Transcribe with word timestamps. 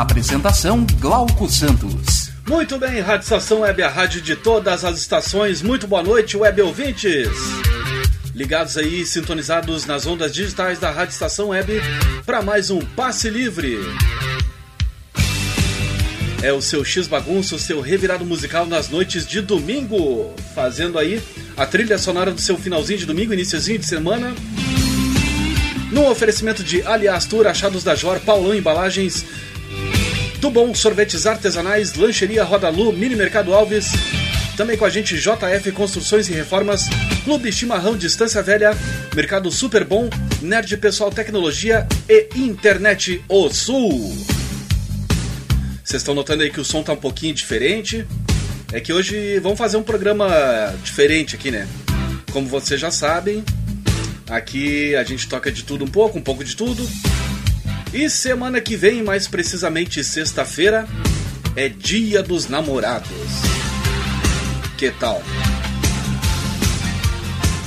Apresentação 0.00 0.86
Glauco 1.00 1.48
Santos. 1.48 2.30
Muito 2.46 2.78
bem, 2.78 3.00
Rádio 3.00 3.24
Estação 3.24 3.60
Web, 3.60 3.82
a 3.82 3.88
rádio 3.88 4.20
de 4.20 4.36
todas 4.36 4.84
as 4.84 4.98
estações. 4.98 5.62
Muito 5.62 5.86
boa 5.86 6.02
noite, 6.02 6.36
web 6.36 6.60
ouvintes. 6.60 7.30
Ligados 8.34 8.76
aí, 8.76 9.06
sintonizados 9.06 9.86
nas 9.86 10.04
ondas 10.04 10.34
digitais 10.34 10.78
da 10.78 10.90
Rádio 10.90 11.14
Estação 11.14 11.48
Web 11.48 11.80
para 12.26 12.42
mais 12.42 12.68
um 12.68 12.80
Passe 12.80 13.30
Livre. 13.30 13.78
É 16.42 16.52
o 16.52 16.60
seu 16.60 16.84
X 16.84 17.08
bagunço, 17.08 17.58
seu 17.58 17.80
revirado 17.80 18.26
musical 18.26 18.66
nas 18.66 18.90
noites 18.90 19.26
de 19.26 19.40
domingo, 19.40 20.30
fazendo 20.54 20.98
aí 20.98 21.22
a 21.56 21.64
trilha 21.64 21.96
sonora 21.96 22.32
do 22.32 22.40
seu 22.42 22.58
finalzinho 22.58 22.98
de 22.98 23.06
domingo, 23.06 23.32
iníciozinho 23.32 23.78
de 23.78 23.86
semana. 23.86 24.34
No 25.90 26.10
oferecimento 26.10 26.62
de 26.62 26.82
Aliás 26.82 27.24
Tour, 27.24 27.46
Achados 27.46 27.82
da 27.82 27.94
Jor, 27.94 28.20
Paulão 28.20 28.54
Embalagens, 28.54 29.24
Tubom 30.40 30.74
Sorvetes 30.74 31.26
Artesanais, 31.26 31.94
Lancheria 31.94 32.44
Rodalu, 32.44 32.92
Mini 32.92 33.16
Mercado 33.16 33.54
Alves. 33.54 33.90
Também 34.56 34.76
com 34.76 34.84
a 34.84 34.90
gente 34.90 35.16
JF 35.16 35.72
Construções 35.72 36.28
e 36.28 36.32
Reformas, 36.32 36.84
Clube 37.24 37.52
Chimarrão 37.52 37.96
Distância 37.96 38.42
Velha, 38.42 38.76
Mercado 39.14 39.50
Super 39.50 39.84
Bom, 39.84 40.08
Nerd 40.40 40.76
Pessoal 40.78 41.10
Tecnologia 41.10 41.86
e 42.08 42.28
Internet 42.34 43.22
O 43.28 43.50
Sul. 43.50 44.16
Vocês 45.84 46.02
estão 46.02 46.14
notando 46.14 46.42
aí 46.42 46.50
que 46.50 46.60
o 46.60 46.64
som 46.64 46.82
tá 46.82 46.92
um 46.92 46.96
pouquinho 46.96 47.34
diferente? 47.34 48.06
É 48.72 48.80
que 48.80 48.92
hoje 48.92 49.38
vamos 49.38 49.58
fazer 49.58 49.76
um 49.76 49.82
programa 49.82 50.74
diferente 50.82 51.36
aqui, 51.36 51.50
né? 51.50 51.68
Como 52.32 52.48
vocês 52.48 52.80
já 52.80 52.90
sabem, 52.90 53.44
aqui 54.28 54.96
a 54.96 55.04
gente 55.04 55.28
toca 55.28 55.52
de 55.52 55.62
tudo 55.62 55.84
um 55.84 55.88
pouco, 55.88 56.18
um 56.18 56.22
pouco 56.22 56.42
de 56.42 56.56
tudo. 56.56 56.86
E 57.96 58.10
semana 58.10 58.60
que 58.60 58.76
vem, 58.76 59.02
mais 59.02 59.26
precisamente 59.26 60.04
sexta-feira, 60.04 60.86
é 61.56 61.66
Dia 61.66 62.22
dos 62.22 62.46
Namorados. 62.46 63.08
Que 64.76 64.90
tal? 64.90 65.22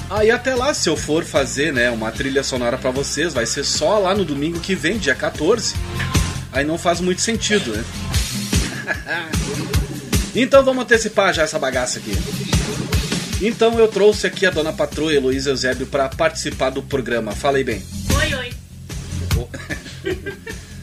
Aí 0.07 0.29
ah, 0.29 0.35
até 0.35 0.53
lá, 0.53 0.71
se 0.71 0.87
eu 0.87 0.95
for 0.95 1.23
fazer, 1.25 1.73
né, 1.73 1.89
uma 1.89 2.11
trilha 2.11 2.43
sonora 2.43 2.77
para 2.77 2.91
vocês, 2.91 3.33
vai 3.33 3.47
ser 3.47 3.63
só 3.63 3.97
lá 3.97 4.13
no 4.13 4.23
domingo 4.23 4.59
que 4.59 4.75
vem, 4.75 4.99
dia 4.99 5.15
14. 5.15 5.73
Aí 6.51 6.63
não 6.63 6.77
faz 6.77 6.99
muito 6.99 7.21
sentido, 7.21 7.71
né? 7.71 7.83
então 10.35 10.63
vamos 10.63 10.83
antecipar 10.83 11.33
já 11.33 11.41
essa 11.41 11.57
bagaça 11.57 11.97
aqui. 11.97 12.15
Então 13.41 13.79
eu 13.79 13.87
trouxe 13.87 14.27
aqui 14.27 14.45
a 14.45 14.51
dona 14.51 14.71
patroa 14.71 15.11
Heloísa 15.11 15.49
Eusébio 15.49 15.87
para 15.87 16.07
participar 16.07 16.69
do 16.69 16.83
programa. 16.83 17.31
Fala 17.31 17.57
aí 17.57 17.63
bem. 17.63 17.81
Oi, 18.15 18.35
oi. 18.35 18.58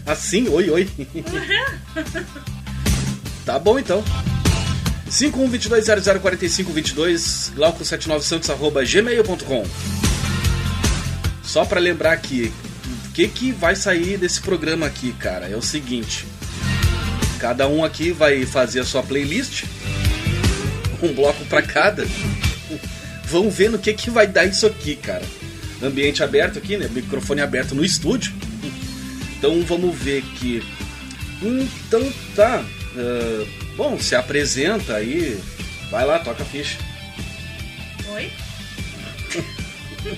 Assim, 0.07 0.49
oi, 0.49 0.71
oi. 0.71 0.89
tá 3.45 3.59
bom 3.59 3.79
então. 3.79 4.03
5122004522 5.11 7.53
glauco79santos 7.55 8.51
arroba 8.51 8.85
gmail.com 8.85 9.65
Só 11.43 11.65
para 11.65 11.81
lembrar 11.81 12.17
que 12.19 12.53
o 13.09 13.13
que, 13.13 13.27
que 13.29 13.53
vai 13.53 13.75
sair 13.75 14.19
desse 14.19 14.41
programa 14.41 14.87
aqui, 14.87 15.13
cara, 15.13 15.49
é 15.49 15.57
o 15.57 15.63
seguinte. 15.63 16.27
Cada 17.39 17.69
um 17.69 17.85
aqui 17.85 18.13
vai 18.13 18.45
fazer 18.45 18.81
a 18.81 18.85
sua 18.85 19.03
playlist, 19.03 19.65
um 21.03 21.15
bloco 21.15 21.43
para 21.47 21.63
cada. 21.63 22.07
Vamos 23.25 23.55
ver 23.55 23.71
no 23.71 23.79
que, 23.79 23.95
que 23.95 24.11
vai 24.11 24.27
dar 24.27 24.45
isso 24.45 24.67
aqui, 24.67 24.97
cara. 24.97 25.25
Ambiente 25.83 26.23
aberto 26.23 26.59
aqui, 26.59 26.77
né? 26.77 26.89
Microfone 26.89 27.41
aberto 27.41 27.75
no 27.75 27.85
estúdio. 27.85 28.33
Então 29.39 29.63
vamos 29.63 29.97
ver 29.97 30.23
aqui. 30.23 30.63
Então 31.43 32.13
tá. 32.35 32.65
Uh, 32.95 33.47
bom, 33.77 33.99
se 33.99 34.15
apresenta 34.15 34.95
aí. 34.95 35.39
Vai 35.91 36.07
lá, 36.07 36.19
toca 36.19 36.43
a 36.43 36.47
ficha. 36.47 36.79
Oi? 38.09 38.31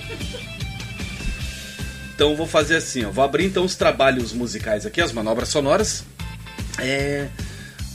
então 2.15 2.35
vou 2.35 2.47
fazer 2.47 2.77
assim, 2.77 3.03
ó. 3.03 3.11
Vou 3.11 3.23
abrir 3.23 3.45
então 3.45 3.65
os 3.65 3.75
trabalhos 3.75 4.31
musicais 4.31 4.85
aqui, 4.85 5.01
as 5.01 5.11
manobras 5.11 5.49
sonoras. 5.49 6.05
É... 6.77 7.27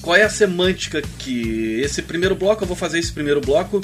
Qual 0.03 0.15
é 0.15 0.23
a 0.23 0.29
semântica 0.29 1.01
que 1.19 1.81
esse 1.81 2.03
primeiro 2.03 2.35
bloco 2.35 2.63
eu 2.63 2.69
vou 2.69 2.77
fazer 2.77 2.99
esse 2.99 3.11
primeiro 3.11 3.41
bloco. 3.41 3.81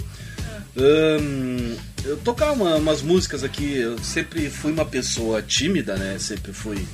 Um, 0.77 1.77
eu 2.05 2.16
tocar 2.19 2.53
uma, 2.53 2.77
umas 2.77 3.03
músicas 3.03 3.44
aqui. 3.44 3.77
Eu 3.77 3.99
sempre 3.99 4.49
fui 4.50 4.72
uma 4.72 4.84
pessoa 4.84 5.43
tímida, 5.43 5.97
né? 5.97 6.19
Sempre 6.19 6.53
fui 6.53 6.87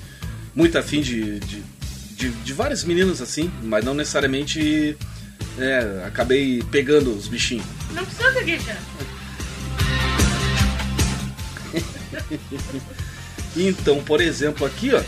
muito 0.55 0.77
afim 0.79 1.01
de, 1.01 1.39
de, 1.41 1.63
de, 2.17 2.31
de 2.31 2.53
vários 2.53 2.85
meninos 2.85 3.21
assim, 3.21 3.51
mas 3.63 3.85
não 3.85 3.95
necessariamente 3.95 4.97
é, 5.59 6.05
acabei 6.07 6.63
pegando 6.71 7.15
os 7.15 7.29
bichinhos. 7.29 7.67
Não 7.93 8.05
precisa 8.05 8.33
ser 8.33 8.45
guicha. 8.45 8.77
então, 13.57 14.03
por 14.03 14.21
exemplo, 14.21 14.67
aqui, 14.67 14.93
ó, 14.95 15.03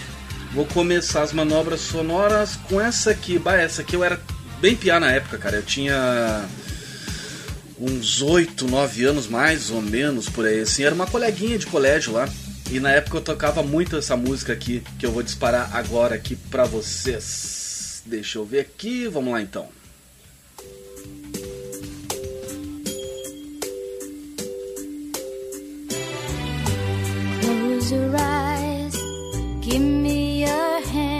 vou 0.52 0.66
começar 0.66 1.22
as 1.22 1.32
manobras 1.32 1.80
sonoras 1.80 2.56
com 2.68 2.80
essa 2.80 3.10
aqui. 3.10 3.38
Bah, 3.38 3.56
essa 3.56 3.82
aqui 3.82 3.96
eu 3.96 4.04
era 4.04 4.20
bem 4.60 4.76
piar 4.76 5.00
na 5.00 5.10
época, 5.10 5.38
cara. 5.38 5.56
Eu 5.56 5.62
tinha 5.62 6.46
uns 7.80 8.22
8, 8.22 8.66
9 8.66 9.04
anos 9.04 9.26
mais 9.26 9.70
ou 9.70 9.80
menos 9.80 10.28
por 10.28 10.46
aí, 10.46 10.60
assim. 10.60 10.82
Era 10.82 10.94
uma 10.94 11.06
coleguinha 11.06 11.58
de 11.58 11.66
colégio 11.66 12.12
lá. 12.12 12.28
E 12.70 12.78
na 12.80 12.90
época 12.90 13.16
eu 13.16 13.22
tocava 13.22 13.62
muito 13.62 13.96
essa 13.96 14.14
música 14.14 14.52
aqui, 14.52 14.82
que 14.98 15.06
eu 15.06 15.10
vou 15.10 15.22
disparar 15.22 15.74
agora 15.74 16.14
aqui 16.14 16.36
pra 16.36 16.64
vocês. 16.64 18.02
Deixa 18.04 18.38
eu 18.38 18.44
ver 18.44 18.60
aqui, 18.60 19.08
vamos 19.08 19.32
lá 19.32 19.40
então. 19.40 19.68
Close 27.40 27.94
your 27.94 28.14
eyes, 28.14 28.94
give 29.62 29.78
me 29.78 30.42
your 30.42 30.82
hand, 30.92 31.17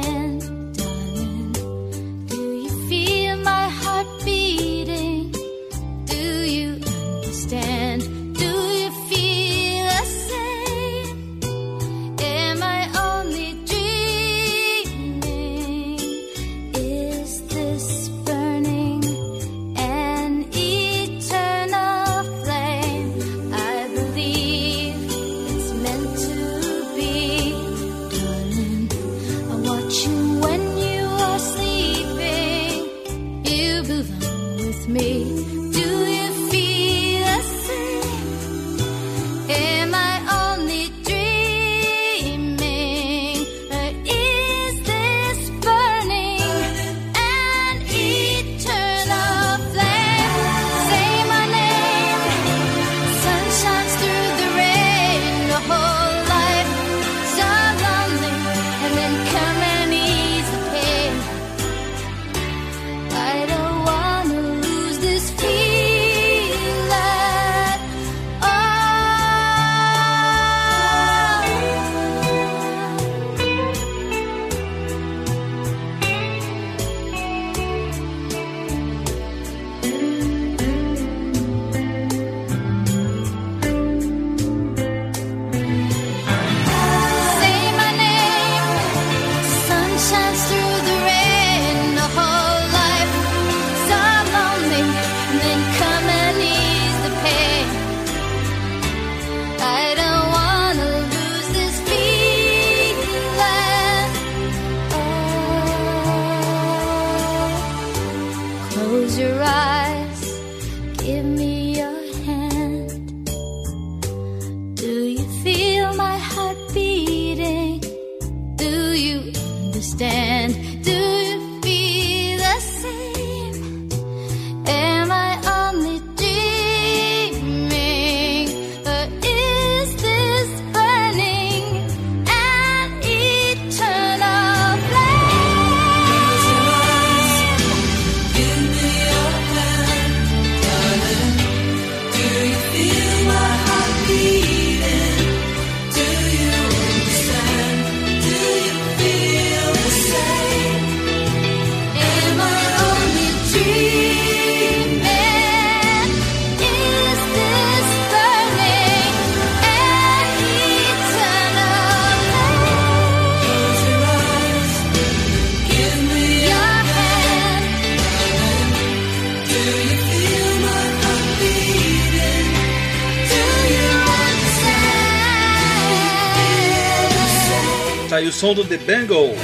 som 178.39 178.55
do 178.55 178.63
The 178.63 178.77
dreaming? 178.77 179.35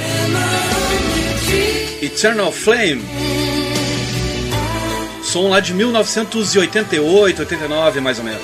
Eternal 2.01 2.49
Flame. 2.49 3.01
Som 5.21 5.49
lá 5.49 5.59
de 5.59 5.73
1988, 5.73 7.41
89 7.41 7.99
mais 7.99 8.19
ou 8.19 8.23
menos. 8.23 8.41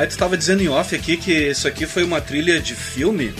Aí 0.00 0.06
tu 0.06 0.12
estava 0.12 0.34
dizendo 0.34 0.62
em 0.62 0.68
off 0.68 0.96
aqui 0.96 1.18
que 1.18 1.30
isso 1.30 1.68
aqui 1.68 1.84
foi 1.84 2.02
uma 2.02 2.22
trilha 2.22 2.58
de 2.58 2.74
filme. 2.74 3.34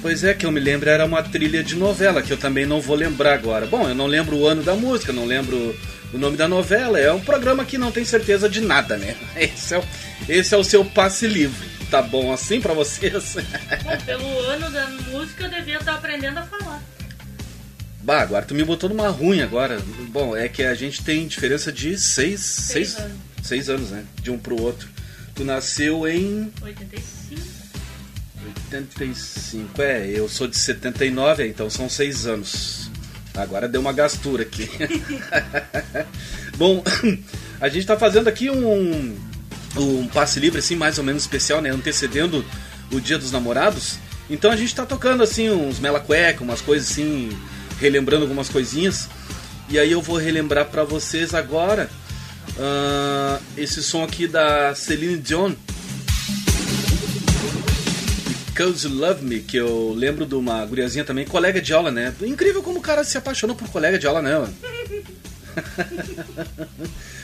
Pois 0.00 0.24
é, 0.24 0.32
que 0.32 0.46
eu 0.46 0.50
me 0.50 0.58
lembro 0.58 0.88
era 0.88 1.04
uma 1.04 1.22
trilha 1.22 1.62
de 1.62 1.76
novela, 1.76 2.22
que 2.22 2.32
eu 2.32 2.38
também 2.38 2.64
não 2.64 2.80
vou 2.80 2.96
lembrar 2.96 3.34
agora. 3.34 3.66
Bom, 3.66 3.86
eu 3.86 3.94
não 3.94 4.06
lembro 4.06 4.38
o 4.38 4.46
ano 4.46 4.62
da 4.62 4.74
música, 4.74 5.12
não 5.12 5.26
lembro 5.26 5.78
o 6.10 6.16
nome 6.16 6.38
da 6.38 6.48
novela. 6.48 6.98
É 6.98 7.12
um 7.12 7.20
programa 7.20 7.66
que 7.66 7.76
não 7.76 7.92
tem 7.92 8.02
certeza 8.02 8.48
de 8.48 8.62
nada, 8.62 8.96
né? 8.96 9.14
Esse 9.36 9.74
é 9.74 9.78
o, 9.78 9.84
esse 10.26 10.54
é 10.54 10.56
o 10.56 10.64
seu 10.64 10.82
passe 10.82 11.26
livre. 11.26 11.68
Tá 11.90 12.00
bom 12.00 12.32
assim 12.32 12.58
pra 12.58 12.72
vocês? 12.72 13.36
Bom, 13.84 13.96
pelo 14.06 14.40
ano 14.40 14.70
da 14.70 14.86
música 14.86 15.44
eu 15.44 15.50
devia 15.50 15.76
estar 15.76 15.96
aprendendo 15.96 16.38
a 16.38 16.42
falar. 16.44 16.82
bah, 18.02 18.22
agora 18.22 18.46
tu 18.46 18.54
me 18.54 18.64
botou 18.64 18.88
numa 18.88 19.08
ruim 19.08 19.42
agora. 19.42 19.82
Bom, 20.08 20.34
é 20.34 20.48
que 20.48 20.62
a 20.62 20.74
gente 20.74 21.04
tem 21.04 21.26
diferença 21.26 21.70
de 21.70 21.98
seis, 21.98 22.40
seis, 22.40 22.96
anos. 22.96 23.27
Seis 23.48 23.68
anos, 23.68 23.90
né? 23.90 24.04
De 24.22 24.30
um 24.30 24.38
pro 24.38 24.60
outro. 24.60 24.88
Tu 25.34 25.44
nasceu 25.44 26.06
em 26.06 26.52
85. 26.62 27.40
85. 28.64 29.82
É, 29.82 30.06
eu 30.08 30.28
sou 30.28 30.46
de 30.46 30.56
79, 30.56 31.48
então 31.48 31.68
são 31.68 31.88
seis 31.88 32.26
anos. 32.26 32.90
Agora 33.34 33.68
deu 33.68 33.80
uma 33.80 33.92
gastura 33.92 34.42
aqui. 34.42 34.68
Bom, 36.56 36.82
a 37.60 37.68
gente 37.68 37.86
tá 37.86 37.96
fazendo 37.96 38.28
aqui 38.28 38.50
um, 38.50 39.16
um 39.76 40.08
passe 40.08 40.40
livre, 40.40 40.58
assim, 40.58 40.76
mais 40.76 40.98
ou 40.98 41.04
menos 41.04 41.22
especial, 41.22 41.62
né? 41.62 41.70
Antecedendo 41.70 42.44
o 42.92 43.00
Dia 43.00 43.18
dos 43.18 43.30
Namorados. 43.30 43.98
Então 44.28 44.50
a 44.50 44.56
gente 44.56 44.74
tá 44.74 44.84
tocando, 44.84 45.22
assim, 45.22 45.48
uns 45.50 45.78
mela 45.78 46.00
cueca, 46.00 46.42
umas 46.42 46.60
coisas 46.60 46.90
assim, 46.90 47.30
relembrando 47.80 48.24
algumas 48.24 48.48
coisinhas. 48.48 49.08
E 49.68 49.78
aí 49.78 49.92
eu 49.92 50.02
vou 50.02 50.16
relembrar 50.16 50.66
pra 50.66 50.82
vocês 50.82 51.34
agora 51.34 51.88
ah, 52.58 53.40
esse 53.56 53.82
som 53.82 54.04
aqui 54.04 54.26
da 54.26 54.74
Celine 54.74 55.18
Dion. 55.18 55.54
Because 58.58 58.84
You 58.84 58.94
Love 58.94 59.24
Me, 59.24 59.40
que 59.40 59.56
eu 59.56 59.94
lembro 59.96 60.26
de 60.26 60.34
uma 60.34 60.66
guriazinha 60.66 61.04
também, 61.04 61.24
colega 61.24 61.62
de 61.62 61.72
aula, 61.72 61.92
né? 61.92 62.12
Incrível 62.20 62.60
como 62.60 62.80
o 62.80 62.82
cara 62.82 63.04
se 63.04 63.16
apaixonou 63.16 63.54
por 63.54 63.68
colega 63.68 63.96
de 63.98 64.06
aula, 64.06 64.20
né? 64.20 64.32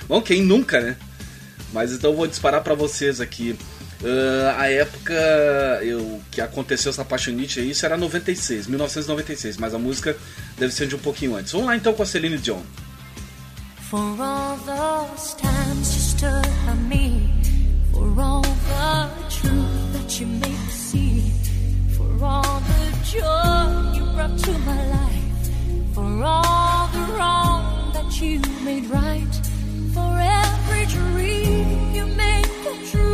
Bom, 0.07 0.23
quem 0.23 0.43
nunca, 0.43 0.81
né? 0.81 0.97
Mas 1.73 1.93
então 1.93 2.13
eu 2.13 2.17
vou 2.17 2.29
disparar 2.29 2.63
pra 2.63 2.75
vocês 2.75 3.21
aqui. 3.21 3.59
Ah, 4.05 4.61
a 4.61 4.71
época 4.71 5.13
eu, 5.83 6.21
que 6.31 6.41
aconteceu 6.41 6.91
essa 6.91 7.05
paixonite 7.05 7.59
aí, 7.59 7.71
isso 7.71 7.85
era 7.85 7.97
96, 7.97 8.69
1996, 8.69 9.57
mas 9.57 9.75
a 9.75 9.79
música 9.79 10.17
deve 10.57 10.73
ser 10.73 10.87
de 10.87 10.95
um 10.95 11.01
pouquinho 11.01 11.35
antes. 11.35 11.51
Vamos 11.51 11.67
lá 11.67 11.75
então 11.75 11.95
com 11.95 12.05
a 12.05 12.07
Celine 12.07 12.39
Dion. 12.39 12.63
For 13.91 14.17
all 14.19 14.57
those 14.57 15.35
times 15.35 15.95
you 15.95 16.01
stood 16.01 16.49
by 16.67 16.75
me, 16.75 17.29
for 17.93 18.09
all 18.19 18.43
the 18.43 19.11
truth 19.29 19.93
that 19.93 20.19
you 20.19 20.27
made 20.27 20.43
me 20.43 20.73
see, 20.89 21.21
for 21.97 22.25
all 22.25 22.61
the 22.61 22.83
joy 23.05 23.93
you 23.95 24.05
brought 24.15 24.39
to 24.39 24.53
my 24.71 24.83
life, 24.99 25.95
for 25.95 26.25
all 26.25 26.89
the 26.89 27.13
wrong 27.13 27.93
that 27.93 28.21
you 28.21 28.41
made 28.65 28.87
right, 28.87 29.35
for 29.93 30.13
every 30.19 30.87
dream 30.87 31.95
you 31.95 32.07
made 32.07 32.49
come 32.65 32.87
true, 32.91 33.14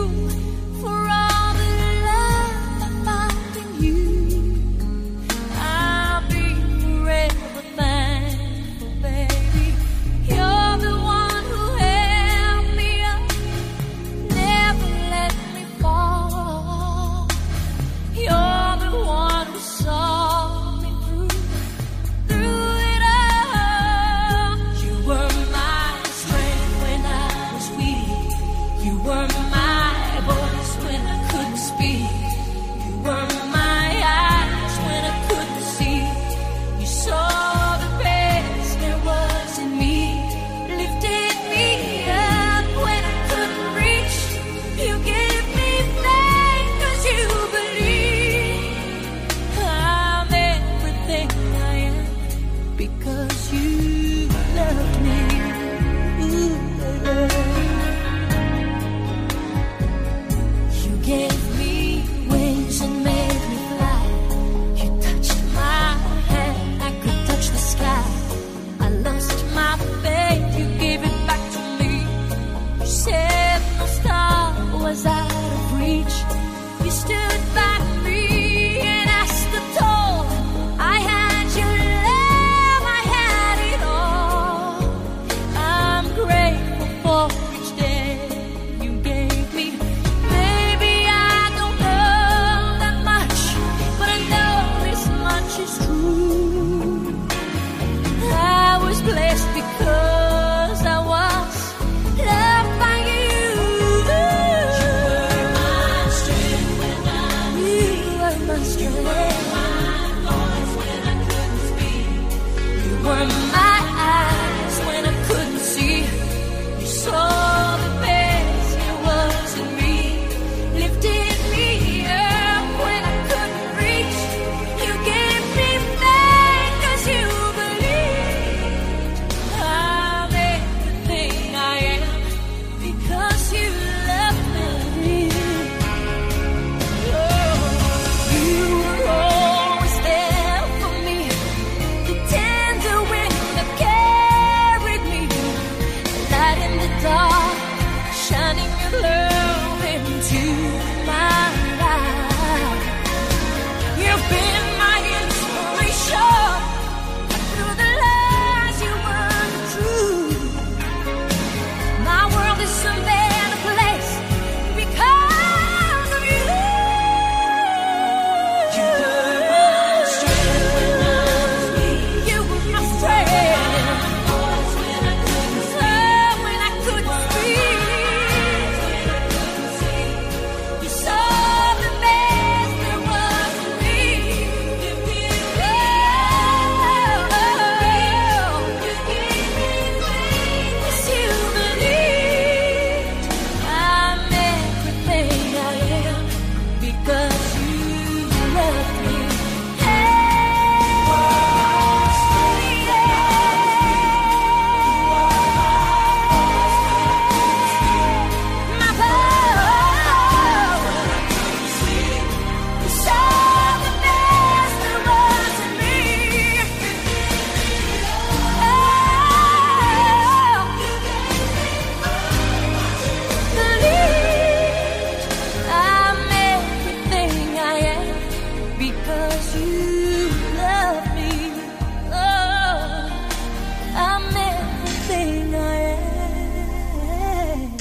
dark, 147.02 148.12
shining 148.12 148.72
your 148.80 149.02
love 149.02 149.84
into 149.84 150.89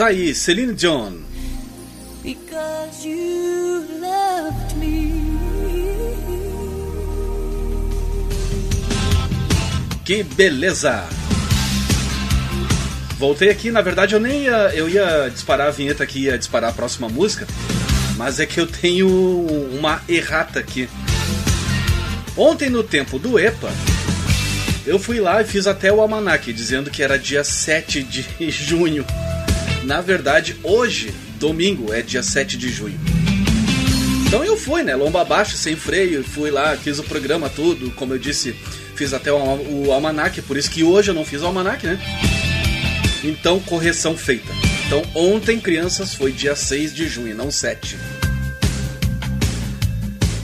aí, 0.09 0.35
Celine 0.35 0.73
Dion. 0.73 1.29
because 2.23 3.05
you 3.05 3.85
loved 3.99 4.75
me. 4.77 5.39
Que 10.03 10.23
beleza! 10.23 11.07
Voltei 13.17 13.49
aqui, 13.49 13.69
na 13.69 13.81
verdade 13.81 14.15
eu 14.15 14.19
nem 14.19 14.43
ia, 14.43 14.71
eu 14.73 14.89
ia 14.89 15.29
disparar 15.29 15.67
a 15.67 15.71
vinheta 15.71 16.03
aqui, 16.03 16.23
ia 16.23 16.37
disparar 16.37 16.69
a 16.71 16.73
próxima 16.73 17.09
música, 17.09 17.45
mas 18.17 18.39
é 18.39 18.45
que 18.45 18.59
eu 18.59 18.65
tenho 18.65 19.07
uma 19.07 20.01
errata 20.07 20.59
aqui. 20.59 20.89
Ontem 22.35 22.69
no 22.69 22.81
tempo 22.81 23.19
do 23.19 23.37
EPA, 23.37 23.71
eu 24.87 24.97
fui 24.97 25.19
lá 25.19 25.41
e 25.41 25.45
fiz 25.45 25.67
até 25.67 25.91
o 25.91 26.01
almanac, 26.01 26.51
dizendo 26.53 26.89
que 26.89 27.03
era 27.03 27.19
dia 27.19 27.43
7 27.43 28.01
de 28.01 28.25
junho. 28.49 29.05
Na 29.89 30.01
verdade, 30.01 30.55
hoje, 30.61 31.11
domingo, 31.39 31.91
é 31.91 32.03
dia 32.03 32.21
7 32.21 32.57
de 32.57 32.69
junho. 32.69 32.99
Então 34.27 34.45
eu 34.45 34.55
fui, 34.55 34.83
né? 34.83 34.95
Lomba 34.95 35.21
abaixo, 35.21 35.57
sem 35.57 35.75
freio, 35.75 36.23
fui 36.23 36.51
lá, 36.51 36.77
fiz 36.77 36.99
o 36.99 37.03
programa 37.03 37.49
tudo, 37.49 37.89
como 37.95 38.13
eu 38.13 38.19
disse, 38.19 38.53
fiz 38.95 39.15
até 39.15 39.33
o, 39.33 39.87
o 39.87 39.91
almanac, 39.91 40.43
por 40.43 40.57
isso 40.57 40.69
que 40.69 40.83
hoje 40.83 41.09
eu 41.09 41.15
não 41.15 41.25
fiz 41.25 41.41
o 41.41 41.47
almanac, 41.47 41.87
né? 41.87 41.99
Então, 43.23 43.59
correção 43.61 44.15
feita. 44.15 44.53
Então, 44.85 45.01
ontem, 45.15 45.59
crianças, 45.59 46.13
foi 46.13 46.31
dia 46.31 46.55
6 46.55 46.93
de 46.93 47.07
junho, 47.07 47.35
não 47.35 47.49
7. 47.49 47.97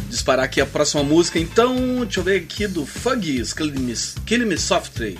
Disparar 0.10 0.46
aqui 0.46 0.60
a 0.60 0.66
próxima 0.66 1.04
música, 1.04 1.38
então, 1.38 2.00
deixa 2.00 2.20
eu 2.20 2.24
ver 2.24 2.38
aqui 2.38 2.66
do 2.66 2.84
Fuggies, 2.84 3.54
Kill 3.54 3.72
Me, 3.74 3.94
Kill 4.25 4.48
Me 4.48 4.58
Softly. 4.58 5.20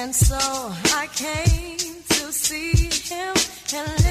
And 0.00 0.14
so 0.14 0.38
I 0.96 1.06
came 1.14 1.76
to 2.08 2.32
see 2.32 2.88
him 3.12 3.34
and 3.74 4.07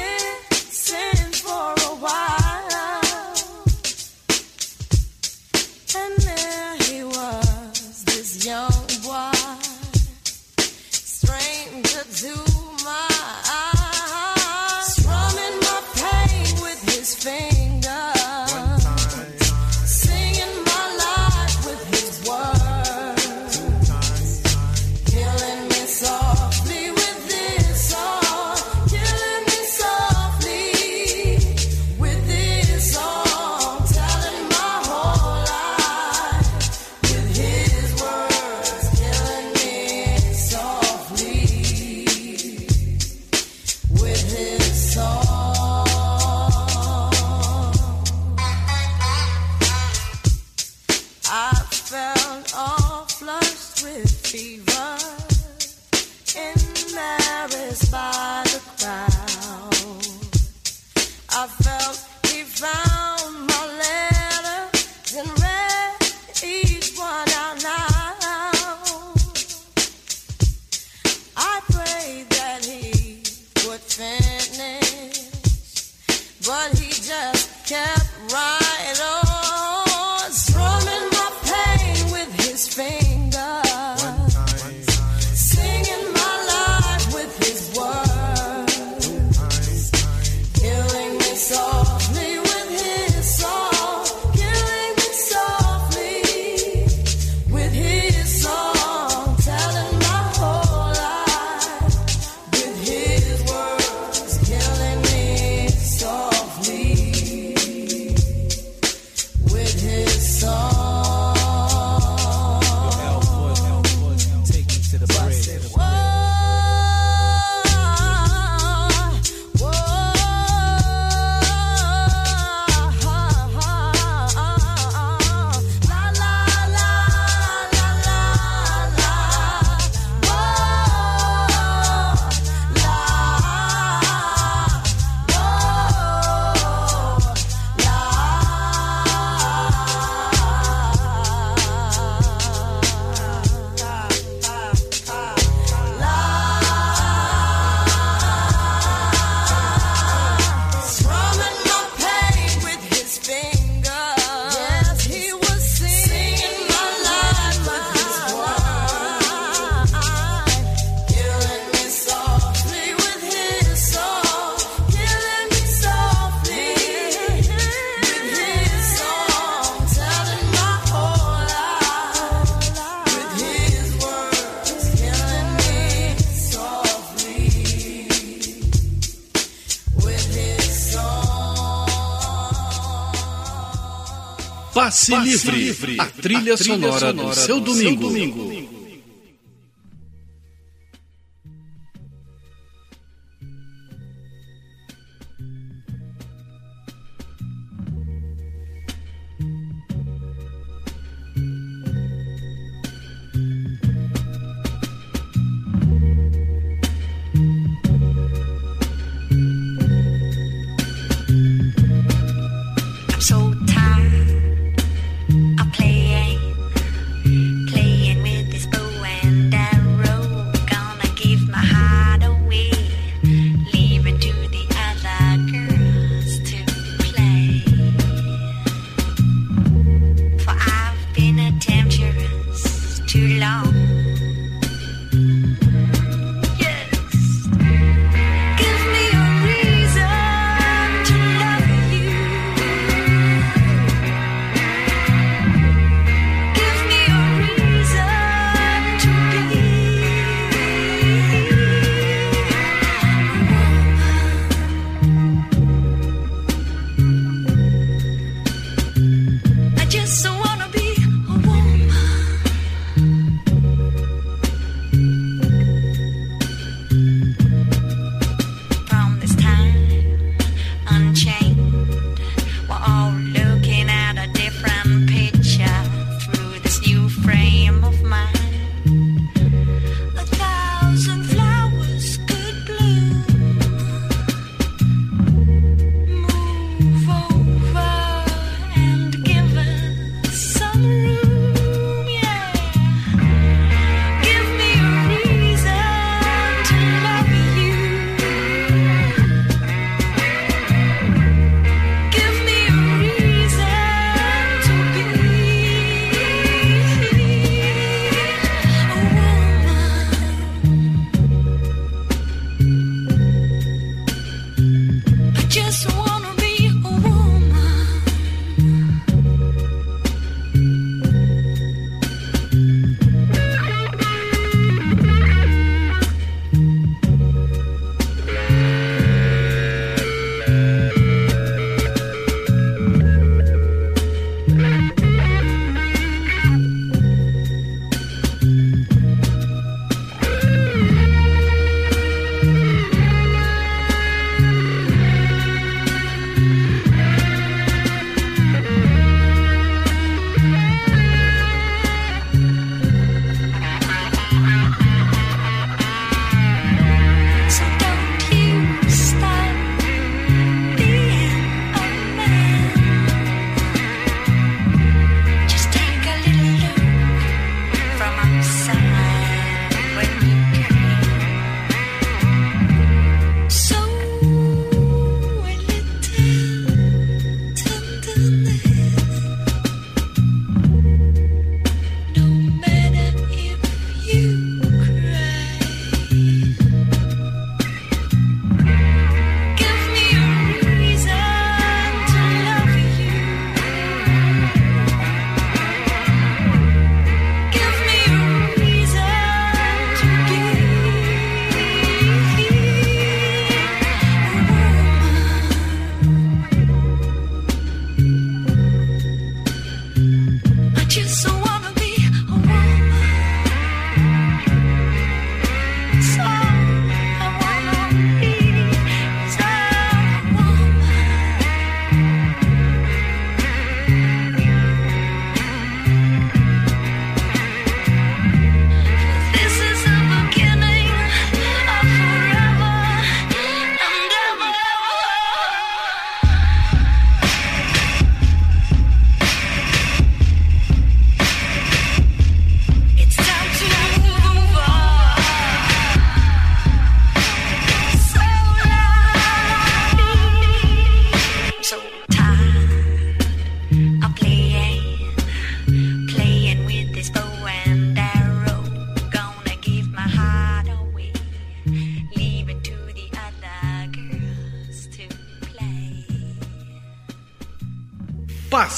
Passe, 185.16 185.52
livre, 185.52 185.96
a 186.00 186.06
trilha, 186.06 186.54
a 186.54 186.58
trilha 186.58 186.58
sonora, 186.58 187.00
sonora, 187.00 187.30
do 187.30 187.36
seu 187.36 187.60
domingo. 187.60 188.02
Seu 188.02 188.10
domingo. 188.10 188.47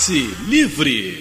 Passe 0.09 0.49
Livre. 0.49 1.18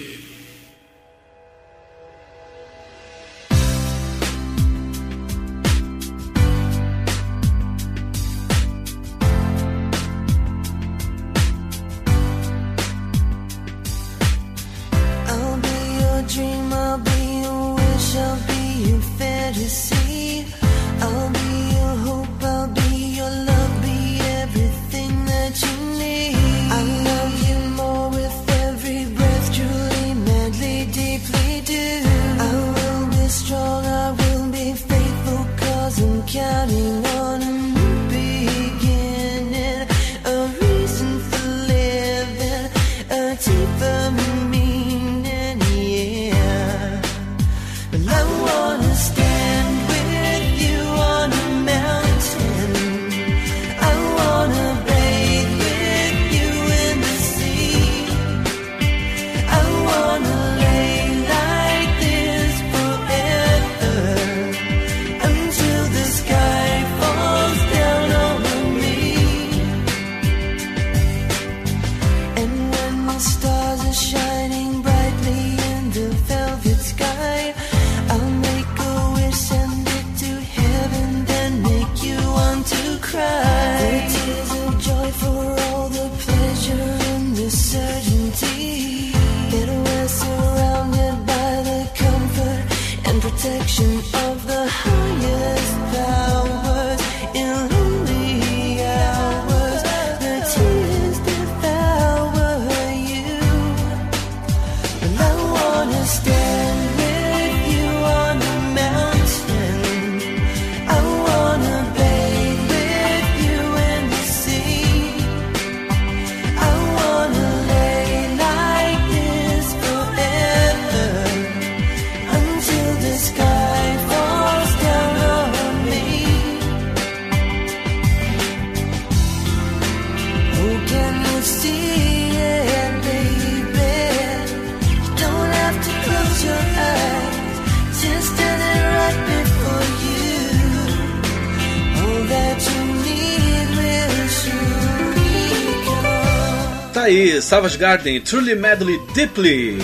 Savage 147.59 147.77
Garden, 147.77 148.21
Truly 148.21 148.55
Madly 148.55 148.97
Deeply. 149.13 149.77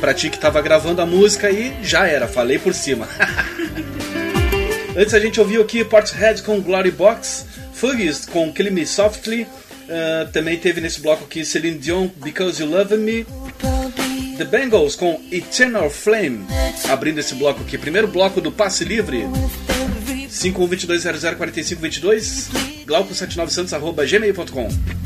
Pra 0.00 0.14
ti 0.14 0.30
que 0.30 0.38
tava 0.38 0.62
gravando 0.62 1.02
a 1.02 1.06
música 1.06 1.48
aí, 1.48 1.76
já 1.82 2.06
era, 2.06 2.26
falei 2.26 2.58
por 2.58 2.72
cima. 2.72 3.06
Antes 4.96 5.12
a 5.12 5.20
gente 5.20 5.38
ouviu 5.38 5.60
aqui 5.60 5.84
Portishead 5.84 6.40
com 6.44 6.62
Glory 6.62 6.90
Box, 6.90 7.44
Fugees 7.74 8.24
com 8.24 8.50
Kill 8.50 8.72
Me 8.72 8.86
Softly, 8.86 9.46
ah, 9.90 10.26
também 10.32 10.56
teve 10.56 10.80
nesse 10.80 11.02
bloco 11.02 11.24
aqui 11.24 11.44
Celine 11.44 11.76
Dion, 11.76 12.08
Because 12.24 12.62
You 12.62 12.70
Love 12.70 12.96
Me, 12.96 13.26
The 14.38 14.44
Bengals 14.44 14.96
com 14.96 15.20
Eternal 15.30 15.90
Flame, 15.90 16.46
abrindo 16.88 17.20
esse 17.20 17.34
bloco 17.34 17.60
aqui, 17.60 17.76
primeiro 17.76 18.08
bloco 18.08 18.40
do 18.40 18.50
Passe 18.50 18.82
Livre, 18.82 19.26
5122004522, 20.30 22.46
glauco79santos.gmail.com 22.86 24.97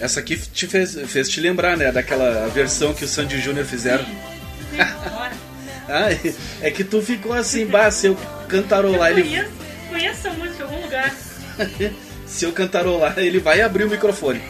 Essa 0.00 0.20
aqui 0.20 0.36
te 0.36 0.66
fez, 0.66 0.94
fez 1.06 1.28
te 1.28 1.40
lembrar, 1.40 1.76
né, 1.76 1.90
daquela 1.90 2.46
versão 2.48 2.94
que 2.94 3.04
o 3.04 3.08
Sandy 3.08 3.40
Júnior 3.40 3.66
fizeram. 3.66 4.04
Ah, 5.88 6.08
é 6.60 6.70
que 6.70 6.84
tu 6.84 7.02
ficou 7.02 7.32
assim, 7.32 7.66
bah, 7.66 7.90
se 7.90 8.06
eu 8.06 8.16
cantarolar, 8.48 9.10
Eu 9.10 9.18
ele, 9.18 9.28
conheço, 9.28 9.50
conheço 9.88 10.28
essa 10.28 10.30
música 10.30 10.62
em 10.62 10.66
algum 10.66 10.82
lugar. 10.82 11.14
se 12.26 12.44
eu 12.44 12.52
cantarolar, 12.52 13.18
ele 13.18 13.40
vai 13.40 13.60
abrir 13.60 13.84
o 13.84 13.90
microfone. 13.90 14.40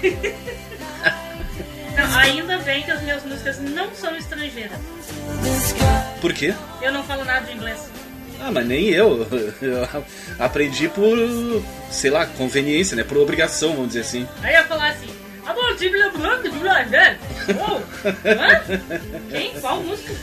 Não, 1.96 2.18
ainda 2.18 2.58
bem 2.58 2.82
que 2.82 2.90
as 2.90 3.02
minhas 3.02 3.24
músicas 3.24 3.58
não 3.60 3.92
são 3.94 4.14
estrangeiras. 4.16 4.78
Por 6.20 6.32
quê? 6.32 6.54
Eu 6.82 6.92
não 6.92 7.02
falo 7.04 7.24
nada 7.24 7.46
de 7.46 7.52
inglês. 7.54 7.88
Ah, 8.40 8.52
mas 8.52 8.66
nem 8.66 8.88
eu. 8.90 9.26
Eu 9.60 9.88
aprendi 10.38 10.88
por, 10.88 11.18
sei 11.90 12.10
lá, 12.10 12.24
conveniência, 12.26 12.96
né? 12.96 13.02
Por 13.02 13.18
obrigação, 13.18 13.72
vamos 13.72 13.88
dizer 13.88 14.00
assim. 14.00 14.28
Aí 14.42 14.54
eu 14.54 14.60
ia 14.60 14.64
falar 14.66 14.90
assim, 14.90 15.08
amor, 15.58 15.76
lembrando 15.80 16.50
de 16.50 16.68
hã? 18.28 18.62
Quem? 19.30 19.52
Qual 19.60 19.82
música? 19.82 20.14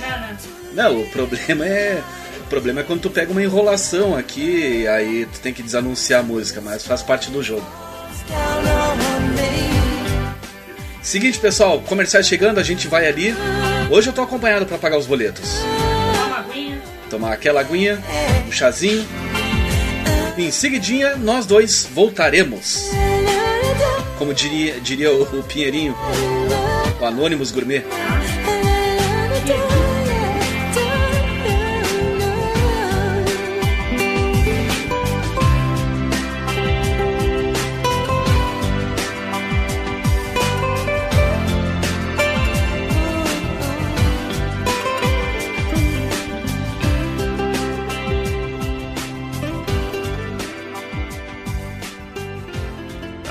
Não, 0.00 0.20
não. 0.20 0.36
Não, 0.72 1.00
o 1.02 1.10
problema 1.10 1.66
é. 1.66 2.02
O 2.40 2.50
problema 2.50 2.80
é 2.80 2.82
quando 2.82 3.00
tu 3.02 3.10
pega 3.10 3.30
uma 3.30 3.42
enrolação 3.42 4.16
aqui, 4.16 4.86
aí 4.88 5.26
tu 5.32 5.40
tem 5.40 5.52
que 5.52 5.62
desanunciar 5.62 6.20
a 6.20 6.22
música, 6.22 6.60
mas 6.60 6.84
faz 6.84 7.02
parte 7.02 7.30
do 7.30 7.42
jogo. 7.42 7.66
Seguinte, 11.02 11.38
pessoal, 11.38 11.80
comerciais 11.80 12.26
chegando, 12.26 12.58
a 12.58 12.62
gente 12.62 12.88
vai 12.88 13.06
ali. 13.06 13.34
Hoje 13.90 14.08
eu 14.08 14.12
tô 14.12 14.22
acompanhado 14.22 14.66
pra 14.66 14.78
pagar 14.78 14.98
os 14.98 15.06
boletos. 15.06 15.48
Tomar 17.08 17.32
aquela 17.32 17.60
aguinha, 17.60 17.98
um 18.46 18.52
chazinho. 18.52 19.06
Em 20.36 20.50
seguidinha, 20.50 21.16
nós 21.16 21.46
dois 21.46 21.88
voltaremos. 21.92 22.90
Como 24.20 24.34
diria, 24.34 24.78
diria 24.78 25.10
o, 25.10 25.22
o 25.22 25.42
Pinheirinho, 25.42 25.96
o 27.00 27.04
Anônimos 27.06 27.50
Gourmet. 27.50 27.82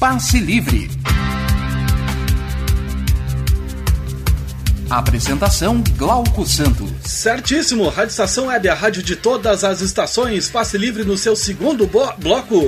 Passe 0.00 0.40
Livre. 0.40 0.88
Apresentação 4.88 5.84
Glauco 5.94 6.46
Santos. 6.46 6.90
Certíssimo, 7.04 7.86
Rádio 7.90 8.12
Estação 8.12 8.46
Web, 8.46 8.66
a 8.70 8.74
rádio 8.74 9.02
de 9.02 9.14
todas 9.14 9.62
as 9.62 9.82
estações, 9.82 10.48
passe 10.48 10.78
livre 10.78 11.04
no 11.04 11.18
seu 11.18 11.36
segundo 11.36 11.86
bloco. 11.86 12.62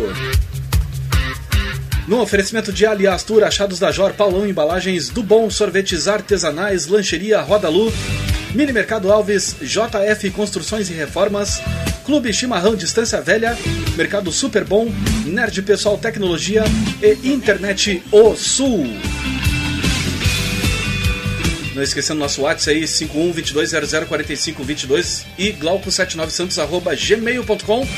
No 2.06 2.20
oferecimento 2.20 2.70
de 2.70 2.84
Aliás 2.84 3.22
Tour, 3.22 3.44
Achados 3.44 3.78
da 3.78 3.90
Jor, 3.90 4.12
Paulão 4.12 4.46
Embalagens, 4.46 5.08
do 5.08 5.22
Bom, 5.22 5.48
Sorvetes 5.48 6.06
Artesanais, 6.08 6.86
Lancheria 6.86 7.40
Rodalu, 7.40 7.90
Mini 8.54 8.74
Mercado 8.74 9.10
Alves, 9.10 9.56
JF 9.62 10.30
Construções 10.32 10.90
e 10.90 10.92
Reformas, 10.92 11.62
Clube 12.12 12.28
Chimarrão 12.30 12.76
Distância 12.76 13.22
Velha, 13.22 13.56
Mercado 13.96 14.30
Super 14.30 14.64
Bom, 14.64 14.92
Nerd 15.24 15.62
Pessoal 15.62 15.96
Tecnologia 15.96 16.62
e 17.00 17.32
Internet 17.32 18.02
O 18.12 18.36
Sul. 18.36 18.86
Não 21.74 21.82
esquecendo 21.82 22.20
nosso 22.20 22.42
WhatsApp 22.42 22.76
aí, 22.76 22.84
5122004522 22.84 25.24
e 25.38 25.54
glauco79santos.gmail.com 25.54 27.88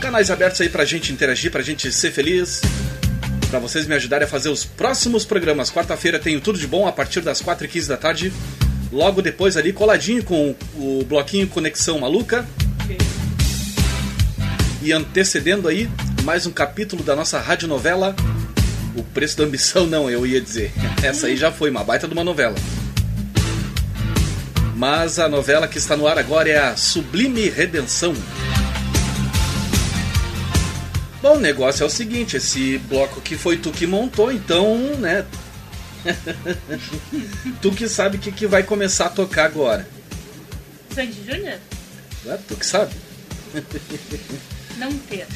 Canais 0.00 0.30
abertos 0.30 0.60
aí 0.60 0.68
pra 0.68 0.84
gente 0.84 1.12
interagir, 1.12 1.50
pra 1.50 1.62
gente 1.62 1.90
ser 1.90 2.12
feliz, 2.12 2.62
pra 3.50 3.58
vocês 3.58 3.88
me 3.88 3.96
ajudarem 3.96 4.24
a 4.24 4.30
fazer 4.30 4.50
os 4.50 4.64
próximos 4.64 5.24
programas. 5.24 5.68
Quarta-feira 5.68 6.20
tenho 6.20 6.40
tudo 6.40 6.60
de 6.60 6.68
bom 6.68 6.86
a 6.86 6.92
partir 6.92 7.22
das 7.22 7.42
4h15 7.42 7.88
da 7.88 7.96
tarde. 7.96 8.32
Logo 8.92 9.20
depois 9.20 9.56
ali, 9.56 9.72
coladinho 9.72 10.22
com 10.22 10.54
o 10.76 11.04
bloquinho 11.04 11.48
Conexão 11.48 11.98
Maluca. 11.98 12.46
E 14.84 14.92
antecedendo 14.92 15.66
aí, 15.66 15.88
mais 16.24 16.44
um 16.44 16.50
capítulo 16.50 17.02
da 17.02 17.16
nossa 17.16 17.40
radionovela 17.40 18.14
o 18.94 19.02
preço 19.02 19.38
da 19.38 19.44
ambição 19.44 19.86
não, 19.86 20.10
eu 20.10 20.26
ia 20.26 20.38
dizer. 20.38 20.70
Essa 21.02 21.26
aí 21.26 21.38
já 21.38 21.50
foi 21.50 21.70
uma 21.70 21.82
baita 21.82 22.06
de 22.06 22.12
uma 22.12 22.22
novela. 22.22 22.54
Mas 24.76 25.18
a 25.18 25.26
novela 25.26 25.66
que 25.66 25.78
está 25.78 25.96
no 25.96 26.06
ar 26.06 26.18
agora 26.18 26.50
é 26.50 26.58
a 26.58 26.76
Sublime 26.76 27.48
Redenção. 27.48 28.12
Bom, 31.22 31.38
o 31.38 31.40
negócio 31.40 31.82
é 31.82 31.86
o 31.86 31.90
seguinte, 31.90 32.36
esse 32.36 32.76
bloco 32.76 33.22
que 33.22 33.38
foi 33.38 33.56
tu 33.56 33.70
que 33.70 33.86
montou, 33.86 34.30
então, 34.30 34.76
né? 34.98 35.24
tu 37.62 37.72
que 37.72 37.88
sabe 37.88 38.18
o 38.18 38.20
que, 38.20 38.30
que 38.30 38.46
vai 38.46 38.62
começar 38.62 39.06
a 39.06 39.10
tocar 39.10 39.46
agora. 39.46 39.88
Sandy 40.94 41.24
Júnior? 41.24 41.58
É, 42.26 42.36
tu 42.46 42.54
que 42.54 42.66
sabe. 42.66 42.92
Não 44.76 44.92
ter. 44.98 45.26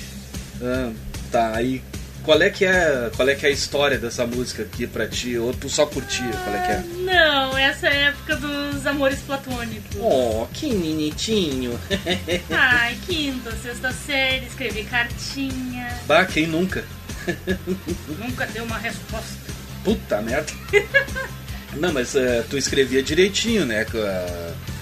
Ah, 0.63 0.93
tá, 1.31 1.55
aí 1.55 1.83
qual 2.29 2.43
é 2.43 2.51
que 2.51 2.67
é, 2.67 3.11
qual 3.17 3.27
é 3.27 3.35
que 3.35 3.47
é 3.47 3.49
a 3.49 3.53
história 3.53 3.97
dessa 3.97 4.27
música 4.27 4.63
aqui 4.63 4.87
pra 4.87 5.07
ti? 5.07 5.39
Ou 5.39 5.55
tu 5.55 5.67
só 5.71 5.87
curtia? 5.87 6.31
Qual 6.45 6.55
é 6.55 6.67
que 6.67 6.73
é? 6.73 6.85
Não, 7.05 7.57
essa 7.57 7.87
é 7.87 7.91
a 7.91 8.09
época 8.09 8.37
dos 8.37 8.87
amores 8.87 9.21
platônicos. 9.21 9.97
Oh, 9.99 10.47
que 10.53 10.69
bonitinho. 10.69 11.81
Ai, 12.51 12.99
quinta, 13.07 13.51
sexta 13.63 13.91
série, 13.93 14.45
escrevi 14.45 14.85
cartinha. 14.85 15.89
Bah, 16.07 16.27
quem 16.27 16.47
nunca? 16.47 16.85
Nunca 18.19 18.47
deu 18.47 18.65
uma 18.65 18.77
resposta. 18.77 19.39
Puta 19.83 20.21
merda. 20.21 20.53
Não, 21.77 21.95
mas 21.95 22.15
uh, 22.15 22.45
tu 22.51 22.59
escrevia 22.59 23.03
direitinho, 23.03 23.65
né? 23.65 23.87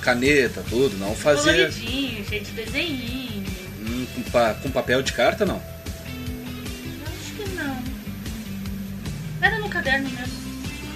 caneta, 0.00 0.64
tudo, 0.68 0.96
não 0.98 1.16
fazia 1.16 1.52
Coloridinho, 1.52 2.24
cheio 2.24 2.44
de 2.44 2.50
desenhinho. 2.52 3.25
Com, 4.14 4.22
pa- 4.30 4.54
com 4.54 4.70
papel 4.70 5.02
de 5.02 5.12
carta, 5.12 5.44
não. 5.44 5.56
Acho 7.06 7.34
que 7.36 7.48
não. 7.54 7.82
Era 9.42 9.58
no 9.58 9.68
caderno 9.68 10.08
mesmo. 10.10 10.46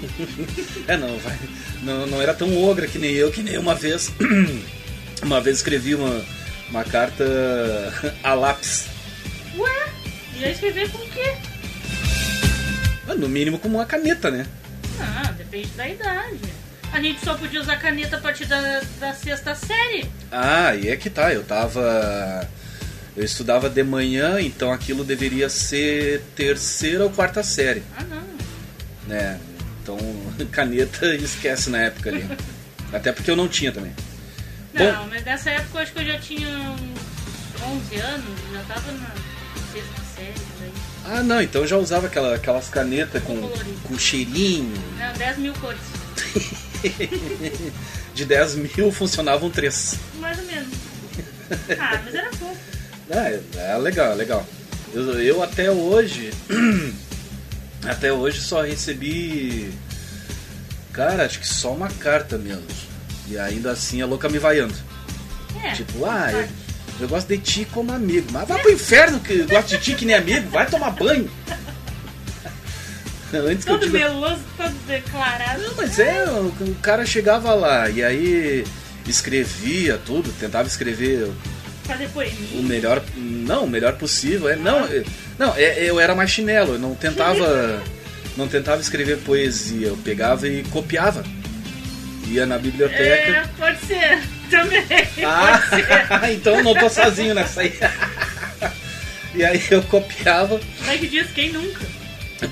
É, 0.89 0.97
não, 0.97 1.19
vai, 1.19 1.39
não, 1.83 2.07
não 2.07 2.23
era 2.23 2.33
tão 2.33 2.57
ogra 2.65 2.87
que 2.87 2.99
nem 2.99 3.13
eu, 3.13 3.31
que 3.31 3.43
nem 3.43 3.59
uma 3.59 3.75
vez. 3.75 4.11
uma 5.23 5.41
vez 5.41 5.59
escrevi 5.59 5.95
uma, 5.95 6.25
uma 6.71 6.85
carta 6.85 7.25
a 8.25 8.33
lápis. 8.35 8.87
Ué, 9.59 9.89
ia 10.39 10.51
escrever 10.51 10.91
com 10.91 10.99
o 10.99 11.09
quê? 11.11 11.35
Ah, 13.09 13.15
No 13.15 13.29
mínimo 13.29 13.59
com 13.59 13.69
uma 13.69 13.85
caneta, 13.85 14.31
né? 14.31 14.47
Ah, 14.99 15.33
depende 15.33 15.69
da 15.77 15.87
idade. 15.89 16.39
A 16.93 17.01
gente 17.01 17.23
só 17.25 17.35
podia 17.35 17.61
usar 17.61 17.77
caneta 17.77 18.17
a 18.17 18.21
partir 18.21 18.47
da, 18.47 18.81
da 18.99 19.13
sexta 19.15 19.55
série. 19.55 20.11
Ah, 20.33 20.75
e 20.75 20.89
é 20.89 20.97
que 20.97 21.09
tá, 21.11 21.33
eu 21.33 21.45
tava. 21.45 22.49
Eu 23.21 23.25
estudava 23.27 23.69
de 23.69 23.83
manhã, 23.83 24.41
então 24.41 24.73
aquilo 24.73 25.05
deveria 25.05 25.51
ser 25.51 26.23
terceira 26.35 27.05
ou 27.05 27.11
quarta 27.11 27.43
série, 27.43 27.83
Ah, 27.95 28.03
não. 28.05 28.23
né? 29.07 29.39
Então, 29.83 29.99
caneta 30.51 31.15
esquece 31.17 31.69
na 31.69 31.83
época 31.83 32.09
ali. 32.09 32.27
Até 32.91 33.13
porque 33.13 33.31
eu 33.31 33.37
não 33.37 33.47
tinha 33.47 33.71
também. 33.73 33.93
Não, 34.73 35.07
mas 35.09 35.23
nessa 35.23 35.51
época 35.51 35.79
eu 35.79 35.83
acho 35.83 35.93
que 35.93 35.99
eu 35.99 36.07
já 36.07 36.19
tinha 36.19 36.49
uns 36.49 37.63
11 37.63 37.97
anos, 37.97 38.39
já 38.55 38.63
tava 38.63 38.91
na 38.93 39.11
sexta 39.71 40.03
série. 40.17 40.35
Daí. 40.59 40.73
Ah, 41.05 41.23
não, 41.23 41.43
então 41.43 41.61
eu 41.61 41.67
já 41.69 41.77
usava 41.77 42.07
aquela, 42.07 42.35
aquelas 42.37 42.71
canetas 42.71 43.23
com, 43.23 43.39
com 43.87 43.99
cheirinho. 43.99 44.73
Não, 44.99 45.13
10 45.13 45.37
mil 45.37 45.53
cores. 45.61 45.79
De 48.15 48.25
10 48.25 48.55
mil 48.55 48.91
funcionavam 48.91 49.51
três. 49.51 49.97
Mais 50.19 50.39
ou 50.39 50.45
menos. 50.47 50.69
Ah, 51.79 52.01
mas 52.03 52.15
era 52.15 52.31
pouco. 52.31 52.70
É, 53.11 53.41
é 53.73 53.77
legal, 53.79 54.13
é 54.13 54.15
legal. 54.15 54.47
Eu, 54.95 55.21
eu 55.21 55.43
até 55.43 55.71
hoje. 55.71 56.31
até 57.85 58.13
hoje 58.13 58.41
só 58.41 58.63
recebi. 58.63 59.73
Cara, 60.93 61.25
acho 61.25 61.41
que 61.41 61.47
só 61.49 61.73
uma 61.73 61.89
carta 61.89 62.37
mesmo. 62.39 62.65
E 63.29 63.39
ainda 63.39 63.71
assim 63.73 64.03
a 64.03 64.07
louca 64.07 64.29
me 64.29 64.39
vaiando. 64.39 64.75
É. 65.63 65.73
Tipo, 65.73 66.05
ah, 66.05 66.31
eu, 66.33 66.49
eu 67.01 67.09
gosto 67.09 67.29
de 67.29 67.39
ti 67.39 67.65
como 67.73 67.93
amigo. 67.93 68.27
Mas 68.33 68.47
vai 68.49 68.61
pro 68.61 68.73
inferno 68.73 69.21
que 69.21 69.43
gosta 69.45 69.77
de 69.77 69.79
ti 69.79 69.95
que 69.95 70.05
nem 70.05 70.17
amigo, 70.17 70.49
vai 70.51 70.67
tomar 70.67 70.91
banho. 70.91 71.31
Antes 73.33 73.65
eu 73.65 73.75
Todo 73.79 73.87
diga- 73.87 73.99
meloso, 74.11 74.41
todo 74.57 74.75
declarado. 74.89 75.63
Não, 75.63 75.75
mas 75.77 76.01
é, 76.01 76.25
o, 76.25 76.47
o 76.49 76.75
cara 76.83 77.07
chegava 77.07 77.55
lá 77.55 77.89
e 77.89 78.03
aí 78.03 78.65
escrevia 79.07 79.99
tudo, 80.05 80.33
tentava 80.33 80.67
escrever 80.67 81.31
Fazer 81.85 82.07
o 82.07 82.11
poeminha. 82.11 82.63
melhor, 82.63 83.03
não, 83.17 83.65
o 83.65 83.69
melhor 83.69 83.95
possível. 83.95 84.49
É, 84.49 84.57
não, 84.57 84.85
é- 84.85 85.03
não, 85.39 85.55
é- 85.57 85.83
eu 85.85 85.99
era 85.99 86.15
mais 86.15 86.31
chinelo, 86.31 86.75
eu 86.75 86.79
não 86.79 86.95
tentava, 86.95 87.83
não 88.37 88.47
tentava 88.49 88.81
escrever 88.81 89.19
poesia, 89.19 89.89
eu 89.89 89.97
pegava 89.97 90.47
e 90.47 90.63
copiava. 90.65 91.25
Ia 92.29 92.47
na 92.47 92.59
biblioteca. 92.59 93.03
É, 93.03 93.45
pode 93.59 93.81
ser. 93.87 94.21
Também. 94.51 94.83
Pode 94.87 95.69
ser. 95.69 95.87
Ah, 96.11 96.31
então 96.31 96.57
eu 96.57 96.63
não 96.65 96.75
tô 96.75 96.89
sozinho 96.89 97.35
nessa 97.35 97.63
aí. 97.63 97.75
E 99.33 99.45
aí 99.45 99.63
eu 99.71 99.81
copiava, 99.85 100.61
Vai 100.81 100.99
que 100.99 101.07
diz 101.07 101.29
quem 101.31 101.53
nunca. 101.53 101.81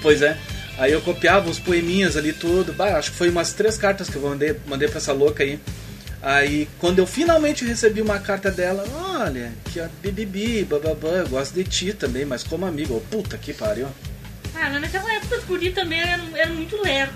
pois 0.01 0.23
é. 0.23 0.37
Aí 0.79 0.93
eu 0.93 1.01
copiava 1.01 1.51
os 1.51 1.59
poeminhas 1.59 2.17
ali 2.17 2.33
tudo. 2.33 2.73
Bah, 2.73 2.97
acho 2.97 3.11
que 3.11 3.17
foi 3.19 3.31
umas 3.31 3.53
três 3.53 3.77
cartas 3.77 4.09
que 4.09 4.15
eu 4.15 4.23
mandei, 4.23 4.55
mandei 4.65 4.87
pra 4.89 4.99
essa 4.99 5.13
louca 5.13 5.43
aí. 5.43 5.59
Aí 6.21 6.69
quando 6.79 6.99
eu 6.99 7.07
finalmente 7.07 7.65
recebi 7.65 8.03
uma 8.03 8.19
carta 8.19 8.51
dela, 8.51 8.85
olha, 9.21 9.53
que 9.73 9.79
a 9.81 9.89
bibibi, 10.03 10.65
bababá, 10.65 11.09
eu 11.09 11.29
gosto 11.29 11.55
de 11.55 11.65
ti 11.65 11.93
também, 11.93 12.25
mas 12.25 12.43
como 12.43 12.67
amigo. 12.67 12.95
Eu, 12.95 13.01
puta 13.03 13.39
que 13.39 13.53
pariu. 13.53 13.87
Ah, 14.55 14.71
mas 14.73 14.81
naquela 14.81 15.13
época 15.15 15.37
os 15.37 15.45
guri 15.45 15.71
também 15.71 16.01
eram, 16.01 16.37
eram 16.37 16.55
muito 16.55 16.77
lerdo. 16.83 17.13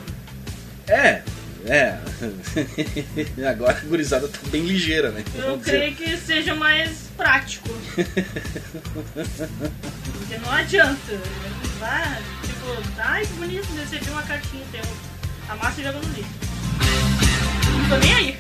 É, 0.87 1.23
é. 1.67 1.99
Agora 3.49 3.77
a 3.77 3.81
gurizada 3.81 4.29
tá 4.29 4.39
bem 4.47 4.63
ligeira, 4.63 5.11
né? 5.11 5.25
Eu 5.35 5.43
Vamos 5.43 5.65
dizer. 5.65 5.73
creio 5.73 5.97
que 5.97 6.17
seja 6.17 6.55
mais 6.55 7.11
prático. 7.17 7.69
Porque 10.13 10.39
não 10.39 10.51
adianta. 10.53 11.21
Vai, 11.79 12.23
tipo, 12.43 12.99
ai 12.99 13.27
que 13.27 13.33
bonito, 13.35 13.67
recebi 13.75 14.11
uma 14.11 14.23
cartinha 14.23 14.65
teu. 14.71 14.83
A 15.49 15.57
massa 15.57 15.83
joga 15.83 15.99
no 15.99 16.09
lixo. 16.15 17.22
Não 17.79 17.89
tô 17.89 17.97
nem 17.97 18.15
aí. 18.15 18.37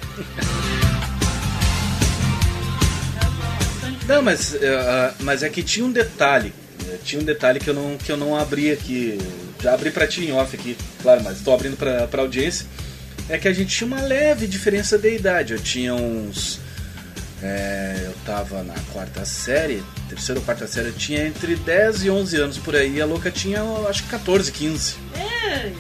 Não, 4.07 4.21
mas, 4.23 4.55
é, 4.55 4.75
ah, 4.75 5.15
mas 5.21 5.43
é 5.43 5.49
que 5.49 5.63
tinha 5.63 5.87
um 5.87 5.93
detalhe. 5.93 6.53
né? 6.85 6.99
Tinha 7.05 7.21
um 7.23 7.25
detalhe 7.25 7.61
que 7.61 7.69
eu 7.71 7.75
não, 7.75 7.97
que 7.97 8.11
eu 8.11 8.17
não 8.17 8.37
abri 8.37 8.71
aqui. 8.71 9.19
Já 9.63 9.75
abri 9.75 9.91
pra 9.91 10.07
ti 10.09 10.25
em 10.25 10.33
off 10.33 10.57
aqui, 10.57 10.77
claro, 11.03 11.23
mas 11.23 11.41
tô 11.41 11.53
abrindo 11.53 11.77
pra, 11.77 12.07
pra 12.09 12.23
audiência. 12.23 12.67
É 13.29 13.39
que 13.39 13.47
a 13.47 13.53
gente 13.53 13.75
tinha 13.77 13.87
uma 13.87 14.01
leve 14.03 14.47
diferença 14.49 14.99
de 14.99 15.15
idade. 15.15 15.53
Eu 15.53 15.61
tinha 15.61 15.95
uns. 15.95 16.59
é, 17.43 18.03
eu 18.05 18.15
tava 18.27 18.63
na 18.65 18.75
quarta 18.93 19.25
série, 19.25 19.83
terceira 20.09 20.41
ou 20.41 20.45
quarta 20.45 20.67
série, 20.67 20.89
eu 20.89 20.93
tinha 20.95 21.25
entre 21.27 21.55
10 21.55 22.05
e 22.05 22.11
11 22.11 22.37
anos 22.37 22.59
por 22.59 22.75
aí. 22.75 23.01
A 23.01 23.07
louca 23.07 23.31
tinha, 23.31 23.63
acho 23.89 24.03
que 24.03 24.09
14, 24.11 24.51
15. 24.51 24.97
É, 25.15 25.71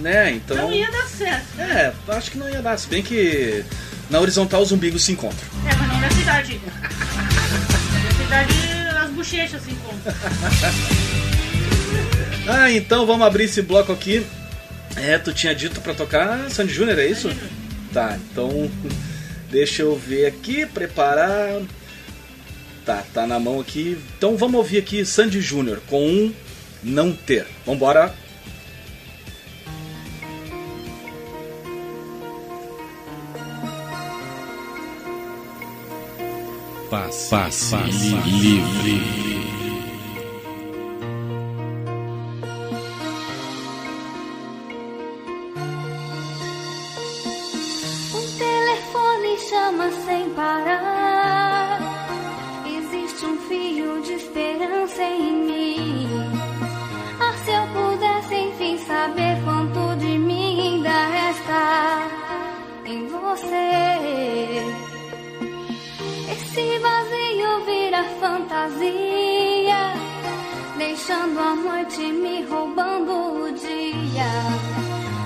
Né? 0.00 0.32
Então. 0.32 0.56
não 0.56 0.72
ia 0.72 0.90
dar 0.90 1.06
certo. 1.06 1.60
É, 1.60 1.92
acho 2.08 2.30
que 2.30 2.38
não 2.38 2.48
ia 2.48 2.62
dar. 2.62 2.78
Se 2.78 2.88
bem 2.88 3.02
que 3.02 3.64
na 4.08 4.18
horizontal 4.18 4.62
os 4.62 4.72
umbigos 4.72 5.04
se 5.04 5.12
encontram. 5.12 5.48
É, 5.70 5.74
mas 5.76 5.88
não 5.88 6.00
nessa 6.00 6.20
idade. 6.20 6.60
Nessa 8.04 8.22
idade 8.22 8.52
as 9.02 9.10
bochechas 9.10 9.62
se 9.62 9.70
encontram. 9.70 10.14
Ah, 12.48 12.70
então 12.72 13.06
vamos 13.06 13.24
abrir 13.26 13.44
esse 13.44 13.62
bloco 13.62 13.92
aqui. 13.92 14.26
É, 14.96 15.18
tu 15.18 15.32
tinha 15.32 15.54
dito 15.54 15.80
pra 15.80 15.94
tocar 15.94 16.50
Sandy 16.50 16.72
Júnior, 16.72 16.98
é 16.98 17.06
isso? 17.06 17.30
Tá, 17.92 18.18
então 18.18 18.68
deixa 19.50 19.82
eu 19.82 19.96
ver 19.96 20.26
aqui, 20.26 20.66
preparar. 20.66 21.60
Tá, 22.84 23.04
tá 23.14 23.26
na 23.26 23.38
mão 23.38 23.60
aqui. 23.60 23.96
Então 24.16 24.36
vamos 24.36 24.56
ouvir 24.56 24.78
aqui 24.78 25.04
Sandy 25.04 25.40
Júnior 25.40 25.80
com 25.86 26.04
um 26.04 26.34
não 26.82 27.12
ter. 27.12 27.46
Vambora. 27.64 28.12
Passe, 36.90 37.30
passe, 37.30 37.76
livre. 37.76 39.00
Um 48.12 48.38
telefone 48.38 49.38
chama 49.38 49.90
sem 50.04 50.30
parar. 50.30 51.78
Existe 52.66 53.24
um 53.24 53.36
fio 53.38 54.02
de 54.02 54.14
esperança 54.14 55.02
em 55.04 55.46
mim. 55.46 56.08
Ah, 57.20 57.32
se 57.44 57.52
eu 57.52 57.68
pudesse 57.68 58.34
enfim 58.34 58.76
saber 58.78 59.40
quanto 59.44 59.96
de 60.00 60.18
mim 60.18 60.60
ainda 60.60 61.06
resta 61.06 62.08
em 62.84 63.06
você. 63.06 64.69
Esse 66.52 66.80
vazio 66.80 67.64
vira 67.64 68.02
fantasia, 68.18 69.94
deixando 70.76 71.38
a 71.38 71.54
noite 71.54 72.00
me 72.00 72.42
roubando 72.42 73.44
o 73.44 73.52
dia. 73.52 74.32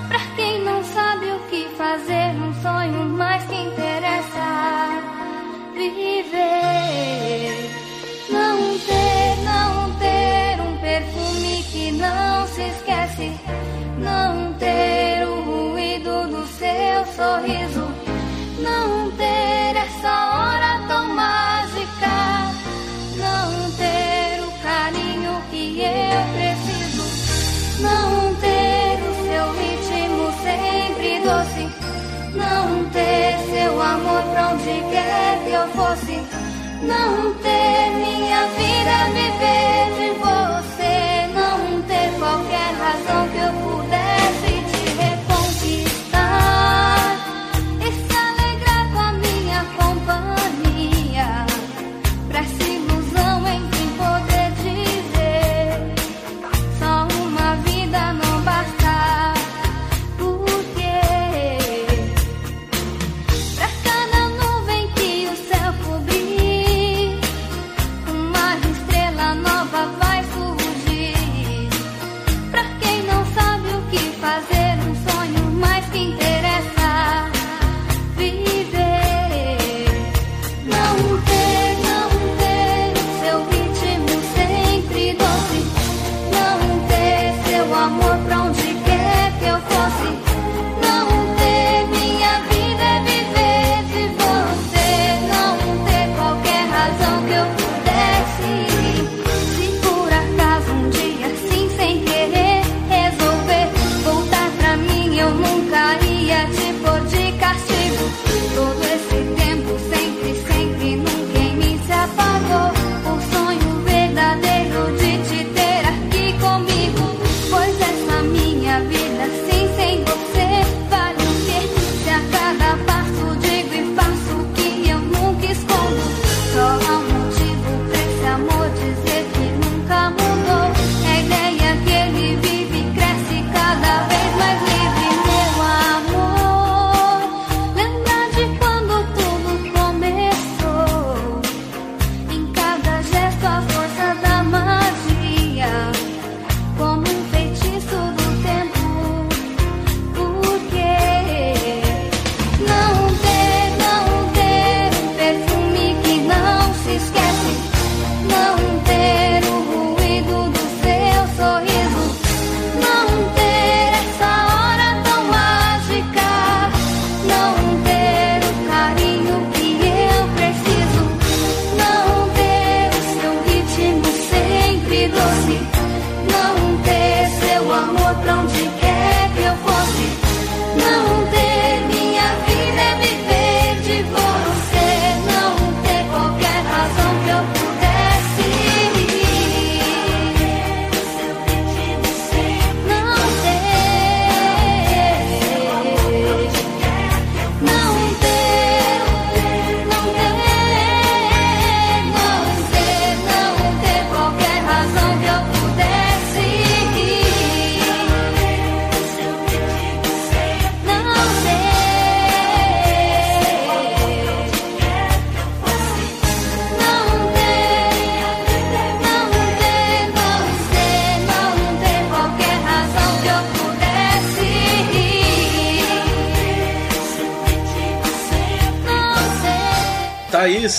Pra 0.07 0.19
quem 0.35 0.61
não 0.61 0.83
sabe 0.83 1.25
o 1.25 1.39
que 1.49 1.67
fazer, 1.75 2.29
um 2.39 2.53
sonho 2.61 3.09
mais 3.09 3.43
que 3.45 3.55
interessa 3.55 5.01
viver. 5.73 6.35
Não 8.29 8.77
ter, 8.85 9.35
não 9.43 9.95
ter 9.97 10.61
um 10.61 10.77
perfume 10.77 11.63
que 11.71 11.91
não 11.93 12.45
se 12.49 12.61
esquece. 12.61 13.31
Não 13.97 14.53
ter 14.59 15.25
o 15.27 15.41
ruído 15.41 16.27
do 16.27 16.45
seu 16.45 17.03
sorriso. 17.15 17.87
Não 18.59 19.09
ter 19.17 19.75
essa 19.75 20.35
hora 20.35 20.74
Não 27.85 28.35
ter 28.35 28.97
o 29.09 29.13
seu 29.25 29.45
ritmo 29.59 30.23
sempre 30.43 31.09
doce. 31.27 31.63
Não 32.33 32.85
ter 32.89 33.37
seu 33.51 33.81
amor 33.81 34.23
pra 34.31 34.49
onde 34.53 34.75
quer 34.91 35.39
que 35.43 35.51
eu 35.51 35.67
fosse. 35.69 36.17
Não 36.81 37.33
ter 37.35 37.89
minha 38.03 38.41
vida 38.59 38.95
viver 39.17 39.83
de 39.97 40.09
você. 40.19 40.95
Não 41.33 41.81
ter 41.83 42.07
qualquer 42.19 42.69
razão 42.83 43.21
que 43.29 43.37
eu 43.37 43.53
pudesse 43.61 43.84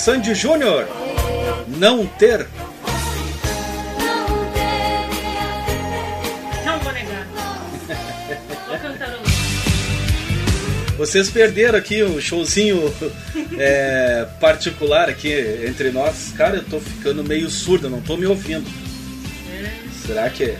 Sandy 0.07 0.36
Júnior. 0.36 0.86
Não 1.66 2.07
ter. 2.07 2.46
Não 6.64 6.78
vou 6.78 6.92
negar. 6.92 7.26
Vou 8.68 8.78
cantarolar. 8.78 9.24
Vocês 10.96 11.28
perderam 11.28 11.76
aqui 11.76 12.04
o 12.04 12.22
showzinho 12.22 12.94
é, 13.59 14.28
particular 14.38 15.09
aqui 15.09 15.32
entre 15.66 15.90
nós. 15.90 16.32
Cara, 16.36 16.59
eu 16.59 16.64
tô 16.64 16.78
ficando 16.78 17.24
meio 17.24 17.50
surdo, 17.50 17.90
não 17.90 18.00
tô 18.00 18.16
me 18.16 18.26
ouvindo. 18.26 18.64
Será 20.07 20.30
que 20.30 20.44
é? 20.44 20.59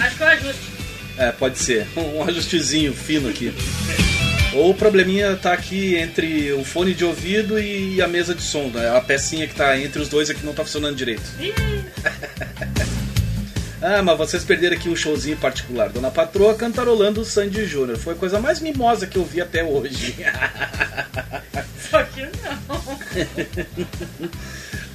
Acho 0.00 0.16
que 0.16 0.22
eu 0.24 0.26
ajuste. 0.26 0.62
É, 1.16 1.30
pode 1.30 1.58
ser. 1.58 1.86
Um 1.96 2.24
ajustezinho 2.24 2.92
fino 2.92 3.28
aqui. 3.28 3.54
Ou 4.54 4.70
o 4.70 4.74
probleminha 4.74 5.34
tá 5.36 5.52
aqui 5.52 5.96
entre 5.96 6.52
o 6.52 6.64
fone 6.64 6.94
de 6.94 7.04
ouvido 7.04 7.58
e 7.58 8.02
a 8.02 8.06
mesa 8.08 8.34
de 8.34 8.42
som. 8.42 8.64
né? 8.68 8.94
A 8.96 9.00
pecinha 9.00 9.46
que 9.48 9.54
tá 9.54 9.78
entre 9.78 10.00
os 10.00 10.08
dois 10.08 10.28
aqui 10.28 10.44
não 10.44 10.52
tá 10.52 10.62
funcionando 10.64 10.96
direito. 10.96 11.22
Ah, 13.84 14.00
mas 14.00 14.16
vocês 14.16 14.44
perderam 14.44 14.76
aqui 14.76 14.88
um 14.88 14.94
showzinho 14.94 15.36
particular. 15.36 15.88
Dona 15.88 16.08
Patroa 16.08 16.54
cantarolando 16.54 17.20
o 17.20 17.24
Sandy 17.24 17.66
Júnior. 17.66 17.98
Foi 17.98 18.12
a 18.12 18.16
coisa 18.16 18.38
mais 18.38 18.60
mimosa 18.60 19.08
que 19.08 19.18
eu 19.18 19.24
vi 19.24 19.40
até 19.40 19.64
hoje. 19.64 20.14
Só 21.90 22.00
que 22.04 22.22
não. 22.22 22.98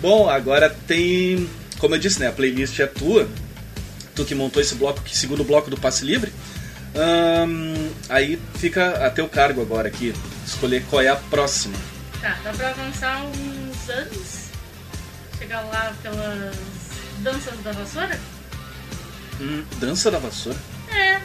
Bom, 0.01 0.29
agora 0.29 0.73
tem. 0.87 1.49
Como 1.79 1.95
eu 1.95 1.99
disse, 1.99 2.21
né? 2.21 2.27
A 2.27 2.31
playlist 2.31 2.79
é 2.79 2.87
tua. 2.87 3.27
Tu 4.15 4.23
que 4.23 4.33
montou 4.33 4.61
esse 4.61 4.75
bloco, 4.75 5.01
que 5.03 5.15
segundo 5.17 5.43
bloco 5.43 5.69
do 5.69 5.77
Passe 5.77 6.05
Livre. 6.05 6.26
Aí 8.17 8.41
fica 8.55 9.05
a 9.05 9.11
teu 9.11 9.29
cargo 9.29 9.61
agora 9.61 9.87
aqui. 9.87 10.11
Escolher 10.45 10.83
qual 10.89 11.03
é 11.03 11.07
a 11.07 11.15
próxima. 11.15 11.77
Tá, 12.19 12.35
dá 12.43 12.51
pra 12.51 12.69
avançar 12.71 13.23
uns 13.25 13.89
anos. 13.89 14.47
Chegar 15.37 15.61
lá 15.65 15.93
pelas 16.01 16.55
danças 17.19 17.59
da 17.63 17.71
vassoura? 17.73 18.19
Hum, 19.39 19.63
dança 19.79 20.09
da 20.09 20.17
vassoura. 20.17 20.57
É. 20.91 21.21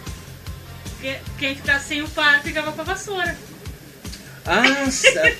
Que- 1.00 1.18
Quem 1.38 1.56
ficasse 1.56 1.86
sem 1.88 2.02
o 2.02 2.08
par 2.08 2.42
ficava 2.42 2.72
com 2.72 2.80
a 2.82 2.84
vassoura. 2.84 3.34
Ah, 4.44 4.62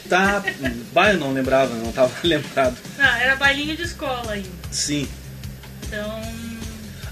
tá. 0.08 0.42
Bah, 0.94 1.12
eu 1.12 1.18
não 1.18 1.34
lembrava, 1.34 1.74
não 1.74 1.92
tava 1.92 2.12
lembrado. 2.24 2.78
Não, 2.96 3.04
era 3.04 3.36
bailinho 3.36 3.76
de 3.76 3.82
escola 3.82 4.32
ainda. 4.32 4.48
Sim. 4.70 5.06
Então. 5.86 6.22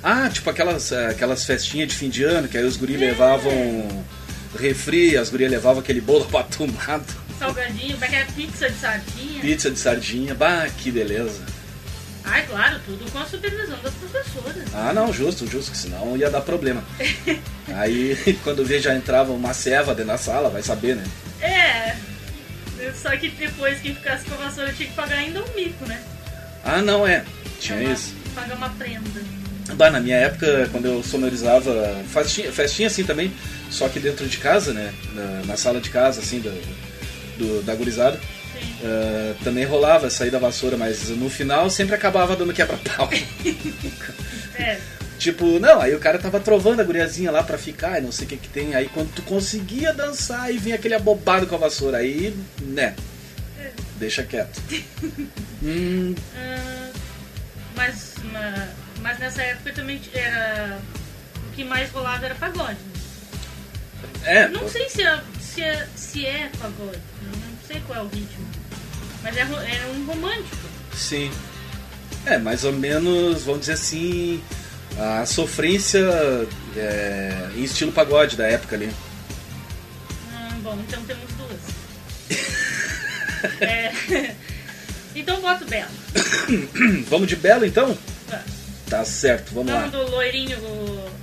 Ah, 0.03 0.30
tipo 0.32 0.49
aquelas, 0.49 0.93
eh, 0.93 1.09
aquelas 1.09 1.45
festinhas 1.45 1.88
de 1.88 1.95
fim 1.95 2.09
de 2.09 2.24
ano 2.24 2.49
que 2.49 2.57
aí 2.57 2.64
os 2.64 2.78
guris 2.78 2.99
levavam 2.99 3.53
refri, 4.59 5.16
as 5.16 5.30
gurias 5.30 5.51
levavam 5.51 5.80
aquele 5.80 6.01
bolo 6.01 6.24
abatumado, 6.24 7.20
Salgadinho, 7.40 7.96
é 7.98 8.07
que 8.07 8.16
é? 8.16 8.24
Pizza 8.26 8.68
de 8.68 8.76
sardinha. 8.78 9.40
pizza 9.40 9.70
de 9.70 9.78
sardinha. 9.78 10.34
Bah, 10.34 10.68
que 10.76 10.90
beleza. 10.90 11.42
Ai, 12.22 12.44
claro, 12.46 12.78
tudo 12.84 13.11
com 13.11 13.18
a 13.18 13.24
supervisão 13.24 13.78
das 13.82 13.94
professoras. 13.94 14.57
Ah, 14.74 14.92
não, 14.92 15.11
justo, 15.11 15.46
justo, 15.46 15.70
que 15.70 15.78
senão 15.78 16.18
ia 16.18 16.28
dar 16.28 16.42
problema. 16.42 16.84
Aí, 17.74 18.14
quando 18.44 18.62
vê, 18.62 18.78
já 18.78 18.94
entrava 18.94 19.32
uma 19.32 19.55
ceva 19.55 19.94
dentro 19.94 20.12
da 20.12 20.18
sala, 20.18 20.51
vai 20.51 20.62
saber, 20.62 20.96
né? 20.96 21.05
É. 21.40 21.96
Só 22.92 23.16
que 23.16 23.30
depois 23.30 23.80
quem 23.80 23.94
ficasse 23.94 24.26
com 24.26 24.34
a 24.34 24.44
vassoura 24.44 24.72
tinha 24.74 24.90
que 24.90 24.94
pagar 24.94 25.16
ainda 25.16 25.42
um 25.42 25.55
mico, 25.55 25.86
né? 25.86 26.03
Ah, 26.62 26.82
não, 26.82 27.07
é. 27.07 27.24
Tinha 27.59 27.82
isso. 27.82 28.14
Pagar 28.34 28.55
uma 28.55 28.68
prenda. 28.68 29.39
Bah, 29.76 29.90
na 29.90 30.00
minha 30.00 30.16
época, 30.16 30.68
quando 30.72 30.86
eu 30.86 31.02
sonorizava 31.02 31.72
festinha, 32.12 32.52
festinha 32.52 32.88
assim 32.88 33.04
também, 33.04 33.32
só 33.70 33.88
que 33.88 33.98
dentro 34.00 34.26
de 34.26 34.36
casa, 34.38 34.72
né? 34.72 34.92
Na, 35.14 35.42
na 35.46 35.56
sala 35.56 35.80
de 35.80 35.90
casa, 35.90 36.20
assim, 36.20 36.40
do, 36.40 36.50
do- 37.38 37.62
da 37.62 37.74
gurizada. 37.74 38.18
Ah, 38.82 39.34
também 39.44 39.64
rolava 39.64 40.10
sair 40.10 40.30
da 40.30 40.38
vassoura, 40.38 40.76
mas 40.76 41.08
no 41.10 41.28
final 41.30 41.68
sempre 41.70 41.94
acabava 41.94 42.36
dando 42.36 42.52
quebra-pau. 42.52 43.08
É. 44.58 44.78
tipo, 45.18 45.58
não, 45.58 45.80
aí 45.80 45.94
o 45.94 45.98
cara 45.98 46.18
tava 46.18 46.38
trovando 46.38 46.80
a 46.80 46.84
guriazinha 46.84 47.30
lá 47.30 47.42
pra 47.42 47.56
ficar 47.56 47.98
e 47.98 48.02
não 48.02 48.12
sei 48.12 48.26
o 48.26 48.28
que 48.28 48.36
que 48.36 48.48
tem. 48.48 48.74
Aí 48.74 48.90
quando 48.92 49.10
tu 49.14 49.22
conseguia 49.22 49.92
dançar, 49.92 50.42
aí 50.42 50.58
vinha 50.58 50.74
aquele 50.74 50.94
abobado 50.94 51.46
com 51.46 51.54
a 51.54 51.58
vassoura. 51.58 51.98
Aí, 51.98 52.34
né, 52.60 52.94
deixa 53.98 54.22
quieto. 54.22 54.60
Hum, 55.62 56.14
Ah, 56.36 56.90
mas, 57.76 58.14
ma- 58.32 58.68
mas 59.03 59.18
nessa 59.18 59.42
época 59.42 59.72
também 59.72 60.01
era. 60.12 60.78
O 61.48 61.53
que 61.53 61.64
mais 61.64 61.90
rolava 61.90 62.24
era 62.26 62.34
pagode. 62.34 62.78
é, 64.24 64.48
Não 64.48 64.68
sei 64.68 64.88
se 64.88 65.03
é, 65.03 65.20
se 65.40 65.62
é, 65.62 65.86
se 65.96 66.26
é 66.26 66.51
pagode, 66.59 66.98
não 67.22 67.59
sei 67.66 67.80
qual 67.86 67.98
é 67.98 68.03
o 68.03 68.09
ritmo. 68.09 68.46
Mas 69.22 69.36
é, 69.36 69.40
é 69.40 69.92
um 69.94 70.07
romântico. 70.07 70.57
Sim. 70.94 71.30
É, 72.26 72.38
mais 72.38 72.64
ou 72.64 72.72
menos, 72.72 73.42
vamos 73.42 73.61
dizer 73.61 73.72
assim, 73.72 74.42
a 74.98 75.24
sofrência 75.26 76.01
é, 76.76 77.51
em 77.57 77.64
estilo 77.64 77.92
pagode 77.92 78.36
da 78.36 78.46
época 78.46 78.76
ali. 78.76 78.90
Ah, 80.32 80.51
bom, 80.62 80.78
então 80.86 81.03
temos 81.05 81.24
duas. 81.32 81.61
É, 83.62 83.90
então 85.16 85.40
boto 85.40 85.64
Bela. 85.64 85.88
vamos 87.09 87.26
de 87.26 87.36
Belo 87.36 87.64
então? 87.64 87.96
Tá. 88.91 89.05
Certo, 89.05 89.55
vamos 89.55 89.72
lá. 89.72 89.86
Vamos 89.86 89.93
do 89.93 90.11
loirinho 90.11 90.59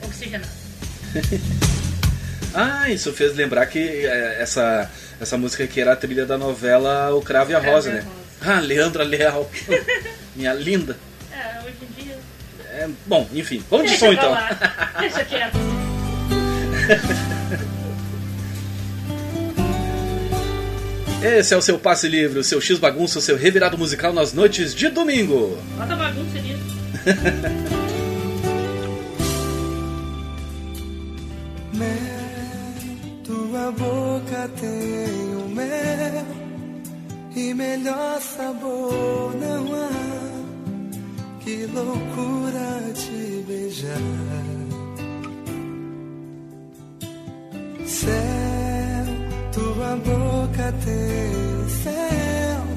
oxigenado. 0.04 0.48
Ah, 2.60 2.90
isso 2.90 3.14
fez 3.14 3.36
lembrar 3.36 3.68
que 3.68 3.78
é, 3.78 4.42
essa, 4.42 4.90
essa 5.22 5.38
música 5.38 5.64
aqui 5.64 5.80
era 5.80 5.94
a 5.94 5.96
trilha 5.96 6.26
da 6.26 6.40
novela 6.40 7.14
O 7.14 7.22
Cravo 7.22 7.52
e 7.52 7.56
a 7.56 7.60
Rosa, 7.60 7.92
né? 7.92 8.04
Ah, 8.42 8.60
Leandra 8.60 9.04
Leal. 9.04 9.48
Minha 10.36 10.54
linda. 10.54 10.98
É, 11.32 11.60
hoje 11.60 11.76
em 11.84 12.02
dia. 12.02 12.18
É, 12.72 12.90
bom, 13.06 13.30
enfim, 13.32 13.64
vamos 13.70 13.92
de 13.92 13.98
som 13.98 14.12
então. 14.12 14.32
lá. 14.32 14.50
Deixa 15.00 15.24
quieto. 15.26 15.56
Esse 21.22 21.54
é 21.54 21.58
o 21.58 21.62
seu 21.62 21.78
passe 21.78 22.08
livre, 22.08 22.40
o 22.40 22.44
seu 22.44 22.60
X 22.62 22.80
bagunça, 22.80 23.20
o 23.20 23.22
seu 23.22 23.38
revirado 23.38 23.78
musical 23.78 24.14
nas 24.14 24.34
noites 24.34 24.74
de 24.74 24.90
domingo. 24.90 25.62
Bota 25.76 25.96
bagunça 25.96 26.40
nisso. 26.40 26.77
Mel, 31.74 31.88
tua 33.24 33.72
boca 33.72 34.50
tem 34.60 35.38
o 35.38 35.48
mel 35.48 36.26
e 37.34 37.54
melhor 37.54 38.20
sabor 38.20 39.34
não 39.40 39.74
há. 39.74 39.90
Que 41.46 41.66
loucura 41.68 42.92
te 42.94 43.42
beijar. 43.48 44.02
Céu, 47.86 49.06
tua 49.54 49.96
boca 49.96 50.74
tem 50.84 51.70
céu 51.84 52.68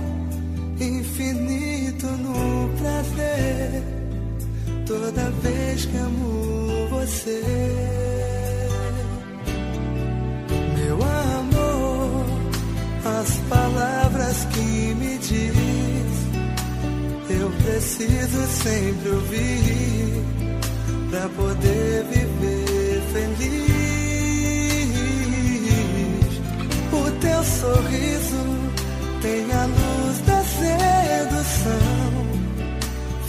infinito 0.81 2.07
no 2.07 2.69
prazer. 2.79 4.00
Toda 4.91 5.31
vez 5.41 5.85
que 5.85 5.97
amo 5.99 6.89
você. 6.89 7.41
Meu 10.77 10.97
amor, 10.97 12.27
as 13.05 13.31
palavras 13.49 14.45
que 14.47 14.95
me 14.97 15.17
diz, 15.19 15.55
eu 17.31 17.53
preciso 17.63 18.45
sempre 18.49 19.11
ouvir 19.11 20.25
pra 21.09 21.29
poder 21.37 22.05
viver 22.11 23.01
feliz. 23.13 23.71
O 26.93 27.11
teu 27.21 27.45
sorriso 27.45 28.43
tem 29.23 29.53
a 29.53 29.67
luz 29.67 30.19
da 30.27 30.43
sedução, 30.43 32.00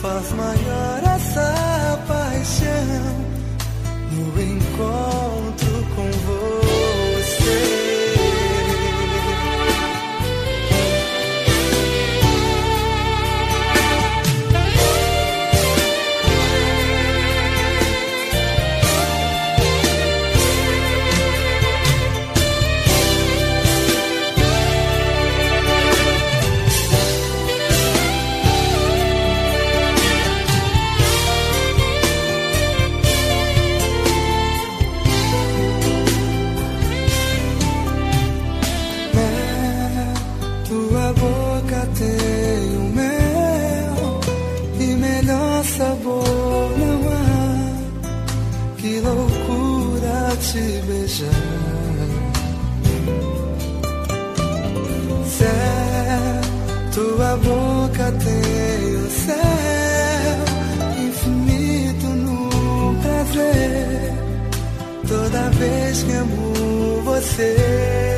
faz 0.02 0.32
maior 0.32 1.00
essa 1.16 2.00
paixão 2.08 3.22
no 4.12 4.42
encontro 4.42 5.86
com 5.96 6.10
você. 6.26 7.91
Boca 41.14 41.88
tem 41.98 42.78
o 42.78 42.84
mel 42.96 44.22
e 44.80 44.86
melhor 44.96 45.64
sabor 45.64 46.72
não 46.78 47.10
há. 47.10 47.22
Que 48.78 49.00
loucura 49.00 50.36
te 50.40 50.82
beijar. 50.88 51.30
Céu, 55.38 56.42
tua 56.94 57.38
boca 57.38 58.12
tem 58.12 58.96
o 58.96 59.10
céu 59.10 60.38
infinito 61.06 62.08
no 62.08 62.96
prazer. 63.02 64.14
Toda 65.08 65.50
vez 65.52 66.04
que 66.04 66.12
amo 66.14 67.02
você. 67.04 68.11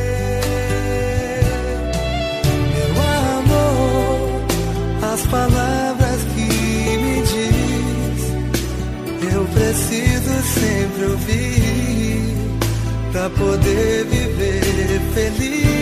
Pra 13.14 13.30
poder 13.30 14.06
viver 14.06 15.00
feliz. 15.14 15.73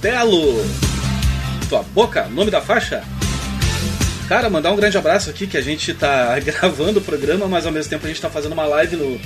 Belo. 0.00 0.64
Tua 1.68 1.82
boca, 1.82 2.24
nome 2.28 2.50
da 2.50 2.60
faixa? 2.60 3.04
Cara, 4.28 4.48
mandar 4.48 4.72
um 4.72 4.76
grande 4.76 4.96
abraço 4.96 5.28
aqui 5.28 5.46
que 5.46 5.56
a 5.56 5.60
gente 5.60 5.92
tá 5.92 6.38
gravando 6.40 7.00
o 7.00 7.02
programa, 7.02 7.46
mas 7.46 7.66
ao 7.66 7.72
mesmo 7.72 7.90
tempo 7.90 8.06
a 8.06 8.08
gente 8.08 8.20
tá 8.20 8.30
fazendo 8.30 8.52
uma 8.52 8.64
live 8.64 8.96
no, 8.96 9.20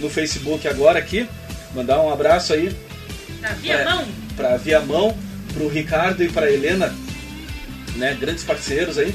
no 0.00 0.10
Facebook 0.10 0.66
agora 0.68 0.98
aqui. 0.98 1.28
Mandar 1.74 2.00
um 2.02 2.12
abraço 2.12 2.52
aí 2.52 2.74
Na 3.40 3.50
Viamão. 3.50 4.06
pra 4.36 4.56
Viamão, 4.56 5.16
pro 5.54 5.68
Ricardo 5.68 6.22
e 6.22 6.28
pra 6.28 6.50
Helena, 6.50 6.94
né, 7.96 8.16
grandes 8.18 8.44
parceiros 8.44 8.98
aí. 8.98 9.14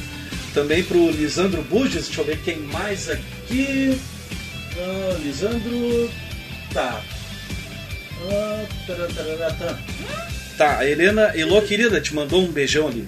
Também 0.54 0.84
pro 0.84 1.10
Lisandro 1.12 1.64
Buges, 1.64 2.06
deixa 2.06 2.22
eu 2.22 2.26
ver 2.26 2.40
quem 2.44 2.60
mais 2.60 3.10
aqui. 3.10 4.00
Ah, 4.78 5.18
Lisandro. 5.24 6.10
Tá. 6.74 7.02
Ah, 8.32 8.66
tará, 8.88 9.08
tará, 9.08 9.52
tá. 9.54 9.80
Tá, 10.58 10.78
a 10.80 10.88
Helena, 10.90 11.32
Elô 11.36 11.62
querida, 11.62 12.00
te 12.00 12.14
mandou 12.14 12.42
um 12.42 12.52
beijão 12.52 12.88
ali. 12.88 13.06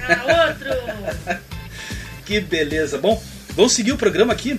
Ah, 0.00 0.48
outro. 0.48 1.40
Que 2.26 2.40
beleza. 2.40 2.98
Bom, 2.98 3.22
vamos 3.50 3.72
seguir 3.72 3.92
o 3.92 3.96
programa 3.96 4.32
aqui. 4.32 4.58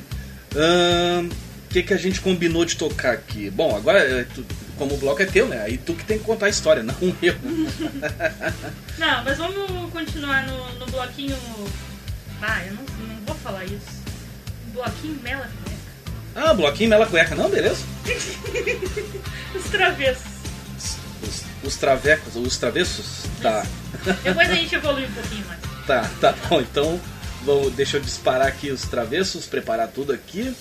O 0.56 1.68
que, 1.70 1.84
que 1.84 1.94
a 1.94 1.98
gente 1.98 2.22
combinou 2.22 2.64
de 2.64 2.78
tocar 2.78 3.12
aqui? 3.12 3.50
Bom, 3.50 3.76
agora, 3.76 4.00
é, 4.00 4.24
tu- 4.24 4.46
como 4.78 4.94
o 4.94 4.98
bloco 4.98 5.22
é 5.22 5.26
teu, 5.26 5.50
né? 5.50 5.62
Aí 5.64 5.78
tu 5.78 5.94
que 5.94 6.06
tem 6.06 6.18
que 6.18 6.24
contar 6.24 6.46
a 6.46 6.50
história, 6.50 6.82
não 6.84 6.96
eu. 7.22 7.36
Não, 8.98 9.24
mas 9.26 9.38
vamos 9.38 9.92
continuar 9.92 10.48
no, 10.48 10.80
no 10.80 10.86
bloquinho. 10.86 11.38
Ah, 12.42 12.64
eu 12.66 12.74
não, 12.74 12.84
não 12.84 13.16
vou 13.26 13.36
falar 13.36 13.66
isso. 13.66 14.02
Bloquinho 14.74 15.20
Mela 15.22 15.50
Cueca. 15.64 15.78
ah, 16.36 16.54
bloquinho 16.54 16.90
Mela 16.90 17.06
Cueca. 17.06 17.36
Não, 17.36 17.50
beleza. 17.50 17.84
Os 19.54 19.64
travessos. 19.70 20.37
Os, 21.68 21.74
os 21.74 21.76
travecos, 21.76 22.36
os 22.36 22.58
travessos? 22.58 23.24
Tá. 23.42 23.66
Depois 24.24 24.50
a 24.50 24.56
gente 24.56 24.74
evolui 24.74 25.06
um 25.06 25.12
pouquinho 25.12 25.46
mais. 25.48 25.60
Tá, 25.86 26.10
tá 26.22 26.34
bom. 26.48 26.62
Então, 26.62 27.00
vou, 27.44 27.70
deixa 27.70 27.98
eu 27.98 28.02
disparar 28.02 28.48
aqui 28.48 28.72
os 28.72 28.84
travessos, 28.84 29.46
preparar 29.46 29.90
tudo 29.90 30.14
aqui. 30.14 30.56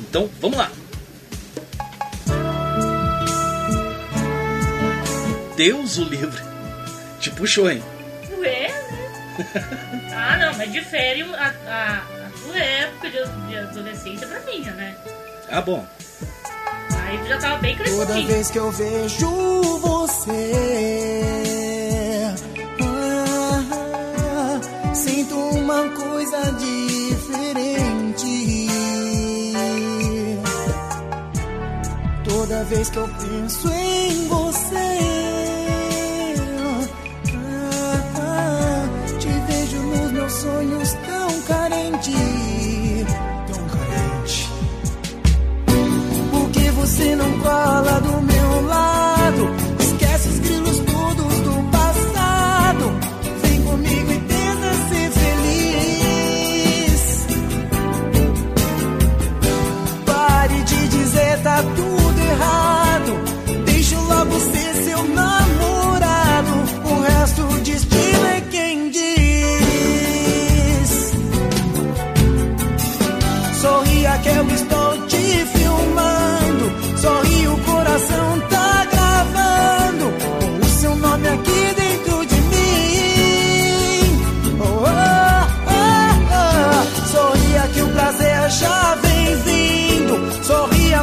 Então, 0.00 0.28
vamos 0.40 0.58
lá. 0.58 0.70
Deus 5.56 5.98
o 5.98 6.04
livre. 6.04 6.42
Te 7.20 7.30
puxou, 7.30 7.70
hein? 7.70 7.82
Ué, 8.38 8.68
né? 8.68 8.98
Ah, 10.20 10.36
não, 10.36 10.58
mas 10.58 10.72
difere 10.72 11.22
a, 11.22 11.54
a, 11.66 11.98
a 11.98 12.30
tua 12.42 12.58
época 12.58 13.08
de, 13.08 13.48
de 13.48 13.56
adolescência 13.56 14.26
pra 14.26 14.40
minha, 14.40 14.72
né? 14.72 14.96
Ah, 15.48 15.60
bom. 15.60 15.86
Aí 17.08 17.18
já 17.26 17.38
tava 17.38 17.56
bem 17.62 17.74
Toda 17.74 18.20
vez 18.20 18.50
que 18.50 18.58
eu 18.58 18.70
vejo 18.70 19.30
você, 19.78 20.52
ah, 22.82 24.60
sinto 24.92 25.34
uma 25.34 25.88
coisa 25.88 26.52
diferente. 26.52 27.88
Toda 32.28 32.64
vez 32.64 32.90
que 32.90 32.98
eu 32.98 33.08
penso 33.08 33.72
em 33.72 34.28
você, 34.28 34.98
ah, 38.20 38.86
te 39.18 39.28
vejo 39.50 39.78
nos 39.78 40.12
meus 40.12 40.32
sonhos 40.32 40.92
tão 41.06 41.40
carente, 41.42 42.12
você 46.88 47.14
não 47.16 47.30
cola 47.40 48.00
do 48.00 48.22
meu 48.22 48.66
lado. 48.66 49.54
Esquece 49.78 50.28
os 50.28 50.38
grilos 50.38 50.78
todos 50.80 51.34
do 51.40 51.70
passado. 51.70 52.90
Vem 53.42 53.62
comigo 53.62 54.10
e 54.12 54.20
tenta 54.20 54.72
ser 54.88 55.10
feliz. 55.20 57.02
Pare 60.06 60.62
de 60.62 60.88
dizer 60.88 61.42
tá 61.42 61.62
tudo 61.62 62.20
errado. 62.22 63.12
Deixa 63.66 64.00
logo 64.00 64.40
ser 64.40 64.74
seu 64.84 65.04
namorado. 65.08 66.52
O 66.84 67.00
resto 67.02 67.47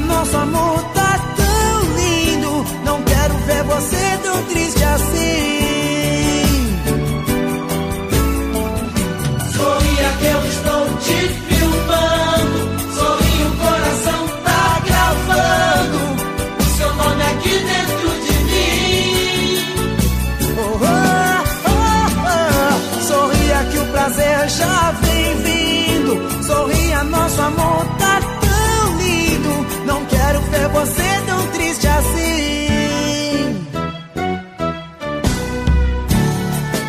nosso 0.06 0.38
amor 0.38 0.84
tá 0.93 1.20
tão 1.36 1.82
lindo. 1.95 2.66
Não 2.84 3.01
quero 3.03 3.36
ver 3.47 3.64
você 3.64 4.20
tão 4.24 4.43
triste 4.43 4.84
assim. 4.84 5.26
Sorria 9.58 10.10
que 10.20 10.26
eu 10.26 10.45
estou 10.53 10.84
te 11.06 11.20
filmando. 11.47 12.60
Sorri, 12.95 13.43
o 13.43 13.51
coração 13.64 14.22
tá 14.43 14.82
gravando. 14.86 15.99
O 16.60 16.64
seu 16.78 16.93
nome 16.95 17.24
aqui 17.24 17.53
dentro 17.72 18.10
de 18.26 18.36
mim. 18.49 19.60
Oh, 20.58 20.80
oh, 20.82 21.76
oh. 22.28 23.01
Sorria 23.01 23.60
que 23.72 23.78
o 23.78 23.86
prazer 23.91 24.49
já 24.49 24.91
vem 25.01 25.36
vindo. 25.43 26.43
Sorria, 26.43 27.03
nosso 27.03 27.41
amor 27.41 27.86
tá 27.99 28.05
você 30.86 31.21
tão 31.25 31.47
triste 31.47 31.88
assim. 31.88 32.67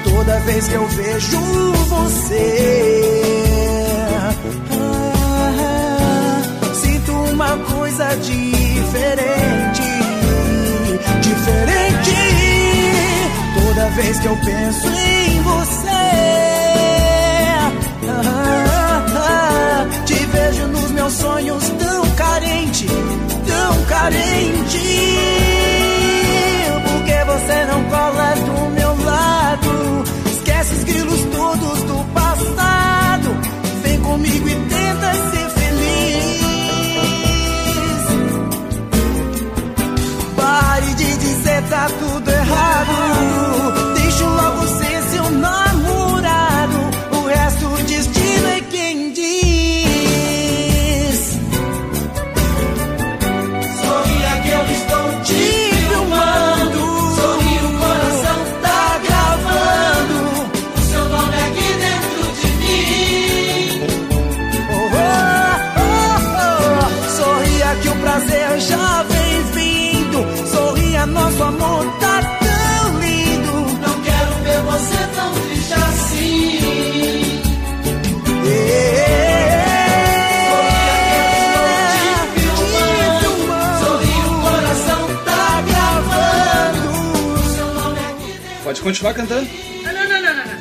Toda 0.05 0.38
vez 0.40 0.68
que 0.68 0.74
eu 0.74 0.86
vejo 0.88 1.40
você, 1.88 3.03
ah, 4.20 4.34
sinto 6.74 7.12
uma 7.12 7.57
coisa 7.57 8.16
diferente, 8.16 9.82
diferente. 11.22 12.16
Toda 13.64 13.88
vez 13.90 14.18
que 14.20 14.26
eu 14.26 14.36
penso 14.44 14.88
em 14.88 15.42
você, 15.42 15.88
ah, 18.09 19.07
ah, 19.16 19.86
te 20.05 20.14
vejo 20.14 20.66
nos 20.68 20.90
meus 20.90 21.12
sonhos 21.14 21.68
tão 21.78 22.11
carente, 22.14 22.86
carente. 23.89 24.78
Porque 26.84 27.24
você 27.24 27.64
não 27.66 27.84
cola 27.84 28.34
do 28.34 28.70
meu 28.70 29.05
lado. 29.05 30.05
Esquece 30.30 30.74
os 30.74 30.84
grilos 30.84 31.20
todos 31.32 31.82
do 31.82 32.05
passado. 32.12 33.37
Vem 33.82 34.01
comigo 34.01 34.49
e 34.49 34.55
tenta 34.55 35.14
ser 35.30 35.51
feliz. 35.51 36.37
Pare 40.37 40.95
de 40.95 41.16
dizer 41.16 41.62
tá 41.68 41.89
tudo 41.99 42.30
errado. 42.30 43.06
Continuar 88.87 89.14
cantando? 89.14 89.51
Ah, 89.84 89.93
não, 89.93 90.09
não, 90.09 90.22
não, 90.22 90.37
não. 90.37 90.45
não. 90.45 90.55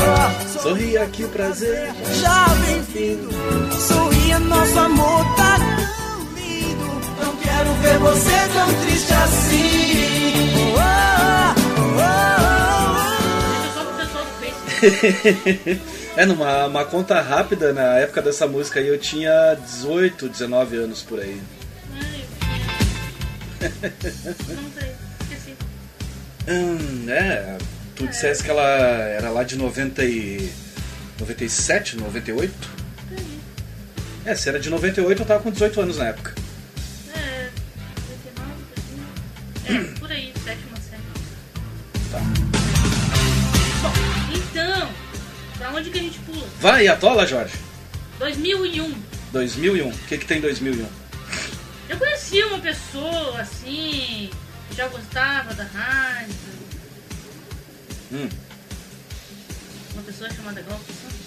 Não. 0.00 0.50
Sorria, 0.60 1.06
que 1.06 1.24
prazer. 1.28 1.92
Já 2.20 2.46
bem-vindo, 2.66 3.30
sorria, 3.78 4.38
nosso 4.40 4.78
amor 4.78 5.24
tá 5.36 5.56
tão 5.58 6.34
lindo. 6.34 6.84
Não 7.22 7.36
quero 7.36 7.72
ver 7.74 7.98
você 7.98 8.48
tão 8.52 8.74
triste 8.82 9.12
assim. 9.12 10.50
Oh, 10.74 10.80
oh, 11.78 12.02
oh, 12.02 13.00
Deixa 13.62 13.72
só 13.72 13.84
pro 13.84 13.94
pessoal 13.94 14.24
do 14.24 14.32
Facebook. 14.40 15.80
é, 16.16 16.26
numa 16.26 16.66
uma 16.66 16.84
conta 16.84 17.20
rápida, 17.20 17.72
na 17.72 17.98
época 17.98 18.20
dessa 18.20 18.46
música 18.46 18.80
aí, 18.80 18.88
eu 18.88 18.98
tinha 18.98 19.54
18, 19.54 20.28
19 20.28 20.76
anos 20.76 21.02
por 21.02 21.20
aí. 21.20 21.40
Ai, 21.94 22.24
Não 23.62 23.70
sei, 24.00 24.10
esqueci. 24.10 24.89
Hum, 26.48 27.08
é, 27.08 27.58
tu 27.94 28.06
dissesse 28.06 28.42
que 28.42 28.50
ela 28.50 28.62
era 28.62 29.30
lá 29.30 29.42
de 29.42 29.56
90 29.56 30.04
e... 30.04 30.50
97, 31.20 31.96
98? 31.98 32.52
É, 34.24 34.34
se 34.34 34.48
era 34.48 34.58
de 34.58 34.70
98, 34.70 35.22
eu 35.22 35.26
tava 35.26 35.42
com 35.42 35.50
18 35.50 35.80
anos 35.80 35.98
na 35.98 36.08
época. 36.08 36.34
É, 37.14 37.50
19, 38.24 38.52
20. 39.66 39.94
É, 39.94 39.98
por 39.98 40.10
aí, 40.10 40.32
sétima 40.44 40.76
série. 40.76 41.02
Tá. 42.10 42.20
Bom, 43.82 43.92
então, 44.34 44.90
pra 45.58 45.70
onde 45.70 45.90
que 45.90 45.98
a 45.98 46.02
gente 46.02 46.18
pula? 46.20 46.46
Vai, 46.60 46.88
atola, 46.88 47.26
Jorge. 47.26 47.54
2001. 48.18 48.94
2001. 49.32 49.88
O 49.88 49.92
que 49.92 50.18
que 50.18 50.26
tem 50.26 50.38
em 50.38 50.42
2001? 50.42 50.86
Eu 51.88 51.98
conheci 51.98 52.42
uma 52.44 52.60
pessoa 52.60 53.40
assim, 53.40 54.30
já 54.80 54.88
gostava 54.88 55.52
da 55.52 55.64
rádio. 55.64 56.34
Hum. 58.12 58.28
Uma 59.92 60.02
pessoa 60.04 60.30
chamada 60.32 60.62
Glauco 60.62 60.84
Santos. 60.86 61.20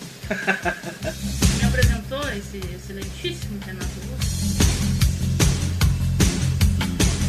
Me 1.62 1.66
apresentou 1.68 2.30
esse 2.32 2.58
excelentíssimo 2.58 3.60
Renato 3.64 3.92
Russo. 4.10 4.58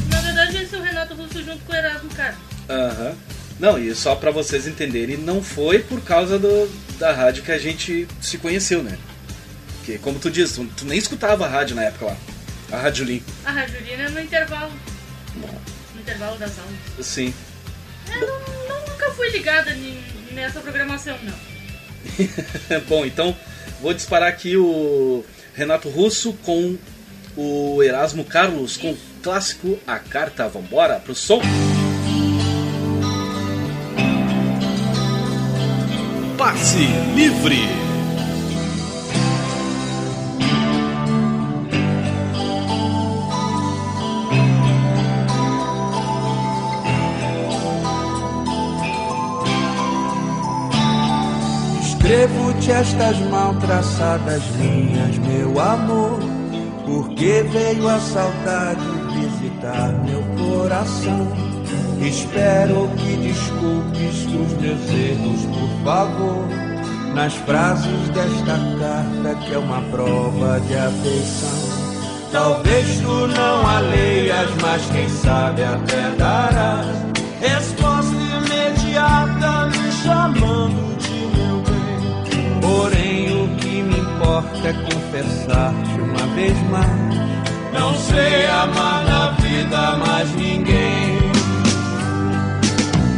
Na 0.08 0.20
verdade, 0.22 0.56
esse 0.62 0.74
é 0.74 0.78
o 0.78 0.82
Renato 0.82 1.14
Russo 1.14 1.44
junto 1.44 1.62
com 1.66 1.72
o 1.72 1.76
Erasmo 1.76 2.08
Carlos. 2.14 2.40
Aham. 2.70 3.14
Não, 3.60 3.78
e 3.78 3.94
só 3.94 4.16
pra 4.16 4.30
vocês 4.30 4.66
entenderem, 4.66 5.18
não 5.18 5.42
foi 5.42 5.80
por 5.80 6.00
causa 6.00 6.38
do, 6.38 6.66
da 6.98 7.12
rádio 7.12 7.42
que 7.42 7.52
a 7.52 7.58
gente 7.58 8.08
se 8.22 8.38
conheceu, 8.38 8.82
né? 8.82 8.98
Porque, 9.76 9.98
como 9.98 10.18
tu 10.18 10.30
disse, 10.30 10.54
tu, 10.54 10.64
tu 10.74 10.86
nem 10.86 10.96
escutava 10.96 11.44
a 11.44 11.48
rádio 11.50 11.76
na 11.76 11.82
época 11.82 12.06
lá. 12.06 12.16
A 12.72 12.78
Rádio 12.78 13.04
Lim. 13.04 13.22
A 13.44 13.50
Rádio 13.50 13.78
Lina 13.82 14.08
no 14.08 14.20
intervalo. 14.20 14.72
No 15.36 15.73
intervalo 16.04 16.36
das 16.38 16.52
aulas. 16.58 17.06
Sim. 17.06 17.32
Eu 18.12 18.20
não, 18.20 18.38
não- 18.68 18.86
nunca 18.88 19.10
fui 19.12 19.28
ligada 19.30 19.74
nessa 20.32 20.60
programação, 20.60 21.16
não. 21.22 21.34
Bom, 22.88 23.04
então 23.06 23.34
vou 23.80 23.94
disparar 23.94 24.28
aqui 24.28 24.56
o 24.56 25.24
Renato 25.54 25.88
Russo 25.88 26.34
com 26.44 26.76
o 27.36 27.82
Erasmo 27.82 28.24
Carlos 28.24 28.76
com 28.76 28.90
o 28.92 28.98
clássico 29.22 29.78
A 29.86 29.98
Carta 29.98 30.46
Vambora 30.48 31.00
pro 31.00 31.14
som. 31.14 31.40
Passe 36.36 36.86
livre. 37.14 37.83
Escrevo-te 52.64 52.72
estas 52.72 53.18
mal 53.30 53.54
traçadas 53.56 54.42
linhas, 54.56 55.18
meu 55.18 55.60
amor, 55.60 56.18
porque 56.86 57.44
veio 57.50 57.86
a 57.86 57.98
saudade 57.98 58.80
visitar 59.12 59.92
meu 60.04 60.22
coração. 60.38 61.28
Espero 62.00 62.88
que 62.96 63.16
desculpes 63.16 64.24
os 64.24 64.52
meus 64.62 64.90
erros, 64.90 65.44
por 65.46 65.84
favor, 65.84 66.48
nas 67.14 67.34
frases 67.34 68.08
desta 68.14 68.58
carta 68.80 69.44
que 69.44 69.52
é 69.52 69.58
uma 69.58 69.82
prova 69.90 70.58
de 70.60 70.74
afeição. 70.74 71.74
Talvez 72.32 72.98
tu 73.00 73.26
não 73.26 73.66
a 73.66 73.80
leias, 73.80 74.50
mas 74.62 74.82
quem 74.86 75.08
sabe 75.08 75.64
até 75.64 76.10
darás 76.16 76.86
resposta 77.40 78.14
imediata 78.14 79.66
me 79.66 79.92
chamando 79.92 80.43
importa 84.24 84.68
é 84.68 84.72
confessar-te 84.72 86.00
uma 86.00 86.34
vez 86.34 86.58
mais. 86.70 87.14
Não 87.74 87.94
sei 87.94 88.46
amar 88.46 89.04
na 89.04 89.30
vida 89.32 89.96
mais 89.96 90.34
ninguém. 90.34 91.18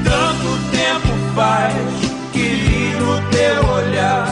Tanto 0.02 0.48
tempo 0.72 1.14
faz 1.36 1.74
que 2.32 2.40
li 2.40 2.96
no 2.98 3.20
teu 3.30 3.70
olhar 3.70 4.26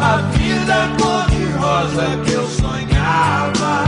a 0.00 0.16
vida 0.32 0.88
cor-de-rosa 0.98 2.06
que 2.24 2.32
eu 2.32 2.46
sonhava. 2.48 3.84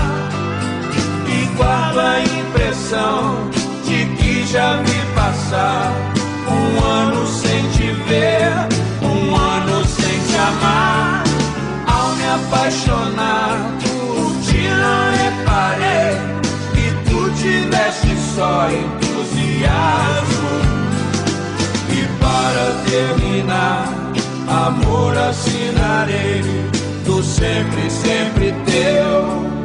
E 1.26 1.56
guardo 1.56 1.98
a 1.98 2.20
impressão 2.20 3.50
de 3.84 4.04
que 4.16 4.46
já 4.46 4.76
vi 4.82 5.14
passar 5.14 5.92
um 6.46 6.84
ano 6.84 7.26
sem 7.26 7.70
te 7.70 7.90
ver, 8.08 8.47
apaixonar 12.38 13.56
por 13.82 14.30
ti, 14.42 14.62
não 14.68 15.10
reparei 15.22 16.14
que 16.74 16.86
tu 17.10 17.30
tiveste 17.40 18.16
só 18.34 18.68
entusiasmo. 18.70 20.48
E 21.90 22.02
para 22.20 22.66
terminar, 22.90 23.84
amor 24.48 25.16
assinarei 25.16 26.42
do 27.04 27.22
sempre, 27.22 27.90
sempre 27.90 28.54
teu. 28.66 29.57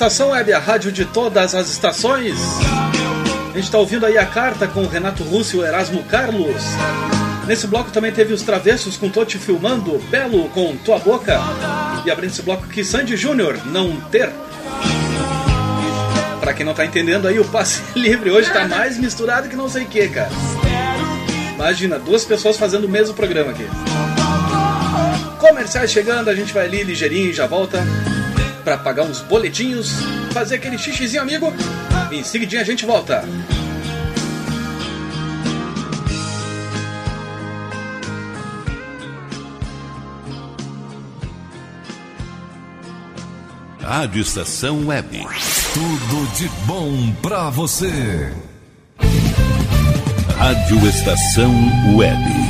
Estação 0.00 0.30
Web, 0.30 0.50
a 0.54 0.58
rádio 0.58 0.90
de 0.90 1.04
todas 1.04 1.54
as 1.54 1.68
estações. 1.68 2.34
A 3.50 3.52
gente 3.52 3.64
está 3.64 3.76
ouvindo 3.76 4.06
aí 4.06 4.16
a 4.16 4.24
carta 4.24 4.66
com 4.66 4.80
o 4.80 4.88
Renato 4.88 5.22
Russo 5.22 5.56
e 5.56 5.58
o 5.60 5.66
Erasmo 5.66 6.02
Carlos. 6.04 6.56
Nesse 7.46 7.66
bloco 7.66 7.90
também 7.90 8.10
teve 8.10 8.32
os 8.32 8.40
Travessos 8.40 8.96
com 8.96 9.10
Tô 9.10 9.26
Te 9.26 9.36
Filmando, 9.36 9.98
Belo 10.08 10.48
com 10.48 10.74
Tua 10.74 10.98
Boca. 10.98 11.38
E 12.02 12.10
abrindo 12.10 12.30
esse 12.30 12.40
bloco 12.40 12.64
aqui, 12.64 12.82
Sandy 12.82 13.14
Júnior, 13.14 13.60
Não 13.66 13.94
Ter. 14.10 14.30
Pra 16.40 16.54
quem 16.54 16.64
não 16.64 16.72
tá 16.72 16.86
entendendo 16.86 17.28
aí, 17.28 17.38
o 17.38 17.44
passe 17.44 17.82
livre 17.94 18.30
hoje 18.30 18.50
tá 18.50 18.66
mais 18.66 18.96
misturado 18.96 19.50
que 19.50 19.56
não 19.56 19.68
sei 19.68 19.82
o 19.82 19.86
que, 19.86 20.08
cara. 20.08 20.30
Imagina, 21.56 21.98
duas 21.98 22.24
pessoas 22.24 22.56
fazendo 22.56 22.84
o 22.84 22.88
mesmo 22.88 23.14
programa 23.14 23.50
aqui. 23.50 23.68
Comerciais 25.38 25.92
chegando, 25.92 26.30
a 26.30 26.34
gente 26.34 26.54
vai 26.54 26.64
ali 26.64 26.84
ligeirinho 26.84 27.28
e 27.28 27.34
já 27.34 27.46
volta 27.46 27.84
para 28.70 28.78
pagar 28.78 29.02
uns 29.02 29.20
boletinhos, 29.22 29.94
fazer 30.32 30.56
aquele 30.56 30.78
xixizinho 30.78 31.22
amigo. 31.22 31.52
Em 32.12 32.22
seguidinho 32.22 32.62
a 32.62 32.64
gente 32.64 32.86
volta. 32.86 33.24
Rádio 43.82 44.22
Estação 44.22 44.86
Web. 44.86 45.26
Tudo 45.74 46.36
de 46.36 46.48
bom 46.64 47.12
pra 47.20 47.50
você. 47.50 48.32
Rádio 50.38 50.86
Estação 50.86 51.52
Web. 51.96 52.49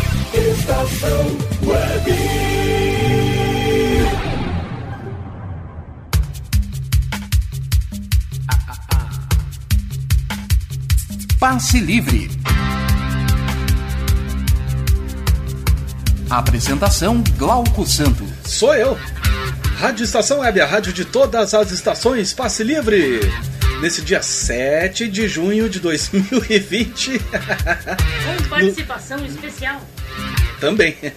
Estação 0.51 1.37
Web. 1.63 2.11
Passe 11.39 11.79
Livre. 11.79 12.29
Apresentação 16.29 17.23
Glauco 17.37 17.87
Santo. 17.87 18.25
Sou 18.43 18.75
eu. 18.75 18.99
Rádio 19.77 20.03
Estação 20.03 20.39
Web, 20.39 20.59
a 20.59 20.65
rádio 20.65 20.91
de 20.91 21.05
todas 21.05 21.53
as 21.53 21.71
estações, 21.71 22.33
passe 22.33 22.61
livre. 22.63 23.21
Nesse 23.81 24.01
dia 24.01 24.21
7 24.21 25.07
de 25.07 25.29
junho 25.29 25.69
de 25.69 25.79
2020. 25.79 27.19
Com 27.19 28.49
participação 28.49 29.25
especial. 29.25 29.81
Também. 30.61 30.95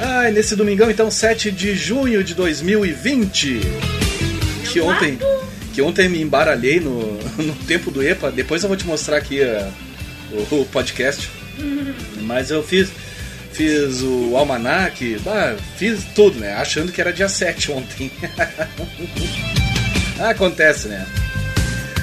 Ai, 0.00 0.30
nesse 0.30 0.54
domingão, 0.54 0.88
então, 0.90 1.10
7 1.10 1.50
de 1.50 1.74
junho 1.74 2.22
de 2.22 2.34
2020. 2.34 3.60
Que 4.70 4.80
ontem, 4.80 5.18
que 5.74 5.82
ontem 5.82 6.08
me 6.08 6.22
embaralhei 6.22 6.78
no, 6.78 7.18
no 7.42 7.54
tempo 7.66 7.90
do 7.90 8.00
EPA. 8.00 8.30
Depois 8.30 8.62
eu 8.62 8.68
vou 8.68 8.76
te 8.76 8.86
mostrar 8.86 9.16
aqui 9.16 9.40
uh, 9.40 9.72
o, 10.52 10.60
o 10.60 10.66
podcast. 10.66 11.28
Mas 12.20 12.50
eu 12.50 12.62
fiz 12.62 12.88
fiz 13.52 14.02
o 14.02 14.36
almanac, 14.36 15.18
bah, 15.24 15.56
fiz 15.76 16.04
tudo, 16.14 16.38
né? 16.38 16.54
Achando 16.54 16.92
que 16.92 17.00
era 17.00 17.12
dia 17.12 17.28
7 17.28 17.72
ontem. 17.72 18.12
Acontece, 20.20 20.86
né? 20.86 21.04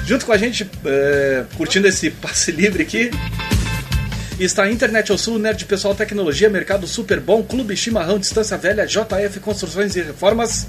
Junto 0.06 0.26
com 0.26 0.34
a 0.34 0.38
gente, 0.38 0.70
é, 0.84 1.46
curtindo 1.56 1.88
esse 1.88 2.10
passe 2.10 2.52
livre 2.52 2.84
aqui, 2.84 3.10
está 4.44 4.70
Internet 4.70 5.12
ao 5.12 5.18
Sul, 5.18 5.40
Nerd 5.40 5.66
Pessoal 5.66 5.96
Tecnologia, 5.96 6.50
Mercado 6.50 6.86
Super 6.86 7.20
Bom, 7.20 7.42
Clube 7.42 7.76
Chimarrão, 7.78 8.20
Distância 8.20 8.58
Velha, 8.58 8.86
JF 8.86 9.40
Construções 9.40 9.96
e 9.96 10.02
Reformas, 10.02 10.68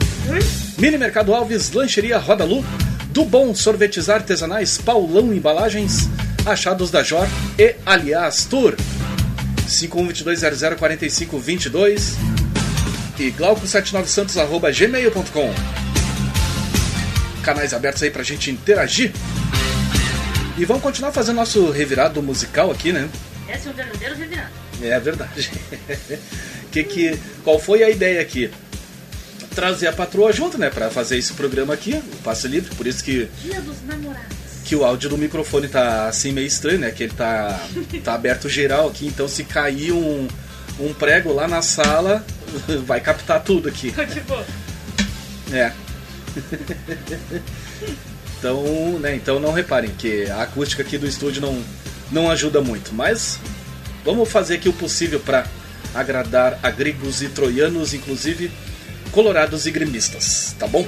Mini 0.78 0.96
Mercado 0.96 1.34
Alves, 1.34 1.72
Lancheria 1.72 2.16
Roda 2.18 2.44
Lu, 2.44 2.64
do 3.08 3.24
Bom 3.24 3.52
Sorvetes 3.54 4.08
Artesanais, 4.08 4.78
Paulão 4.78 5.32
Embalagens, 5.32 6.08
Achados 6.44 6.90
da 6.90 7.02
Jor 7.02 7.26
e 7.58 7.74
Aliás 7.84 8.44
Tour. 8.44 8.76
5122004522 9.66 12.12
e 13.18 13.32
glauco79santos.gmail.com 13.32 15.52
Canais 17.42 17.74
abertos 17.74 18.02
aí 18.02 18.10
pra 18.10 18.22
gente 18.22 18.50
interagir. 18.50 19.12
E 20.56 20.64
vamos 20.64 20.82
continuar 20.82 21.12
fazendo 21.12 21.36
nosso 21.36 21.70
revirado 21.70 22.22
musical 22.22 22.70
aqui, 22.70 22.90
né? 22.92 23.08
Esse 23.49 23.68
é 23.68 23.70
um 23.70 23.74
verdadeiro 23.74 24.14
revirado. 24.16 24.51
É 24.82 25.01
verdade. 25.01 25.51
que, 26.70 26.84
que, 26.84 27.18
qual 27.44 27.59
foi 27.59 27.82
a 27.82 27.90
ideia 27.90 28.20
aqui? 28.20 28.51
Trazer 29.55 29.86
a 29.86 29.92
patroa 29.92 30.32
junto, 30.32 30.59
né? 30.59 30.68
Pra 30.68 30.90
fazer 30.90 31.16
esse 31.16 31.32
programa 31.32 31.72
aqui, 31.72 31.94
o 31.94 32.16
Passe 32.22 32.47
Livre, 32.47 32.74
por 32.74 32.86
isso 32.86 33.03
que 33.03 33.28
Dia 33.42 33.61
dos 33.62 33.82
namorados. 33.84 34.36
que 34.64 34.76
o 34.76 34.84
áudio 34.84 35.09
do 35.09 35.16
microfone 35.16 35.68
tá 35.68 36.09
assim 36.09 36.32
meio 36.32 36.47
estranho, 36.47 36.78
né? 36.78 36.90
Que 36.90 37.05
ele 37.05 37.14
tá, 37.14 37.59
tá 38.05 38.14
aberto 38.14 38.49
geral 38.49 38.88
aqui, 38.88 39.07
então 39.07 39.26
se 39.26 39.44
cair 39.44 39.92
um, 39.92 40.28
um 40.78 40.92
prego 40.92 41.32
lá 41.32 41.49
na 41.49 41.62
sala, 41.62 42.24
vai 42.84 43.01
captar 43.01 43.42
tudo 43.42 43.68
aqui. 43.68 43.94
É. 45.53 45.72
então, 48.38 48.99
né, 48.99 49.14
então 49.14 49.40
não 49.40 49.53
reparem 49.53 49.90
que 49.90 50.28
a 50.30 50.42
acústica 50.42 50.82
aqui 50.82 50.99
do 50.99 51.07
estúdio 51.07 51.40
não, 51.40 51.62
não 52.11 52.30
ajuda 52.30 52.61
muito, 52.61 52.94
mas 52.94 53.38
vamos 54.04 54.28
fazer 54.28 54.54
aqui 54.54 54.68
o 54.68 54.72
possível 54.72 55.20
para 55.20 55.46
agradar 55.94 56.59
a 56.62 56.70
gregos 56.70 57.22
e 57.22 57.28
troianos, 57.28 57.94
inclusive 57.94 58.50
colorados 59.12 59.66
e 59.66 59.70
gremistas, 59.70 60.54
tá 60.59 60.66
bom? 60.66 60.86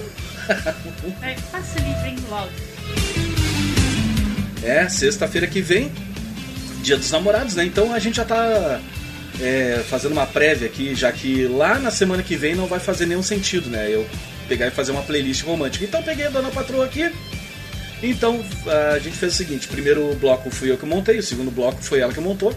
é, 1.23 1.35
passe 1.51 1.79
livre 1.79 2.17
logo. 2.29 2.51
É, 4.63 4.89
sexta-feira 4.89 5.47
que 5.47 5.61
vem, 5.61 5.91
dia 6.83 6.97
dos 6.97 7.11
namorados, 7.11 7.55
né? 7.55 7.65
Então 7.65 7.93
a 7.95 7.99
gente 7.99 8.17
já 8.17 8.25
tá 8.25 8.81
é, 9.41 9.85
fazendo 9.89 10.13
uma 10.13 10.27
prévia 10.27 10.67
aqui, 10.67 10.95
já 10.95 11.13
que 11.13 11.47
lá 11.47 11.79
na 11.79 11.91
semana 11.91 12.23
que 12.23 12.37
vem 12.37 12.55
não 12.55 12.67
vai 12.67 12.81
fazer 12.81 13.07
nenhum 13.07 13.23
sentido, 13.23 13.71
né? 13.71 13.89
Eu 13.89 14.07
pegar 14.49 14.67
e 14.67 14.71
fazer 14.71 14.93
uma 14.93 15.03
playlist 15.03 15.43
romântica. 15.45 15.85
Então 15.85 16.03
peguei 16.03 16.27
a 16.27 16.31
Dona 16.31 16.51
Patroa 16.51 16.85
aqui. 16.85 17.11
Então 18.03 18.45
a 18.95 18.99
gente 18.99 19.17
fez 19.17 19.35
o 19.35 19.37
seguinte: 19.37 19.69
primeiro 19.69 20.15
bloco 20.17 20.51
fui 20.51 20.71
eu 20.71 20.79
que 20.79 20.87
montei, 20.87 21.19
o 21.19 21.23
segundo 21.23 21.51
bloco 21.51 21.83
foi 21.83 22.01
ela 22.01 22.13
que 22.13 22.21
montou. 22.21 22.55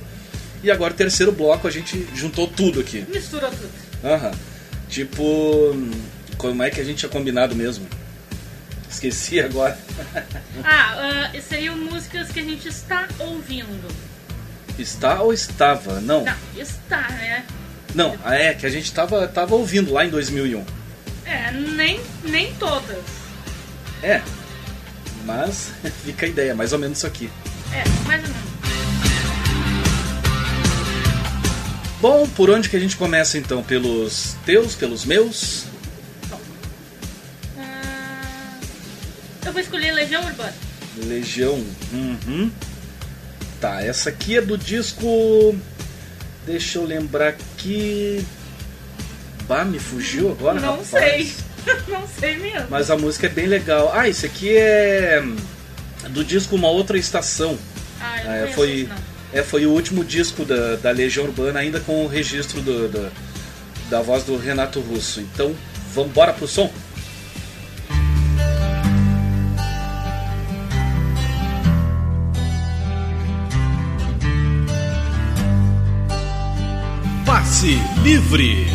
E 0.63 0.69
agora 0.69 0.93
o 0.93 0.95
terceiro 0.95 1.31
bloco 1.31 1.67
a 1.67 1.71
gente 1.71 2.07
juntou 2.13 2.47
tudo 2.47 2.79
aqui. 2.79 3.05
Misturou 3.09 3.49
tudo. 3.49 3.71
Aham. 4.03 4.31
Tipo, 4.87 5.75
como 6.37 6.61
é 6.61 6.69
que 6.69 6.79
a 6.81 6.83
gente 6.83 6.99
tinha 6.99 7.09
combinado 7.09 7.55
mesmo? 7.55 7.87
Esqueci 8.89 9.39
agora. 9.39 9.77
Ah, 10.63 11.31
uh, 11.33 11.41
seriam 11.41 11.75
músicas 11.75 12.29
que 12.29 12.39
a 12.39 12.43
gente 12.43 12.67
está 12.67 13.07
ouvindo. 13.19 13.87
Está 14.77 15.21
ou 15.21 15.33
estava? 15.33 15.99
Não. 15.99 16.23
Não, 16.23 16.35
está, 16.55 17.09
né? 17.09 17.45
Não, 17.95 18.15
ah, 18.23 18.35
é 18.35 18.53
que 18.53 18.65
a 18.65 18.69
gente 18.69 18.91
tava, 18.91 19.27
tava 19.27 19.55
ouvindo 19.55 19.91
lá 19.91 20.05
em 20.05 20.09
2001. 20.09 20.63
É, 21.25 21.51
nem, 21.51 21.99
nem 22.23 22.53
todas. 22.55 23.03
É. 24.03 24.21
Mas 25.25 25.69
fica 26.03 26.25
a 26.25 26.29
ideia, 26.29 26.55
mais 26.55 26.73
ou 26.73 26.79
menos 26.79 26.97
isso 26.99 27.07
aqui. 27.07 27.29
É, 27.73 27.83
mais 28.07 28.21
ou 28.23 28.29
menos. 28.29 28.51
Bom, 32.01 32.27
por 32.29 32.49
onde 32.49 32.67
que 32.67 32.75
a 32.75 32.79
gente 32.79 32.97
começa 32.97 33.37
então? 33.37 33.61
Pelos 33.61 34.35
teus, 34.45 34.73
pelos 34.73 35.05
meus? 35.05 35.65
Ah, 37.59 38.59
eu 39.45 39.51
vou 39.51 39.61
escolher 39.61 39.91
Legião 39.91 40.25
Urbana. 40.25 40.53
Legião. 41.05 41.63
Uhum. 41.93 42.51
Tá, 43.59 43.83
essa 43.83 44.09
aqui 44.09 44.35
é 44.37 44.41
do 44.41 44.57
disco. 44.57 45.55
Deixa 46.45 46.79
eu 46.79 46.85
lembrar 46.85 47.29
aqui. 47.29 48.25
Bah, 49.47 49.63
me 49.63 49.77
fugiu 49.77 50.31
agora, 50.31 50.59
Não 50.59 50.77
rapaz. 50.81 50.87
sei. 50.87 51.31
Não 51.87 52.07
sei 52.07 52.37
mesmo. 52.37 52.67
Mas 52.69 52.89
a 52.89 52.97
música 52.97 53.27
é 53.27 53.29
bem 53.29 53.45
legal. 53.45 53.91
Ah, 53.93 54.07
esse 54.07 54.25
aqui 54.25 54.55
é 54.55 55.23
do 56.09 56.23
disco 56.23 56.55
Uma 56.55 56.69
Outra 56.69 56.97
Estação. 56.97 57.57
Ah, 57.99 58.17
eu 58.19 58.25
não 58.25 58.33
É, 58.33 58.47
foi, 58.53 58.87
não. 58.89 58.95
é, 59.39 59.43
foi 59.43 59.65
o 59.65 59.71
último 59.71 60.03
disco 60.03 60.43
da, 60.45 60.75
da 60.75 60.91
Legião 60.91 61.25
Urbana, 61.25 61.59
ainda 61.59 61.79
com 61.79 62.03
o 62.03 62.07
registro 62.07 62.61
do, 62.61 62.87
do- 62.87 63.11
da 63.89 64.01
voz 64.01 64.23
do 64.23 64.37
Renato 64.37 64.79
Russo. 64.79 65.19
Então, 65.19 65.53
vamos 65.93 66.11
embora 66.11 66.33
pro 66.33 66.47
som? 66.47 66.71
Passe 77.25 77.79
livre. 78.03 78.67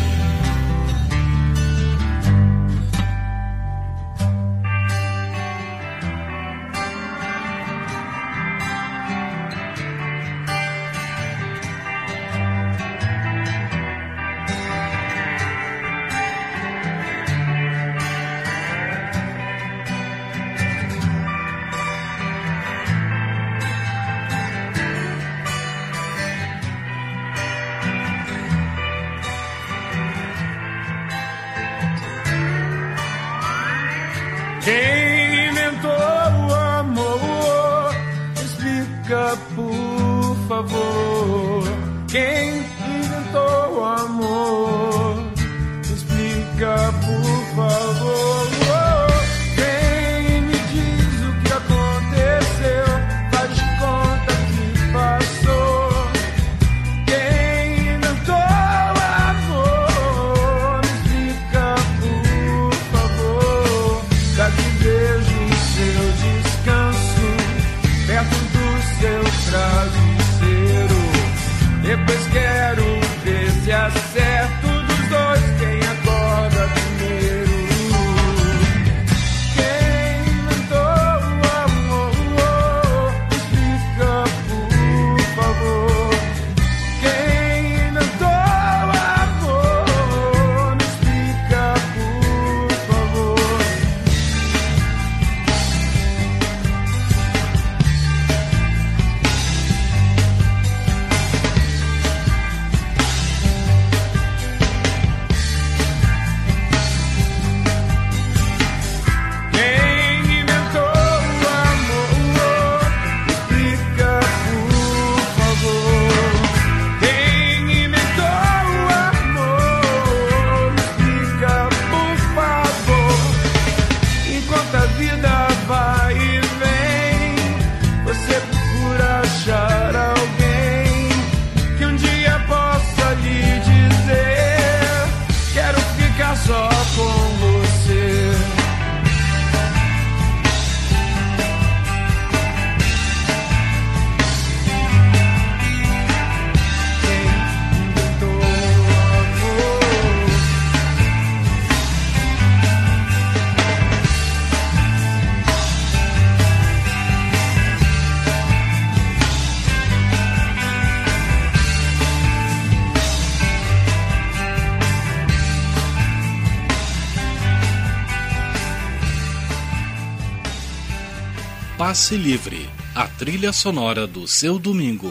Passe 171.87 172.17
Livre, 172.17 172.69
a 172.93 173.07
trilha 173.07 173.53
sonora 173.53 174.05
do 174.05 174.27
seu 174.27 174.59
domingo. 174.59 175.09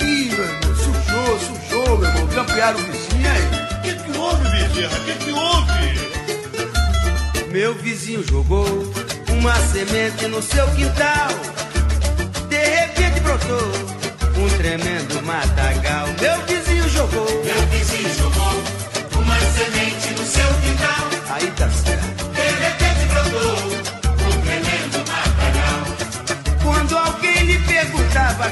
Ih, 0.00 0.32
meu 0.32 0.44
irmão, 0.44 0.74
sujou, 0.74 1.38
sujou, 1.38 1.96
meu 1.96 2.08
irmão. 2.08 2.26
Campearam 2.26 2.80
o 2.80 2.82
vizinho 2.82 3.30
aí. 3.30 3.46
O 3.78 3.82
que, 3.82 3.94
que 3.94 4.18
houve, 4.18 4.42
Bezerra? 4.50 4.98
O 4.98 5.04
que, 5.04 5.14
que 5.14 5.30
houve? 5.30 5.88
Meu 7.52 7.72
vizinho 7.76 8.24
jogou 8.26 8.66
uma 9.38 9.54
semente 9.68 10.26
no 10.26 10.42
seu 10.42 10.66
quintal. 10.74 11.28
De 12.48 12.56
repente 12.56 13.20
brotou 13.20 13.72
um 14.42 14.48
tremendo 14.58 15.22
matagal. 15.22 16.08
Meu 16.20 16.36
vizinho 16.46 16.57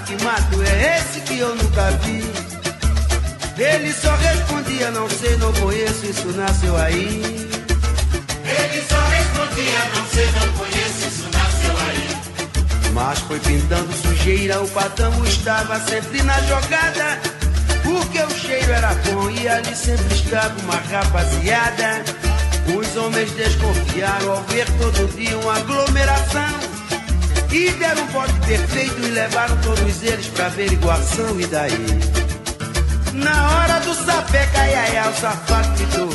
que 0.01 0.23
mato 0.23 0.63
é 0.63 0.99
esse 0.99 1.21
que 1.21 1.39
eu 1.39 1.55
nunca 1.55 1.91
vi. 2.03 2.23
Ele 3.59 3.93
só 3.93 4.15
respondia, 4.17 4.91
não 4.91 5.09
sei, 5.09 5.37
não 5.39 5.53
conheço, 5.55 6.07
isso 6.07 6.29
nasceu 6.33 6.77
aí. 6.77 7.49
Ele 8.45 8.85
só 8.89 9.01
respondia, 9.09 9.79
não 9.95 10.07
sei, 10.07 10.27
não 10.33 10.53
conheço, 10.53 11.09
isso 11.09 11.29
nasceu 11.33 11.77
aí. 11.89 12.93
Mas 12.93 13.19
foi 13.21 13.41
pintando 13.41 13.93
sujeira, 13.95 14.63
o 14.63 14.69
patamo 14.69 15.25
estava 15.27 15.81
sempre 15.81 16.23
na 16.23 16.39
jogada. 16.43 17.19
Porque 17.83 18.21
o 18.21 18.31
cheiro 18.31 18.73
era 18.73 18.95
bom 18.95 19.31
e 19.31 19.49
ali 19.49 19.75
sempre 19.75 20.15
estava 20.15 20.59
uma 20.61 20.77
rapaziada. 20.77 22.05
Os 22.77 22.97
homens 22.97 23.31
desconfiaram 23.33 24.33
ao 24.33 24.43
ver 24.45 24.67
todo 24.79 25.17
dia 25.17 25.39
uma 25.39 25.57
aglomeração. 25.57 26.66
E 27.57 27.71
deram 27.71 28.03
um 28.03 28.07
voto 28.09 28.35
perfeito 28.47 29.01
e 29.01 29.13
levaram 29.13 29.57
todos 29.63 30.03
eles 30.03 30.27
pra 30.27 30.45
averiguação. 30.45 31.41
E 31.41 31.47
daí? 31.47 31.87
Na 33.15 33.51
hora 33.51 33.81
do 33.81 33.95
sapé, 33.95 34.47
caiaia, 34.53 35.09
o 35.09 35.15
safado 35.15 35.69
gritou. 35.79 36.11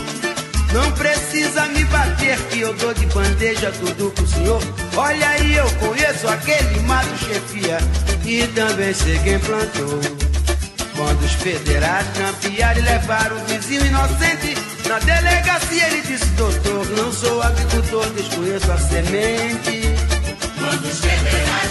Não 0.72 0.92
precisa 0.92 1.66
me 1.66 1.84
bater 1.86 2.38
que 2.52 2.60
eu 2.60 2.72
dou 2.76 2.94
de 2.94 3.08
bandeja 3.08 3.72
tudo 3.72 4.12
pro 4.12 4.28
senhor. 4.28 4.62
Olha 4.96 5.30
aí, 5.30 5.56
eu 5.56 5.68
conheço 5.80 6.28
aquele 6.28 6.80
mato 6.82 7.18
chefia 7.18 7.80
e 8.24 8.46
também 8.50 8.94
sei 8.94 9.18
quem 9.24 9.40
plantou. 9.40 10.00
Quando 10.96 11.24
os 11.24 11.34
federais 11.34 12.06
campearam 12.20 12.80
e 12.80 12.84
levaram 12.84 13.36
o 13.38 13.46
vizinho 13.46 13.84
inocente 13.88 14.56
na 14.88 15.00
delegacia, 15.00 15.88
ele 15.88 16.02
disse: 16.04 16.26
Doutor, 16.38 16.86
não 16.96 17.12
sou 17.12 17.42
agricultor, 17.42 18.08
desconheço 18.12 18.72
a 18.72 18.78
semente. 18.78 19.91
Quando 20.72 20.86
os 20.86 21.71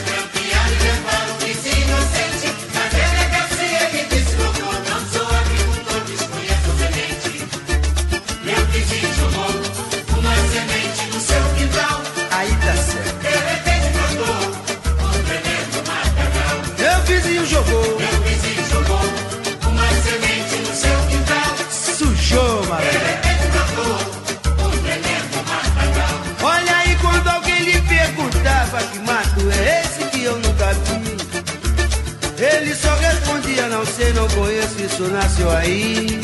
isso 35.01 35.09
nasceu 35.09 35.51
aí. 35.51 36.21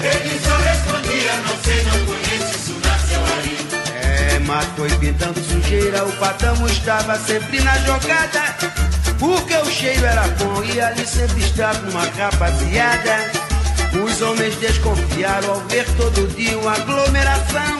Ele 0.00 0.40
só 0.42 0.56
respondia, 0.56 1.32
não 1.46 1.56
sei, 1.62 1.84
não 1.84 2.06
conheço, 2.06 2.56
isso 2.56 2.80
nasceu 2.82 3.20
aí. 3.36 3.58
É, 4.02 4.38
mas 4.40 4.64
foi 4.76 4.88
pintando 4.98 5.40
sujeira, 5.40 6.04
o 6.04 6.12
patamo 6.12 6.66
estava 6.66 7.18
sempre 7.18 7.60
na 7.60 7.76
jogada. 7.78 8.56
Porque 9.18 9.54
o 9.56 9.66
cheiro 9.66 10.04
era 10.04 10.22
bom 10.22 10.64
e 10.64 10.80
ali 10.80 11.06
sempre 11.06 11.42
estava 11.42 11.78
uma 11.90 12.04
rapaziada. 12.06 13.30
Os 14.02 14.22
homens 14.22 14.56
desconfiaram 14.56 15.50
ao 15.50 15.60
ver 15.68 15.86
todo 15.96 16.34
dia 16.34 16.58
uma 16.58 16.72
aglomeração. 16.72 17.78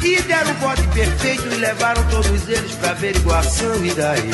E 0.00 0.22
deram 0.22 0.52
o 0.52 0.54
bote 0.54 0.86
perfeito 0.94 1.46
e 1.48 1.56
levaram 1.56 2.02
todos 2.04 2.48
eles 2.48 2.72
pra 2.76 2.90
averiguação. 2.90 3.84
E 3.84 3.90
daí? 3.90 4.30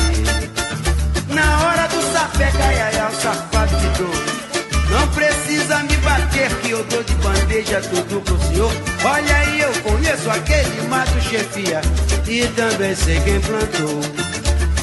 Na 1.29 1.67
hora 1.67 1.89
do 1.89 2.13
sapé, 2.13 2.51
caiaia, 2.53 3.09
o 3.09 3.15
safado 3.15 3.77
gritou. 3.79 4.44
Não 4.95 5.09
precisa 5.09 5.83
me 5.83 5.97
bater 5.97 6.49
que 6.61 6.71
eu 6.71 6.85
dou 6.85 7.03
de 7.03 7.15
bandeja 7.15 7.81
tudo 7.81 8.21
pro 8.21 8.39
senhor. 8.47 8.73
Olha 9.05 9.37
aí, 9.39 9.61
eu 9.61 9.73
conheço 9.83 10.31
aquele 10.31 10.83
mato 10.89 11.21
chefia 11.21 11.81
e 12.29 12.47
também 12.55 12.95
sei 12.95 13.21
quem 13.23 13.41
plantou. 13.41 14.01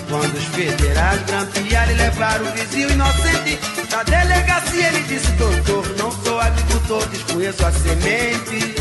Quando 0.10 0.36
os 0.36 0.44
federais 0.44 1.22
grampearam 1.22 1.92
e 1.94 1.96
levaram 1.96 2.46
o 2.46 2.52
vizinho 2.52 2.92
inocente 2.92 3.58
na 3.90 4.04
delegacia, 4.04 4.88
ele 4.88 5.00
disse: 5.04 5.32
Doutor, 5.32 5.88
não 5.98 6.12
sou 6.12 6.42
agricultor, 6.42 7.08
desconheço 7.08 7.66
a 7.66 7.72
semente. 7.72 8.76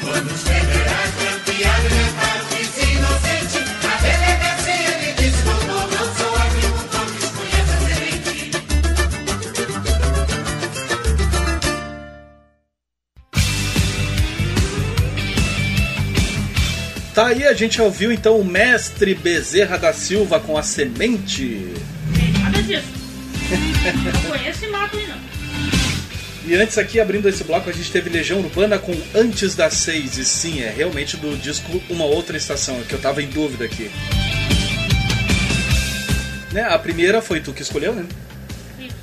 Quando 0.00 0.30
os 0.30 0.42
federais 0.42 1.10
campearam 1.18 1.84
e 1.84 1.88
levaram 1.88 2.41
Tá 17.14 17.26
aí, 17.26 17.46
a 17.46 17.52
gente 17.52 17.80
ouviu 17.80 18.10
então 18.10 18.40
o 18.40 18.44
mestre 18.44 19.14
Bezerra 19.14 19.76
da 19.76 19.92
Silva 19.92 20.40
com 20.40 20.56
a 20.56 20.62
semente. 20.62 21.74
Nada 22.42 22.62
disso. 22.62 22.88
Não 24.14 24.30
conheço 24.30 24.64
esse 24.64 24.74
aí, 24.74 25.06
não. 25.06 25.32
E 26.46 26.54
antes 26.54 26.78
aqui, 26.78 26.98
abrindo 26.98 27.28
esse 27.28 27.44
bloco, 27.44 27.68
a 27.68 27.72
gente 27.72 27.92
teve 27.92 28.08
Legião 28.08 28.40
Urbana 28.40 28.78
com 28.78 28.98
Antes 29.14 29.54
das 29.54 29.74
Seis. 29.74 30.16
E 30.16 30.24
sim, 30.24 30.62
é 30.62 30.70
realmente 30.70 31.18
do 31.18 31.36
disco 31.36 31.82
Uma 31.90 32.06
Outra 32.06 32.34
Estação, 32.34 32.80
é 32.80 32.84
que 32.84 32.94
eu 32.94 32.98
tava 32.98 33.22
em 33.22 33.28
dúvida 33.28 33.66
aqui. 33.66 33.90
Né, 36.50 36.62
a 36.62 36.78
primeira 36.78 37.20
foi 37.20 37.40
tu 37.40 37.52
que 37.52 37.60
escolheu, 37.60 37.94
né? 37.94 38.06
Isso. 38.80 38.96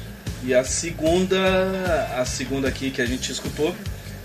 E 0.44 0.56
a 0.56 0.64
segunda, 0.64 1.38
a 2.18 2.26
segunda 2.26 2.68
aqui 2.68 2.90
que 2.90 3.04
a 3.04 3.06
gente 3.06 3.32
escutou, 3.32 3.76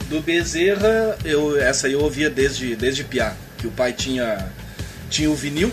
do 0.09 0.23
Bezerra, 0.23 1.19
eu, 1.23 1.61
essa 1.61 1.87
aí 1.87 1.93
eu 1.93 2.01
ouvia 2.01 2.31
desde, 2.31 2.75
desde 2.75 3.05
Piá, 3.05 3.35
que 3.65 3.69
o 3.69 3.71
pai 3.71 3.95
tinha, 3.95 4.47
tinha 5.09 5.31
o 5.31 5.35
vinil, 5.35 5.73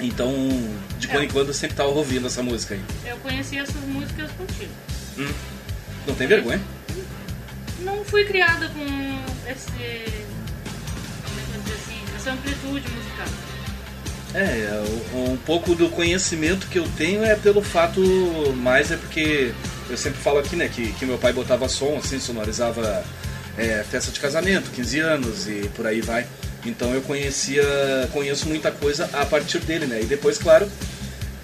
então 0.00 0.32
de 0.98 1.08
quando 1.08 1.24
em 1.24 1.28
quando 1.28 1.48
eu 1.48 1.54
sempre 1.54 1.76
tava 1.76 1.90
ouvindo 1.90 2.26
essa 2.26 2.42
música 2.42 2.74
aí. 2.74 2.80
Eu 3.04 3.18
conheci 3.18 3.58
essas 3.58 3.82
músicas 3.82 4.30
contigo. 4.32 4.70
Hum. 5.18 5.28
Não 6.06 6.14
tem 6.14 6.26
vergonha? 6.26 6.58
Não 7.80 8.02
fui 8.02 8.24
criada 8.24 8.70
com 8.70 8.82
esse. 9.50 9.66
Como 11.22 11.38
é 11.38 11.42
que 11.44 11.50
eu 11.50 11.52
vou 11.52 11.62
dizer 11.64 11.74
assim? 11.74 12.16
Essa 12.16 12.30
amplitude 12.30 12.88
musical. 12.90 13.26
É, 14.34 14.82
o- 15.12 15.32
um 15.32 15.36
pouco 15.36 15.74
do 15.74 15.90
conhecimento 15.90 16.66
que 16.68 16.78
eu 16.78 16.88
tenho 16.96 17.22
é 17.24 17.34
pelo 17.34 17.60
fato, 17.62 18.00
mais 18.56 18.90
é 18.90 18.96
porque 18.96 19.52
eu 19.90 19.96
sempre 19.98 20.18
falo 20.22 20.38
aqui, 20.38 20.56
né, 20.56 20.68
que, 20.68 20.92
que 20.94 21.04
meu 21.04 21.18
pai 21.18 21.32
botava 21.34 21.68
som, 21.68 21.96
assim, 21.98 22.18
sonorizava 22.18 23.04
é, 23.58 23.84
festa 23.90 24.10
de 24.10 24.18
casamento, 24.18 24.70
15 24.70 24.98
anos 24.98 25.46
e 25.46 25.68
por 25.76 25.86
aí 25.86 26.00
vai. 26.00 26.26
Então 26.68 26.92
eu 26.92 27.02
conhecia, 27.02 27.62
conheço 28.12 28.48
muita 28.48 28.70
coisa 28.70 29.08
a 29.12 29.24
partir 29.24 29.60
dele, 29.60 29.86
né? 29.86 30.02
E 30.02 30.04
depois, 30.04 30.38
claro, 30.38 30.70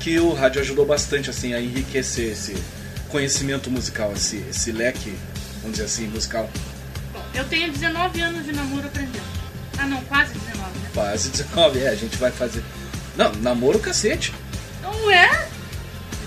que 0.00 0.18
o 0.18 0.32
rádio 0.32 0.60
ajudou 0.60 0.84
bastante, 0.84 1.30
assim, 1.30 1.54
a 1.54 1.60
enriquecer 1.60 2.32
esse 2.32 2.56
conhecimento 3.08 3.70
musical, 3.70 4.12
esse, 4.12 4.38
esse 4.50 4.72
leque, 4.72 5.14
vamos 5.60 5.72
dizer 5.72 5.84
assim, 5.84 6.06
musical. 6.08 6.50
Bom, 7.12 7.24
eu 7.34 7.44
tenho 7.44 7.70
19 7.70 8.20
anos 8.20 8.44
de 8.44 8.52
namoro 8.52 8.86
aprendendo. 8.86 9.42
Ah, 9.78 9.86
não, 9.86 10.02
quase 10.04 10.32
19, 10.32 10.78
né? 10.78 10.90
Quase 10.94 11.28
19, 11.30 11.78
é, 11.78 11.88
a 11.88 11.94
gente 11.94 12.16
vai 12.16 12.30
fazer. 12.30 12.62
Não, 13.16 13.32
namoro 13.34 13.78
cacete. 13.78 14.34
Não 14.80 15.10
é? 15.10 15.48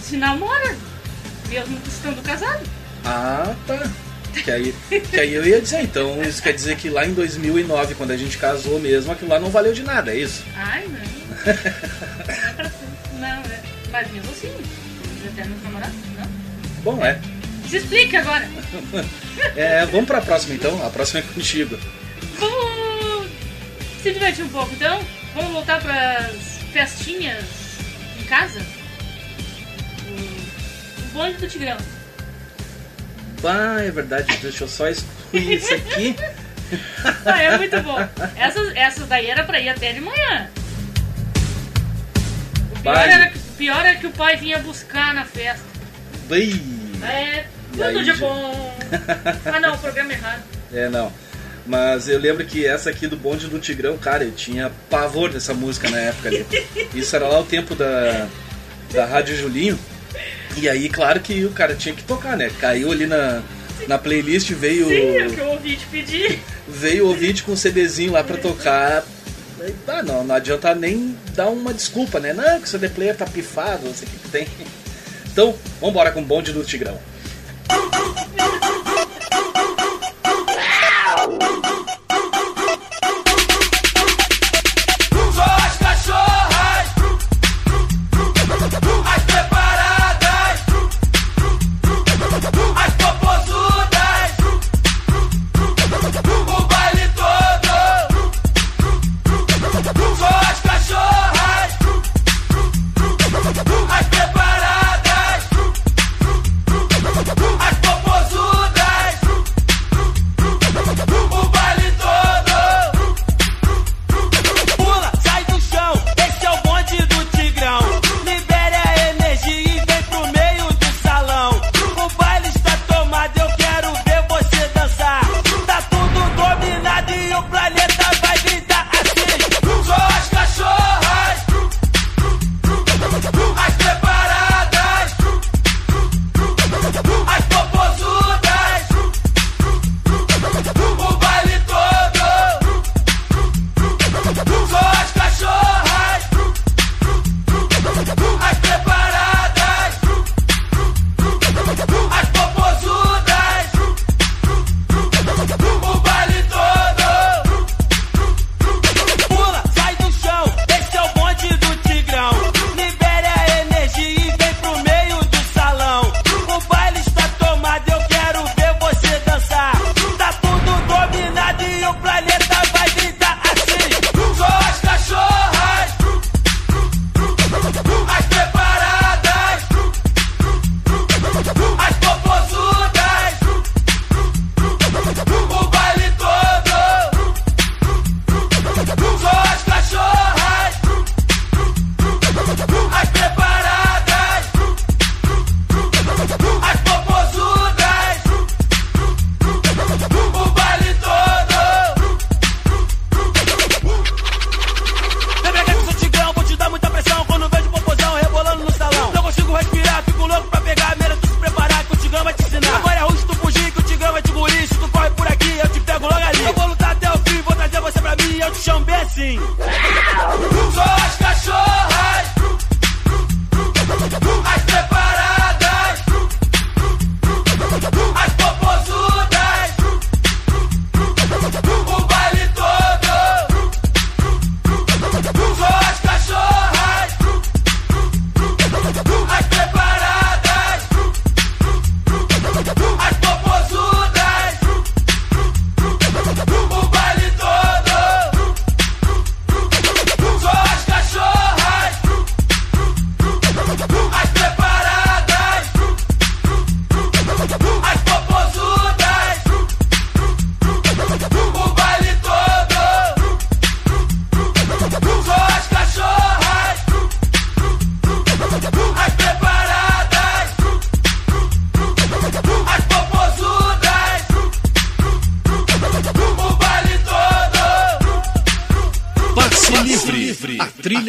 Se 0.02 0.18
namora, 0.18 0.76
mesmo 1.50 1.80
estando 1.88 2.22
casado. 2.24 2.64
Ah, 3.04 3.56
tá. 3.68 3.92
Que 4.44 4.52
aí, 4.52 4.76
que 5.10 5.20
aí 5.20 5.34
eu 5.34 5.46
ia 5.46 5.62
dizer, 5.62 5.82
então, 5.82 6.22
isso 6.22 6.42
quer 6.42 6.54
dizer 6.54 6.76
que 6.76 6.90
lá 6.90 7.06
em 7.06 7.14
2009, 7.14 7.96
quando 7.96 8.12
a 8.12 8.18
gente 8.18 8.38
casou 8.38 8.80
mesmo, 8.80 9.12
aquilo 9.12 9.30
lá 9.30 9.40
não 9.40 9.50
valeu 9.50 9.74
de 9.74 9.84
nada, 9.84 10.12
é 10.12 10.18
isso? 10.18 10.44
Ai, 10.56 10.88
não. 10.88 11.16
É 11.46 12.86
não, 13.20 13.28
é. 13.28 13.62
Mas 13.92 14.12
mesmo 14.12 14.30
assim, 14.30 14.52
até 15.20 15.28
eternos 15.28 15.64
namorados, 15.64 15.96
não? 16.18 16.28
Bom, 16.84 17.06
é. 17.06 17.20
Se 17.70 17.78
explica 17.78 18.20
agora. 18.20 18.48
é, 19.56 19.86
vamos 19.86 20.06
pra 20.06 20.22
próxima 20.22 20.54
então, 20.54 20.86
a 20.86 20.90
próxima 20.90 21.22
é 21.22 21.24
contigo. 21.34 21.78
Vamos 22.40 23.28
se 24.02 24.12
divertir 24.12 24.46
um 24.46 24.50
pouco 24.50 24.74
então. 24.74 25.04
Vamos 25.34 25.52
voltar 25.52 25.82
pras 25.82 26.60
festinhas 26.72 27.44
em 28.20 28.24
casa? 28.26 28.60
O, 30.08 31.02
o 31.02 31.08
bonde 31.14 31.38
do 31.38 31.48
Tigrão. 31.48 31.78
Tipo, 33.46 33.48
ah, 33.48 33.82
é 33.84 33.92
verdade, 33.92 34.38
deixa 34.42 34.64
eu 34.64 34.68
só 34.68 34.88
excluir 34.88 35.54
isso 35.56 35.74
aqui. 35.74 36.16
Ah 37.24 37.40
é 37.44 37.58
muito 37.60 37.80
bom. 37.84 37.96
Essas, 38.36 38.76
essas 38.76 39.08
daí 39.08 39.30
era 39.30 39.44
pra 39.44 39.60
ir 39.60 39.70
até 39.70 39.94
de 39.94 40.02
manhã. 40.02 40.50
O 42.76 42.80
pior, 42.80 42.98
era, 42.98 43.32
pior 43.56 43.86
era 43.86 43.96
que 44.00 44.08
o 44.08 44.12
pai 44.12 44.36
vinha 44.36 44.58
buscar 44.58 45.14
na 45.14 45.26
festa. 45.26 45.64
Bem, 46.28 46.60
É, 47.04 47.46
tudo 47.72 48.04
de 48.04 48.14
bom. 48.14 48.76
Ah 49.46 49.60
não, 49.60 49.76
o 49.76 49.78
programa 49.78 50.12
é 50.12 50.16
errado. 50.16 50.44
é, 50.74 50.90
não. 50.90 51.14
Mas 51.68 52.08
eu 52.08 52.18
lembro 52.18 52.44
que 52.48 52.66
essa 52.66 52.90
aqui 52.90 53.06
do 53.06 53.16
Bonde 53.16 53.46
do 53.48 53.60
Tigrão, 53.60 53.96
cara, 53.96 54.24
eu 54.24 54.32
tinha 54.32 54.72
pavor 54.90 55.30
dessa 55.32 55.54
música 55.54 55.88
na 55.88 56.00
época 56.00 56.30
ali. 56.30 56.48
Isso 56.96 57.16
era 57.16 57.28
lá 57.28 57.40
o 57.40 57.46
tempo 57.46 57.76
da, 57.76 58.28
da 58.92 59.06
Rádio 59.06 59.38
Julinho. 59.38 59.80
E 60.58 60.70
aí, 60.70 60.90
claro 60.90 61.20
que 61.20 61.46
o 61.46 61.52
cara 61.52 61.76
tinha 61.76 61.94
que 61.94 62.04
tocar, 62.04 62.38
né? 62.38 62.50
Caiu 62.60 62.92
ali 62.92 63.06
na, 63.06 63.42
na 63.88 63.98
playlist, 63.98 64.52
veio. 64.52 64.88
Sim, 64.88 65.18
é 65.18 65.28
o 65.28 65.32
que 65.32 65.40
eu 65.40 65.48
ouvi 65.48 65.76
te 65.76 65.86
pedir. 65.88 66.40
Veio 66.68 67.06
o 67.06 67.10
ouvinte 67.10 67.44
com 67.44 67.52
um 67.52 67.56
CDzinho 67.56 68.12
lá 68.14 68.24
pra 68.24 68.38
tocar. 68.38 69.04
Ah, 69.88 70.04
não, 70.04 70.24
não 70.24 70.36
adianta 70.36 70.74
nem 70.74 71.16
dar 71.36 71.48
uma 71.50 71.74
desculpa, 71.74 72.20
né? 72.20 72.34
Não, 72.34 72.60
que 72.60 72.66
o 72.66 72.68
CD 72.68 72.90
player 72.90 73.16
tá 73.16 73.26
pifado, 73.26 73.86
não 73.86 73.94
sei 73.94 74.08
o 74.08 74.12
que 74.12 74.30
tem. 74.30 74.48
Então, 75.32 75.56
vambora 75.80 76.12
com 76.12 76.22
o 76.22 76.26
bonde 76.26 76.52
do 76.52 76.64
Tigrão. 76.64 77.00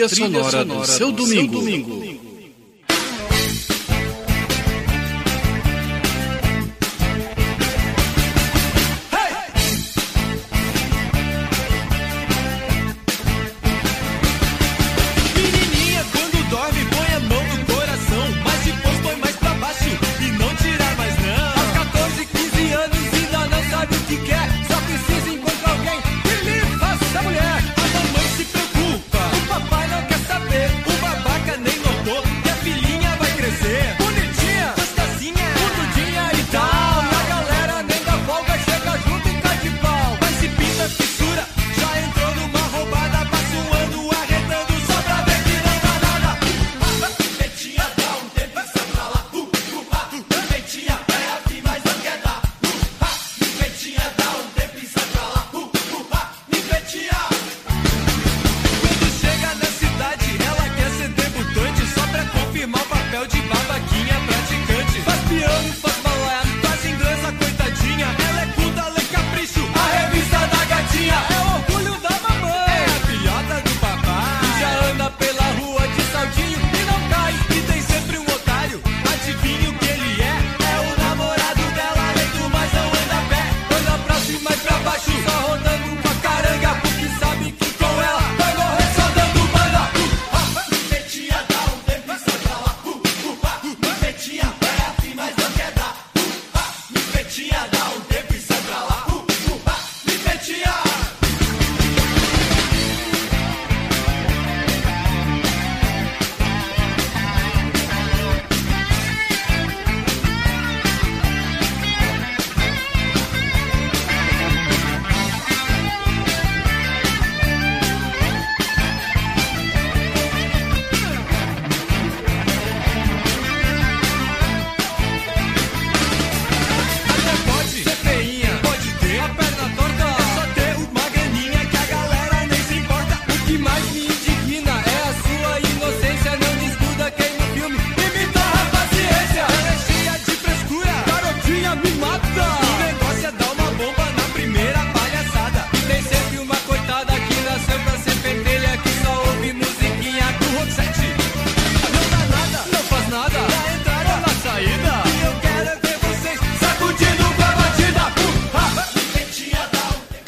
trilha, 0.08 0.26
sonora, 0.28 0.50
sonora 0.50 0.80
do 0.80 0.86
seu 0.86 1.12
domingo. 1.12 1.52
Seu 1.52 1.60
domingo. 1.60 1.95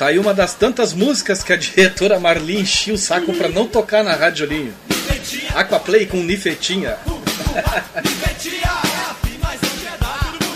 Aí 0.09 0.19
uma 0.19 0.35
das 0.35 0.55
tantas 0.55 0.93
músicas 0.93 1.43
que 1.43 1.53
a 1.53 1.57
diretora 1.61 2.19
Marli 2.19 2.61
enchia 2.61 2.95
o 2.95 2.99
saco 2.99 3.33
pra 3.35 3.49
não 3.49 3.67
tocar 3.67 4.03
na 4.03 4.15
Rádio 4.15 4.47
Olinho. 4.47 4.75
Aquaplay 5.55 6.07
com 6.07 6.17
Nifetinha. 6.19 6.97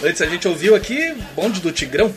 Antes 0.02 0.20
a 0.20 0.26
gente 0.26 0.48
ouviu 0.48 0.74
aqui 0.74 1.14
Bonde 1.36 1.60
do 1.60 1.70
Tigrão. 1.70 2.12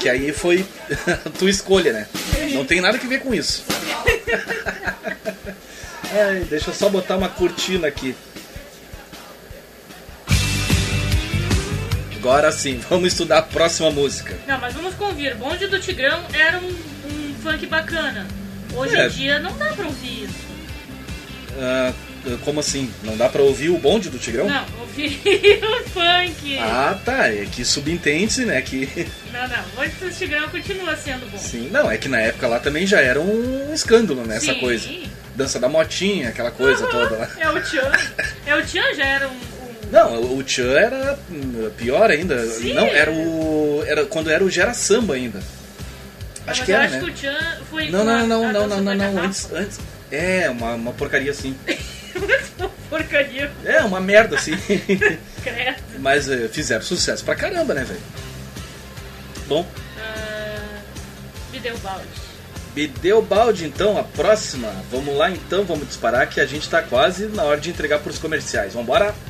Que 0.00 0.08
aí 0.08 0.32
foi 0.32 0.64
tua 1.38 1.50
escolha, 1.50 1.92
né? 1.92 2.08
Não 2.52 2.64
tem 2.64 2.80
nada 2.80 2.98
que 2.98 3.06
ver 3.06 3.20
com 3.20 3.34
isso. 3.34 3.64
Ai, 6.12 6.46
deixa 6.48 6.70
eu 6.70 6.74
só 6.74 6.88
botar 6.88 7.16
uma 7.16 7.28
cortina 7.28 7.86
aqui. 7.86 8.16
Agora 12.30 12.52
sim, 12.52 12.78
vamos 12.88 13.08
estudar 13.08 13.38
a 13.38 13.42
próxima 13.42 13.90
música. 13.90 14.36
Não, 14.46 14.58
mas 14.60 14.72
vamos 14.72 14.94
convir. 14.94 15.34
Bonde 15.34 15.66
do 15.66 15.80
Tigrão 15.80 16.22
era 16.32 16.58
um, 16.58 16.68
um 16.68 17.34
funk 17.42 17.66
bacana. 17.66 18.24
Hoje 18.72 18.96
É. 18.96 19.06
em 19.06 19.10
dia 19.10 19.38
não 19.40 19.56
dá 19.58 19.66
pra 19.72 19.84
ouvir 19.86 20.24
isso. 20.24 20.50
Ah, 21.58 21.92
como 22.44 22.60
assim? 22.60 22.88
Não 23.02 23.16
dá 23.16 23.28
pra 23.28 23.42
ouvir 23.42 23.70
o 23.70 23.78
bonde 23.78 24.08
do 24.08 24.16
Tigrão? 24.18 24.48
Não, 24.48 24.64
ouvir 24.78 25.20
o 25.60 25.88
funk. 25.90 26.56
Ah, 26.60 26.96
tá. 27.04 27.26
É 27.28 27.46
que 27.50 27.64
subentende-se, 27.64 28.44
né? 28.44 28.62
Que. 28.62 28.88
Não, 29.32 29.48
não. 29.48 29.64
Bonde 29.74 29.90
do 30.00 30.10
Tigrão 30.10 30.48
continua 30.50 30.94
sendo 30.96 31.28
bom. 31.30 31.38
Sim, 31.38 31.68
não, 31.72 31.90
é 31.90 31.96
que 31.96 32.08
na 32.08 32.18
época 32.20 32.46
lá 32.46 32.58
também 32.60 32.86
já 32.86 33.00
era 33.00 33.20
um 33.20 33.72
escândalo, 33.74 34.24
né? 34.24 34.36
Essa 34.36 34.52
Sim. 34.54 34.60
coisa. 34.60 34.88
Dança 35.34 35.58
da 35.58 35.68
motinha, 35.68 36.28
aquela 36.28 36.50
coisa 36.50 36.86
toda 36.88 37.16
lá. 37.16 37.28
É 37.38 37.48
o 37.48 37.60
Tchan. 37.60 37.90
É 38.46 38.54
o 38.56 38.62
Tchan 38.64 38.94
já 38.94 39.04
era 39.04 39.28
um. 39.28 39.49
Não, 39.90 40.36
o 40.36 40.42
Tchan 40.42 40.70
era 40.72 41.18
hum, 41.30 41.70
pior 41.76 42.10
ainda. 42.10 42.46
Sim. 42.46 42.74
Não, 42.74 42.86
era 42.86 43.10
o. 43.10 43.82
Era 43.86 44.06
quando 44.06 44.30
era 44.30 44.44
o 44.44 44.50
Gera 44.50 44.72
Samba 44.74 45.14
ainda. 45.14 45.40
Acho 46.46 46.64
que 46.64 46.70
eu 46.70 46.76
era, 46.76 46.84
acho 46.84 46.94
né? 46.94 47.00
que 47.00 47.10
o 47.10 47.14
Tchan 47.14 47.58
foi. 47.70 47.90
Não, 47.90 48.04
não, 48.04 48.26
não, 48.26 48.52
não, 48.52 48.66
não, 48.68 48.80
não, 48.80 48.94
não, 48.94 49.22
antes, 49.24 49.50
antes. 49.52 49.78
É, 50.10 50.48
uma, 50.50 50.74
uma 50.74 50.92
porcaria 50.92 51.30
assim. 51.30 51.56
Porcaria. 52.88 53.50
É, 53.64 53.80
uma 53.82 54.00
merda 54.00 54.36
assim. 54.36 54.52
Credo. 55.42 55.76
Mas 56.00 56.28
eh, 56.28 56.48
fizeram 56.48 56.82
sucesso 56.82 57.24
pra 57.24 57.36
caramba, 57.36 57.72
né, 57.72 57.84
velho? 57.84 58.00
Bom, 59.46 59.64
Ah, 59.98 60.80
me 61.52 61.60
deu 61.60 61.78
balde. 61.78 62.04
me 62.74 62.86
deu 62.88 63.22
balde 63.22 63.64
então, 63.64 63.96
a 63.96 64.02
próxima. 64.02 64.72
Vamos 64.90 65.16
lá 65.16 65.30
então, 65.30 65.64
vamos 65.64 65.86
disparar 65.86 66.28
que 66.28 66.40
a 66.40 66.46
gente 66.46 66.68
tá 66.68 66.82
quase 66.82 67.26
na 67.26 67.44
hora 67.44 67.60
de 67.60 67.70
entregar 67.70 68.00
pros 68.00 68.18
comerciais. 68.18 68.74
Vambora? 68.74 69.06
Adoro 69.06 69.29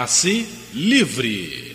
Passe 0.00 0.46
Livre. 0.72 1.69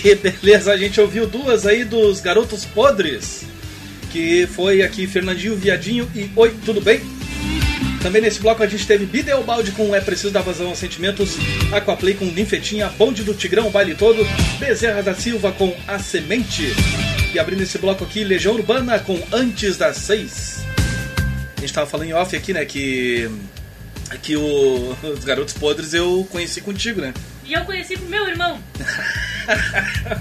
Que 0.00 0.14
beleza, 0.16 0.72
a 0.72 0.76
gente 0.76 1.00
ouviu 1.00 1.26
duas 1.26 1.66
aí 1.66 1.84
dos 1.84 2.20
Garotos 2.20 2.64
Podres. 2.64 3.44
Que 4.10 4.46
foi 4.46 4.82
aqui 4.82 5.06
Fernandinho 5.06 5.54
Viadinho 5.54 6.10
e 6.14 6.30
Oi, 6.34 6.54
tudo 6.64 6.80
bem? 6.80 7.00
Também 8.02 8.22
nesse 8.22 8.40
bloco 8.40 8.62
a 8.62 8.66
gente 8.66 8.86
teve 8.86 9.04
Bideobaldi 9.04 9.72
com 9.72 9.94
É 9.94 10.00
Preciso 10.00 10.32
Dar 10.32 10.40
Vazão 10.40 10.68
aos 10.68 10.78
Sentimentos, 10.78 11.36
Aquaplay 11.70 12.14
com 12.14 12.24
Ninfetinha, 12.24 12.88
Bonde 12.88 13.22
do 13.22 13.34
Tigrão, 13.34 13.68
o 13.68 13.70
Baile 13.70 13.94
Todo, 13.94 14.26
Bezerra 14.58 15.02
da 15.02 15.14
Silva 15.14 15.52
com 15.52 15.76
A 15.86 15.98
Semente. 15.98 16.72
E 17.34 17.38
abrindo 17.38 17.62
esse 17.62 17.76
bloco 17.76 18.02
aqui, 18.02 18.24
Legião 18.24 18.54
Urbana 18.54 18.98
com 18.98 19.22
Antes 19.30 19.76
das 19.76 19.98
Seis. 19.98 20.64
A 21.58 21.60
gente 21.60 21.74
tava 21.74 21.86
falando 21.86 22.08
em 22.08 22.14
off 22.14 22.34
aqui, 22.34 22.54
né, 22.54 22.64
que... 22.64 23.30
Que 24.22 24.34
o, 24.34 24.96
os 25.04 25.24
Garotos 25.24 25.54
Podres 25.54 25.92
eu 25.92 26.26
conheci 26.30 26.62
contigo, 26.62 27.02
né? 27.02 27.12
E 27.44 27.52
eu 27.52 27.64
conheci 27.64 27.96
com 27.96 28.06
meu 28.06 28.26
irmão. 28.26 28.58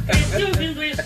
Cresci 0.07 0.43
ouvindo 0.43 0.83
isso. 0.83 1.03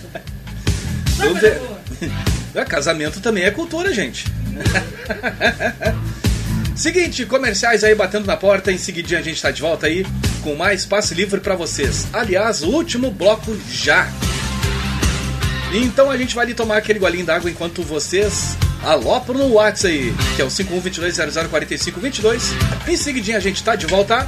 Ver. 1.40 1.60
boa. 1.60 1.84
É, 2.56 2.64
casamento 2.64 3.20
também 3.20 3.46
é 3.46 3.50
cultura, 3.50 3.92
gente. 3.92 4.26
Seguinte, 6.76 7.26
comerciais 7.26 7.84
aí 7.84 7.96
batendo 7.96 8.28
na 8.28 8.38
porta. 8.38 8.72
Em 8.72 8.78
seguidinha 8.78 9.20
a 9.20 9.24
gente 9.24 9.42
tá 9.42 9.50
de 9.50 9.60
volta 9.60 9.88
aí 9.88 10.06
com 10.44 10.54
mais 10.56 10.86
passe 10.86 11.16
livre 11.16 11.40
pra 11.40 11.56
vocês. 11.56 12.06
Aliás, 12.14 12.62
o 12.62 12.70
último 12.70 13.10
bloco 13.10 13.58
já. 13.72 14.08
Então 15.74 16.12
a 16.12 16.18
gente 16.18 16.36
vai 16.36 16.46
ali 16.46 16.54
tomar 16.54 16.78
aquele 16.78 17.00
golinho 17.00 17.26
d'água 17.26 17.50
enquanto 17.50 17.82
vocês 17.82 18.56
alopram 18.84 19.40
no 19.40 19.54
WhatsApp 19.54 19.94
aí, 19.94 20.14
que 20.36 20.42
é 20.42 20.46
o 20.46 20.50
5122004522. 20.50 22.42
Em 22.88 22.98
seguidinha 22.98 23.38
a 23.38 23.40
gente 23.40 23.64
tá 23.64 23.76
de 23.76 23.88
volta. 23.88 24.28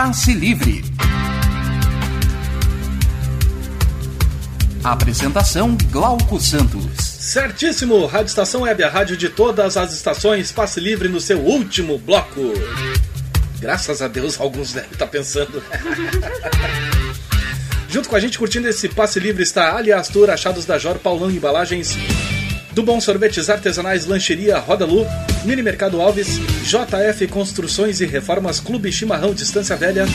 Passe 0.00 0.32
Livre. 0.32 0.84
Apresentação 4.84 5.76
Glauco 5.90 6.40
Santos. 6.40 7.02
Certíssimo, 7.02 8.06
Rádio 8.06 8.28
Estação 8.28 8.60
Web, 8.60 8.84
a 8.84 8.88
rádio 8.88 9.16
de 9.16 9.28
todas 9.28 9.76
as 9.76 9.92
estações, 9.92 10.52
passe 10.52 10.78
livre 10.78 11.08
no 11.08 11.20
seu 11.20 11.40
último 11.40 11.98
bloco. 11.98 12.40
Graças 13.58 14.00
a 14.00 14.06
Deus, 14.06 14.40
alguns 14.40 14.72
devem 14.72 14.92
estar 14.92 15.08
pensando. 15.08 15.60
Junto 17.90 18.08
com 18.08 18.14
a 18.14 18.20
gente 18.20 18.38
curtindo 18.38 18.68
esse 18.68 18.88
passe 18.88 19.18
livre 19.18 19.42
está 19.42 19.76
Aliás 19.76 20.06
Tour, 20.06 20.30
Achados 20.30 20.64
da 20.64 20.78
Jor, 20.78 21.00
Paulão 21.00 21.28
Embalagens, 21.28 21.98
do 22.78 22.82
Bom 22.84 23.00
Sorvetes 23.00 23.50
Artesanais, 23.50 24.06
Lancheria 24.06 24.56
Roda 24.56 24.86
Lu, 24.86 25.04
Mini 25.44 25.64
Mercado 25.64 26.00
Alves, 26.00 26.38
JF 26.62 27.26
Construções 27.26 28.00
e 28.00 28.06
Reformas, 28.06 28.60
Clube 28.60 28.92
Chimarrão 28.92 29.34
Distância 29.34 29.74
Velha, 29.74 30.06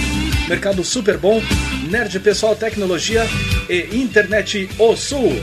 Mercado 0.47 0.81
Super 0.81 1.17
Bom, 1.17 1.43
Nerd 1.89 2.17
Pessoal 2.21 2.55
Tecnologia 2.55 3.25
e 3.69 3.97
Internet 3.97 4.69
O 4.79 4.95
Sul. 4.95 5.33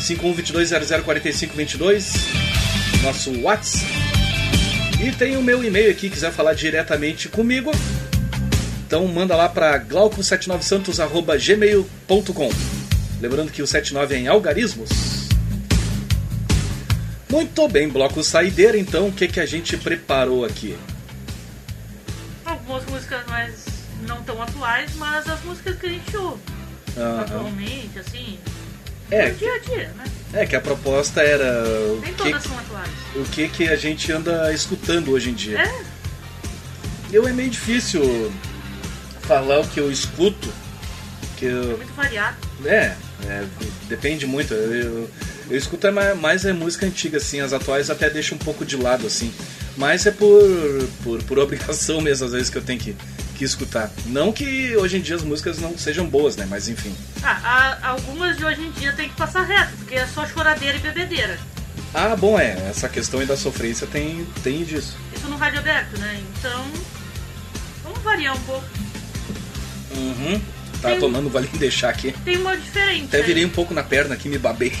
5122004522, 0.00 2.14
nosso 3.02 3.42
WhatsApp. 3.42 3.84
E 5.04 5.12
tem 5.12 5.36
o 5.36 5.42
meu 5.42 5.62
e-mail 5.62 5.90
aqui, 5.90 6.08
quiser 6.08 6.32
falar 6.32 6.54
diretamente 6.54 7.28
comigo. 7.28 7.70
Então 8.86 9.06
manda 9.08 9.36
lá 9.36 9.46
para 9.46 9.78
glauco79santos@gmail.com. 9.78 12.50
Lembrando 13.20 13.52
que 13.52 13.60
o 13.60 13.66
79 13.66 14.14
é 14.14 14.18
em 14.18 14.26
algarismos. 14.26 15.17
Muito 17.30 17.68
bem, 17.68 17.88
bloco 17.88 18.22
saideira, 18.24 18.76
então 18.78 19.08
o 19.08 19.12
que 19.12 19.28
que 19.28 19.40
a 19.40 19.46
gente 19.46 19.76
preparou 19.76 20.44
aqui? 20.44 20.76
Algumas 22.44 22.84
músicas 22.86 23.26
mais 23.26 23.64
não 24.06 24.22
tão 24.22 24.40
atuais, 24.42 24.90
mas 24.96 25.28
as 25.28 25.42
músicas 25.44 25.76
que 25.78 25.86
a 25.86 25.90
gente 25.90 26.16
ouve 26.16 26.40
atualmente, 27.20 27.98
assim. 27.98 28.38
É, 29.10 29.30
dia 29.30 29.54
a 29.54 29.58
dia, 29.58 29.88
né? 29.96 30.04
É 30.34 30.46
que 30.46 30.54
a 30.56 30.60
proposta 30.60 31.22
era 31.22 31.62
o 31.64 32.00
Nem 32.00 32.12
que, 32.12 32.24
todas 32.24 32.42
são 32.42 32.58
atuais. 32.58 32.90
o 33.16 33.24
que 33.24 33.48
que 33.48 33.68
a 33.68 33.76
gente 33.76 34.10
anda 34.12 34.52
escutando 34.52 35.12
hoje 35.12 35.30
em 35.30 35.34
dia. 35.34 35.60
É, 35.60 35.82
Eu 37.10 37.26
é 37.26 37.32
meio 37.32 37.48
difícil 37.48 38.30
falar 39.22 39.60
o 39.60 39.68
que 39.68 39.80
eu 39.80 39.90
escuto, 39.90 40.52
que 41.38 41.44
eu, 41.46 41.76
muito 41.76 41.92
variado. 41.94 42.36
É, 42.64 42.94
é, 43.26 43.44
depende 43.88 44.26
muito. 44.26 44.52
Eu, 44.54 44.74
eu, 44.74 45.10
eu 45.50 45.56
escuto 45.56 45.86
é 45.86 45.90
mais, 45.90 46.18
mais 46.18 46.44
é 46.44 46.52
música 46.52 46.84
antiga, 46.86 47.18
assim, 47.18 47.40
as 47.40 47.52
atuais 47.52 47.88
até 47.90 48.10
deixo 48.10 48.34
um 48.34 48.38
pouco 48.38 48.64
de 48.64 48.76
lado, 48.76 49.06
assim. 49.06 49.32
Mas 49.76 50.04
é 50.06 50.10
por, 50.10 50.42
por, 51.04 51.22
por 51.22 51.38
obrigação 51.40 52.00
mesmo, 52.00 52.26
às 52.26 52.32
vezes, 52.32 52.50
que 52.50 52.58
eu 52.58 52.62
tenho 52.62 52.80
que, 52.80 52.96
que 53.36 53.44
escutar. 53.44 53.90
Não 54.06 54.32
que 54.32 54.76
hoje 54.76 54.96
em 54.96 55.00
dia 55.00 55.14
as 55.16 55.22
músicas 55.22 55.58
não 55.58 55.78
sejam 55.78 56.06
boas, 56.06 56.36
né? 56.36 56.46
Mas 56.48 56.68
enfim. 56.68 56.94
Ah, 57.22 57.78
há- 57.82 57.88
algumas 57.90 58.36
de 58.36 58.44
hoje 58.44 58.60
em 58.60 58.70
dia 58.72 58.92
tem 58.92 59.08
que 59.08 59.14
passar 59.16 59.42
reto, 59.44 59.72
porque 59.78 59.94
é 59.94 60.06
só 60.06 60.26
choradeira 60.26 60.76
e 60.76 60.80
bebedeira. 60.80 61.38
Ah, 61.94 62.14
bom, 62.16 62.38
é, 62.38 62.68
essa 62.68 62.88
questão 62.88 63.20
aí 63.20 63.26
da 63.26 63.36
sofrência 63.36 63.86
tem, 63.86 64.26
tem 64.42 64.62
disso. 64.64 64.96
Isso 65.16 65.26
no 65.28 65.36
rádio 65.36 65.60
aberto, 65.60 65.96
né? 65.98 66.20
Então, 66.38 66.66
vamos 67.82 68.00
variar 68.00 68.36
um 68.36 68.40
pouco. 68.40 68.66
Uhum. 69.96 70.40
Tá 70.80 70.90
Tem- 70.90 71.00
tomando 71.00 71.28
vale 71.28 71.48
deixar 71.54 71.88
aqui. 71.90 72.12
Tem 72.24 72.36
uma 72.36 72.56
diferente. 72.56 73.06
Até 73.06 73.18
aí. 73.18 73.22
virei 73.24 73.44
um 73.44 73.50
pouco 73.50 73.74
na 73.74 73.82
perna 73.82 74.14
aqui, 74.14 74.28
me 74.28 74.38
babei. 74.38 74.72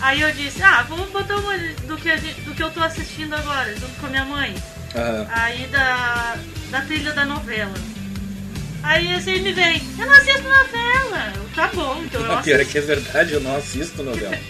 Aí 0.00 0.20
eu 0.20 0.32
disse, 0.32 0.62
ah, 0.62 0.82
vamos 0.88 1.10
botar 1.10 1.36
uma 1.36 1.56
do 1.58 1.96
que, 1.96 2.16
gente- 2.18 2.40
do 2.42 2.54
que 2.54 2.62
eu 2.62 2.70
tô 2.70 2.82
assistindo 2.82 3.34
agora, 3.34 3.72
junto 3.74 3.98
com 4.00 4.06
a 4.06 4.10
minha 4.10 4.24
mãe. 4.24 4.54
Aham. 4.94 5.26
Aí 5.30 5.66
da, 5.66 6.36
da 6.70 6.80
trilha 6.82 7.12
da 7.12 7.24
novela. 7.24 7.74
Aí 8.82 9.12
assim 9.14 9.32
ele 9.32 9.52
vem, 9.52 9.82
eu 9.98 10.06
não 10.06 10.14
assisto 10.14 10.42
novela. 10.42 11.32
Tá 11.54 11.68
bom, 11.74 12.02
então 12.04 12.20
eu 12.22 12.32
A 12.32 12.36
pior 12.42 12.60
é 12.60 12.64
que 12.64 12.78
é 12.78 12.80
verdade, 12.80 13.32
eu 13.32 13.40
não 13.40 13.56
assisto 13.56 14.02
novela. 14.02 14.36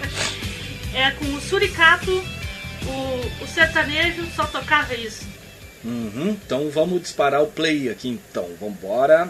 É 0.92 1.12
com 1.12 1.24
o 1.36 1.40
Suricato, 1.40 2.10
o, 2.10 3.44
o 3.44 3.46
sertanejo, 3.46 4.26
só 4.34 4.44
tocava 4.44 4.92
isso. 4.92 5.24
Uhum, 5.84 6.30
então 6.44 6.68
vamos 6.68 7.00
disparar 7.02 7.40
o 7.44 7.46
play 7.46 7.88
aqui 7.88 8.08
então. 8.08 8.48
Vambora. 8.60 9.28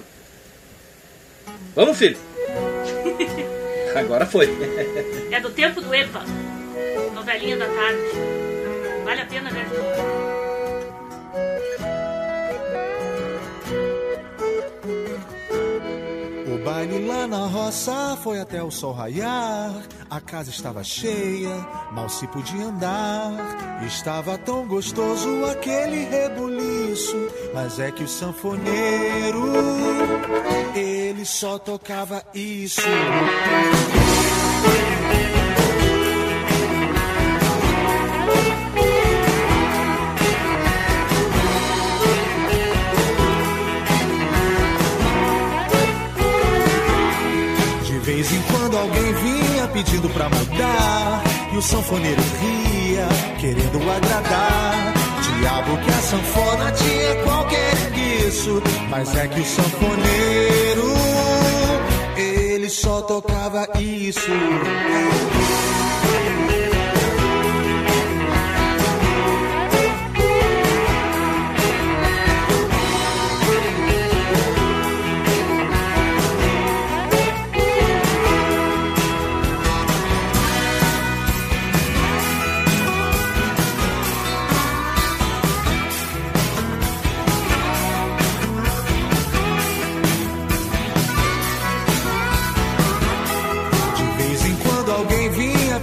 Vamos, 1.74 1.96
filho! 1.96 2.16
Agora 3.96 4.26
foi. 4.26 4.48
É 5.30 5.40
do 5.40 5.50
tempo 5.50 5.80
do 5.80 5.94
EPA, 5.94 6.24
novelinha 7.14 7.56
da 7.56 7.66
tarde. 7.66 8.00
Vale 9.04 9.20
a 9.22 9.26
pena 9.26 9.50
ver. 9.50 9.66
Baile 16.64 17.06
lá 17.06 17.26
na 17.26 17.46
roça 17.46 18.18
foi 18.22 18.40
até 18.40 18.62
o 18.62 18.70
sol 18.70 18.92
raiar. 18.92 19.72
A 20.08 20.20
casa 20.20 20.50
estava 20.50 20.82
cheia, 20.82 21.54
mal 21.92 22.08
se 22.08 22.26
podia 22.26 22.64
andar. 22.64 23.82
Estava 23.86 24.36
tão 24.38 24.66
gostoso 24.66 25.44
aquele 25.46 26.04
rebuliço. 26.04 27.16
Mas 27.54 27.78
é 27.78 27.90
que 27.90 28.04
o 28.04 28.08
sanfoneiro, 28.08 29.52
ele 30.74 31.24
só 31.24 31.58
tocava 31.58 32.22
isso. 32.34 32.80
Pra 50.20 50.28
mudar. 50.28 51.22
E 51.52 51.56
o 51.56 51.62
sanfoneiro 51.62 52.22
ria, 52.40 53.08
querendo 53.40 53.78
agradar. 53.90 54.92
Diabo 55.38 55.76
que 55.78 55.90
a 55.90 56.02
sanfona 56.02 56.72
tinha 56.72 57.24
qualquer 57.24 57.74
isso 58.28 58.62
Mas 58.90 59.16
é 59.16 59.26
que 59.26 59.40
o 59.40 59.44
sanfoneiro 59.44 60.94
Ele 62.16 62.68
só 62.68 63.00
tocava 63.00 63.66
isso 63.80 64.30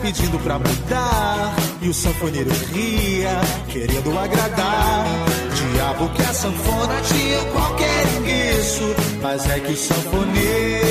pedindo 0.07 0.39
pra 0.39 0.57
mudar. 0.57 1.55
E 1.81 1.89
o 1.89 1.93
sanfoneiro 1.93 2.49
ria, 2.71 3.41
querendo 3.67 4.17
agradar. 4.17 5.05
Diabo 5.53 6.09
que 6.09 6.21
a 6.21 6.34
sanfona 6.34 7.01
tinha 7.01 7.39
qualquer 7.51 8.05
isso 8.59 8.95
Mas 9.21 9.49
é 9.49 9.59
que 9.59 9.73
o 9.73 9.77
sanfoneiro 9.77 10.86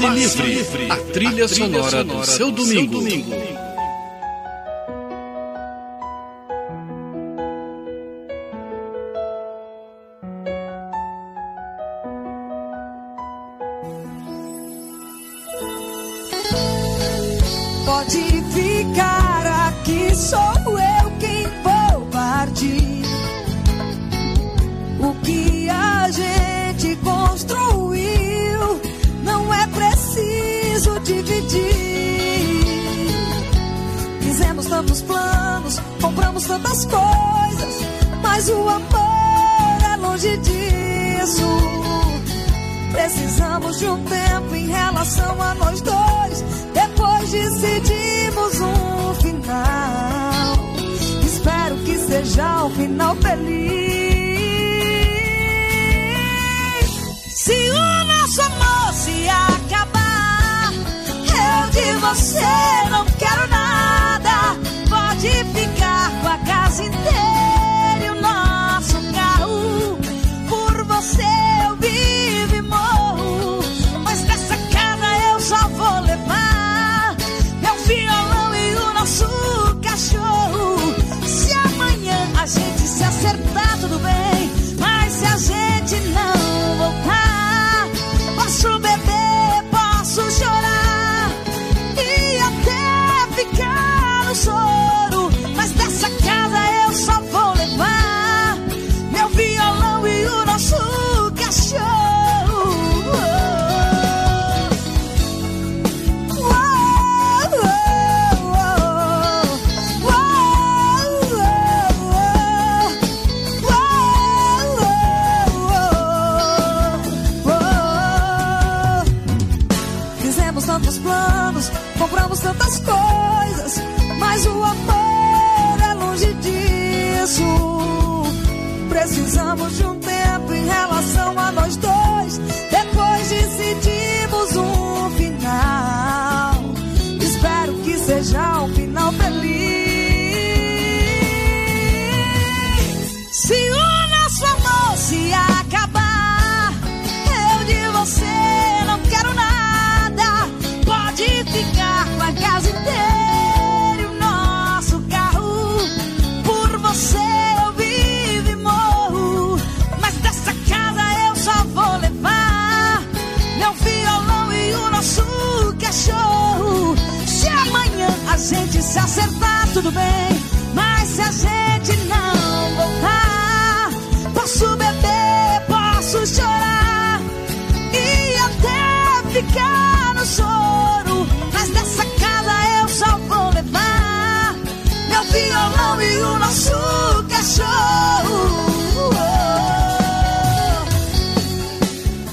Passe, 0.00 0.42
Livre, 0.42 0.90
a 0.90 0.96
trilha, 1.12 1.48
sonora, 1.48 2.04
do 2.04 2.24
seu 2.24 2.52
domingo. 2.52 3.00
Pode 3.02 3.47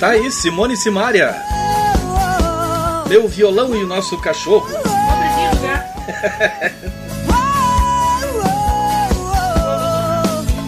Tá 0.05 0.11
aí, 0.11 0.31
Simone 0.31 0.75
e 0.75 0.77
Simária. 0.77 1.35
Meu 3.09 3.27
violão 3.27 3.75
e 3.75 3.83
o 3.83 3.87
nosso 3.87 4.15
cachorro. 4.19 4.67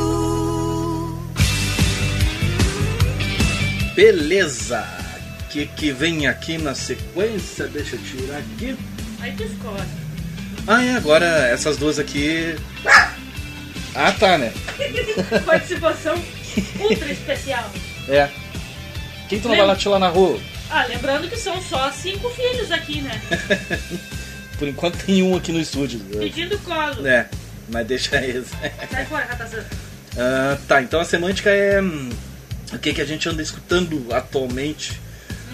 Beleza. 3.95 4.85
O 5.39 5.47
que, 5.49 5.65
que 5.65 5.91
vem 5.91 6.27
aqui 6.27 6.59
na 6.59 6.75
sequência? 6.75 7.65
Deixa 7.65 7.95
eu 7.95 8.03
tirar 8.03 8.37
aqui. 8.37 8.77
Aí 9.19 9.31
tu 9.31 9.41
escolhe. 9.41 9.81
Ah, 10.67 10.85
é, 10.85 10.95
agora 10.95 11.25
essas 11.25 11.75
duas 11.75 11.97
aqui. 11.97 12.55
Ah, 12.85 13.12
tá, 14.19 14.37
né? 14.37 14.53
Participação 15.45 16.15
ultra 16.79 17.11
especial. 17.11 17.71
É. 18.09 18.29
Quem 19.29 19.39
tu 19.39 19.47
não 19.47 19.55
vai 19.55 19.65
latir 19.65 19.89
lá 19.89 19.99
na 19.99 20.09
rua? 20.09 20.39
Ah, 20.69 20.85
lembrando 20.85 21.29
que 21.29 21.37
são 21.37 21.61
só 21.61 21.91
cinco 21.91 22.29
filhos 22.31 22.71
aqui, 22.71 23.01
né? 23.01 23.21
Por 24.57 24.67
enquanto 24.67 24.97
tem 25.05 25.21
um 25.21 25.35
aqui 25.35 25.51
no 25.51 25.59
estúdio. 25.59 25.99
Pedindo 25.99 26.57
colo. 26.59 27.05
É, 27.05 27.27
mas 27.69 27.85
deixa 27.85 28.17
eles. 28.23 28.47
Sai 28.91 29.05
fora, 29.05 29.25
ratazana. 29.25 29.67
Ah, 30.17 30.57
tá, 30.67 30.81
então 30.81 30.99
a 30.99 31.05
semântica 31.05 31.49
é 31.49 31.81
hum, 31.81 32.09
o 32.71 32.79
que, 32.79 32.93
que 32.93 33.01
a 33.01 33.05
gente 33.05 33.27
anda 33.27 33.41
escutando 33.41 34.07
atualmente. 34.11 34.99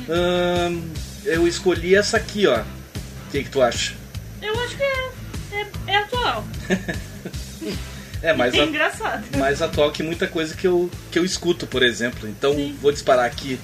Hum, 0.07 0.90
eu 1.26 1.48
escolhi 1.48 1.95
essa 1.95 2.18
aqui, 2.18 2.48
ó. 2.48 2.60
O 2.60 3.32
que, 3.32 3.44
que 3.44 3.49
tu 3.49 3.61
acha? 3.61 3.94
Eu 4.41 4.57
acho 4.61 4.76
que 4.76 4.84
é, 4.84 5.10
é, 5.53 5.68
é 5.88 5.98
atual. 5.98 6.45
É 8.22 8.34
mais, 8.34 8.54
É 8.56 8.62
a- 8.62 8.66
engraçado. 8.66 9.38
mais 9.38 9.62
atual 9.62 9.91
que 9.91 10.04
muita 10.04 10.28
coisa 10.28 10.56
que 10.56 10.68
eu, 10.68 10.90
que 11.12 11.18
eu 11.20 11.26
escuto, 11.26 11.66
por 11.68 11.84
exemplo. 11.84 12.28
Então 12.28 12.54
vou 12.82 12.91
disparar 12.91 13.26
aqui 13.26 13.60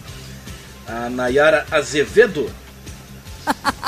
a 0.87 1.09
Nayara 1.09 1.65
Azevedo. 1.71 2.49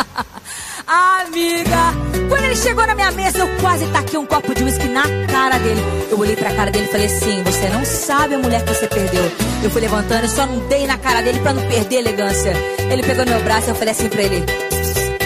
Amiga, 0.87 1.93
quando 2.29 2.43
ele 2.45 2.55
chegou 2.55 2.85
na 2.87 2.95
minha 2.95 3.11
mesa, 3.11 3.39
eu 3.39 3.57
quase 3.59 3.85
taquei 3.87 4.17
um 4.17 4.25
copo 4.25 4.53
de 4.55 4.63
uísque 4.63 4.87
na 4.87 5.03
cara 5.29 5.57
dele. 5.57 5.81
Eu 6.09 6.17
olhei 6.17 6.35
pra 6.35 6.53
cara 6.55 6.71
dele 6.71 6.85
e 6.85 6.91
falei 6.91 7.07
assim: 7.07 7.43
Você 7.43 7.67
não 7.69 7.83
sabe 7.83 8.35
a 8.35 8.37
mulher 8.39 8.63
que 8.63 8.73
você 8.73 8.87
perdeu. 8.87 9.23
Eu 9.63 9.69
fui 9.69 9.81
levantando 9.81 10.25
e 10.25 10.29
só 10.29 10.45
não 10.45 10.65
dei 10.69 10.87
na 10.87 10.97
cara 10.97 11.21
dele 11.21 11.39
pra 11.39 11.51
não 11.53 11.67
perder 11.67 11.97
a 11.97 11.99
elegância. 11.99 12.53
Ele 12.89 13.03
pegou 13.03 13.25
no 13.25 13.31
meu 13.31 13.43
braço 13.43 13.67
e 13.67 13.71
eu 13.71 13.75
falei 13.75 13.91
assim 13.91 14.07
pra 14.07 14.21
ele: 14.21 14.45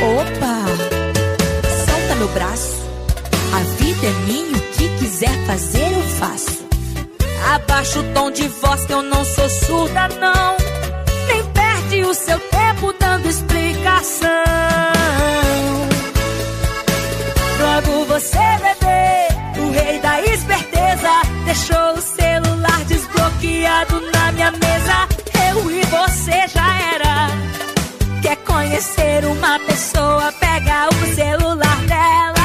Opa, 0.02 0.66
solta 1.86 2.16
meu 2.16 2.28
braço. 2.30 2.82
A 3.54 3.60
vida 3.84 4.08
é 4.08 4.12
minha, 4.26 4.58
quiser 5.02 5.46
fazer, 5.48 5.92
eu 5.94 6.04
faço. 6.20 6.62
Abaixa 7.56 8.00
o 8.00 8.04
tom 8.14 8.30
de 8.30 8.48
voz 8.48 8.86
que 8.86 8.94
eu 8.94 9.02
não 9.02 9.26
sou 9.26 9.50
surda, 9.50 10.08
não. 10.20 10.56
Nem 11.28 11.44
perde 11.48 12.04
o 12.04 12.14
seu 12.14 12.40
tempo 12.40 12.94
dando 13.00 13.28
explicação. 13.28 14.30
Logo 17.60 18.06
você, 18.06 18.38
bebê, 18.38 19.60
o 19.60 19.72
rei 19.72 20.00
da 20.00 20.22
esperteza, 20.22 21.22
deixou 21.46 21.94
o 21.98 22.02
celular 22.02 22.84
desbloqueado 22.86 24.02
na 24.14 24.32
minha 24.34 24.52
mesa. 24.52 25.08
Eu 25.50 25.72
e 25.72 25.82
você 25.82 26.48
já 26.48 26.80
era. 26.94 27.28
Quer 28.22 28.36
conhecer 28.38 29.26
uma 29.26 29.60
pessoa, 29.62 30.32
pega 30.40 30.90
o 30.90 31.16
celular 31.16 31.78
dela. 31.88 32.41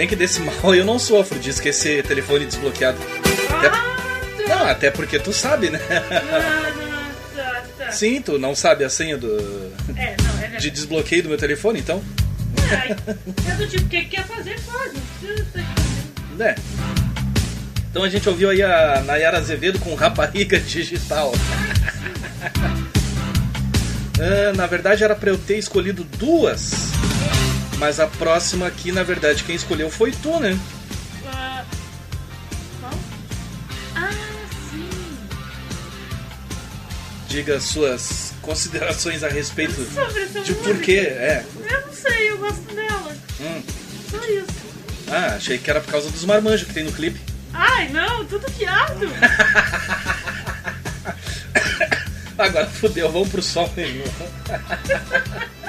Bem 0.00 0.08
que 0.08 0.16
desse 0.16 0.40
mal 0.40 0.74
eu 0.74 0.82
não 0.82 0.98
sofro 0.98 1.38
de 1.38 1.50
esquecer 1.50 2.02
telefone 2.02 2.46
desbloqueado. 2.46 2.96
Até- 3.50 4.48
Não, 4.48 4.66
até 4.66 4.90
porque 4.90 5.18
tu 5.18 5.30
sabe, 5.30 5.68
né? 5.68 5.78
Tá, 7.36 7.62
tá. 7.76 7.92
Sim, 7.92 8.22
tu 8.22 8.38
não 8.38 8.54
sabe 8.54 8.82
a 8.82 8.88
senha 8.88 9.18
do. 9.18 9.28
É, 9.94 10.16
não, 10.22 10.42
é 10.42 10.56
de 10.58 10.70
desbloqueio 10.70 11.22
do 11.24 11.28
meu 11.28 11.36
telefone, 11.36 11.80
então? 11.80 12.02
É 13.46 13.54
do 13.56 13.66
tipo, 13.66 13.84
o 13.84 13.88
que 13.88 14.04
quer 14.06 14.24
fazer, 14.26 14.58
faz. 14.60 14.90
Não 14.94 15.00
precisa 15.20 15.42
estar 15.42 16.44
É. 16.46 16.54
Então 17.90 18.02
a 18.02 18.08
gente 18.08 18.26
ouviu 18.26 18.48
aí 18.48 18.62
a 18.62 19.02
Nayara 19.04 19.36
Azevedo 19.36 19.78
com 19.80 19.94
rapariga 19.94 20.58
digital. 20.64 21.30
Ah, 24.18 24.52
na 24.56 24.66
verdade 24.66 25.04
era 25.04 25.14
pra 25.14 25.28
eu 25.28 25.36
ter 25.36 25.58
escolhido 25.58 26.04
duas. 26.04 26.70
Mas 27.80 27.98
a 27.98 28.06
próxima 28.06 28.66
aqui, 28.66 28.92
na 28.92 29.02
verdade, 29.02 29.42
quem 29.42 29.56
escolheu 29.56 29.90
foi 29.90 30.12
tu, 30.12 30.38
né? 30.38 30.56
Qual? 32.78 32.92
Ah, 33.96 34.10
sim. 34.70 34.88
Diga 37.26 37.58
suas 37.58 38.34
considerações 38.42 39.24
a 39.24 39.28
respeito 39.28 39.82
Sobre 39.94 40.22
essa 40.24 40.40
de 40.40 40.52
música. 40.52 40.68
porquê. 40.74 40.98
É. 40.98 41.42
Eu 41.70 41.86
não 41.86 41.92
sei, 41.94 42.30
eu 42.30 42.36
gosto 42.38 42.74
dela. 42.74 43.16
Hum. 43.40 43.62
Só 44.10 44.18
isso. 44.26 44.60
Ah, 45.10 45.34
achei 45.36 45.56
que 45.56 45.70
era 45.70 45.80
por 45.80 45.90
causa 45.90 46.10
dos 46.10 46.24
marmanjos 46.26 46.68
que 46.68 46.74
tem 46.74 46.84
no 46.84 46.92
clipe. 46.92 47.18
Ai, 47.54 47.88
não, 47.88 48.26
tudo 48.26 48.48
piado. 48.52 49.08
Agora 52.38 52.66
fudeu, 52.66 53.10
vamos 53.10 53.28
pro 53.30 53.42
sol 53.42 53.72
mesmo. 53.76 54.04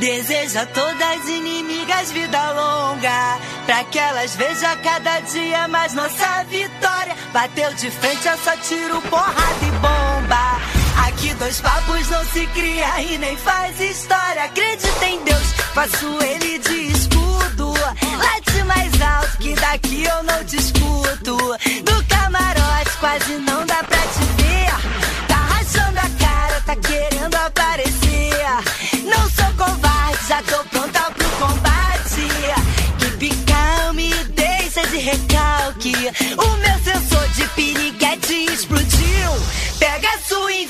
Deseja 0.00 0.64
todas 0.64 1.28
inimigas 1.28 2.10
vida 2.10 2.52
longa, 2.52 3.38
pra 3.66 3.84
que 3.84 3.98
elas 3.98 4.34
vejam 4.34 4.74
cada 4.82 5.20
dia 5.20 5.68
mais 5.68 5.92
nossa 5.92 6.42
vitória. 6.48 7.14
Bateu 7.34 7.70
de 7.74 7.90
frente, 7.90 8.26
é 8.26 8.34
só 8.38 8.56
tiro, 8.56 8.98
porrada 9.02 9.62
e 9.62 9.70
bomba. 9.72 10.58
Aqui 11.06 11.34
dois 11.34 11.60
papos 11.60 12.08
não 12.08 12.24
se 12.24 12.46
cria 12.46 13.02
e 13.02 13.18
nem 13.18 13.36
faz 13.36 13.78
história. 13.78 14.44
Acredita 14.44 15.06
em 15.06 15.22
Deus, 15.22 15.52
faço 15.74 16.18
ele 16.22 16.58
de 16.60 16.92
escudo. 16.92 17.74
Late 17.74 18.64
mais 18.64 19.02
alto 19.02 19.36
que 19.36 19.54
daqui 19.54 20.04
eu 20.04 20.22
não 20.22 20.42
te 20.44 20.56
escuto. 20.56 21.36
Do 21.84 22.04
camarote 22.08 22.96
quase 23.00 23.34
não 23.34 23.66
dá 23.66 23.84
pra 23.84 23.99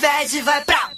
inveja 0.01 0.43
vai 0.43 0.65
pra. 0.65 0.91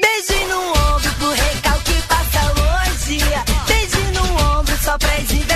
Beijo 0.00 0.46
no 0.48 0.70
ombro 0.70 1.14
pro 1.18 1.30
recalque 1.30 2.02
passa 2.08 2.42
longe. 2.58 3.18
Beijo 3.68 4.12
no 4.12 4.58
ombro 4.58 4.76
só 4.82 4.98
pras 4.98 5.30
invejosas 5.30 5.55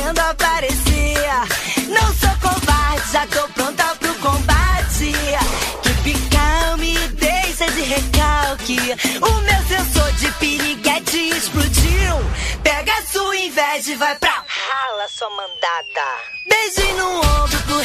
sua 13.11 13.37
inveja 13.37 13.97
vai 13.97 14.15
pra 14.15 14.43
rala, 14.47 15.07
sua 15.09 15.29
mandada. 15.31 16.07
Beijo 16.47 16.93
no 16.95 17.17
ombro 17.19 17.63
pro 17.63 17.79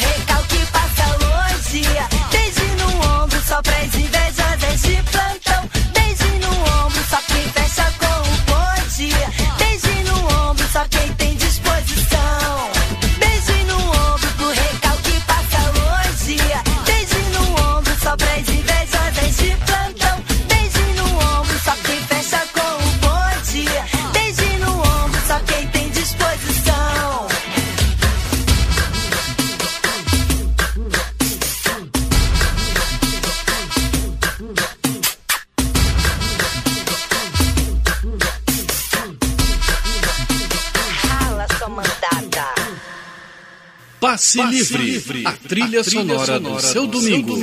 Passe, 43.99 44.39
livre, 44.43 45.23
a 45.25 45.31
trilha, 45.31 45.83
sonora, 45.83 46.39
do 46.39 46.59
seu 46.59 46.85
domingo. 46.85 47.35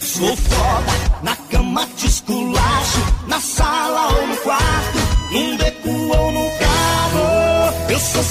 Sou 0.00 0.36
foda, 0.36 1.20
na 1.22 1.36
cama 1.36 1.86
te 1.96 2.06
esculacho, 2.06 2.98
na 3.26 3.38
sala 3.40 4.18
ou 4.18 4.26
no 4.26 4.36
quarto, 4.38 4.98
num 5.32 5.56
beco 5.58 5.90
ou 5.90 6.32
no 6.32 6.50
carro. 6.58 7.90
Eu 7.90 8.00
sou 8.00 8.22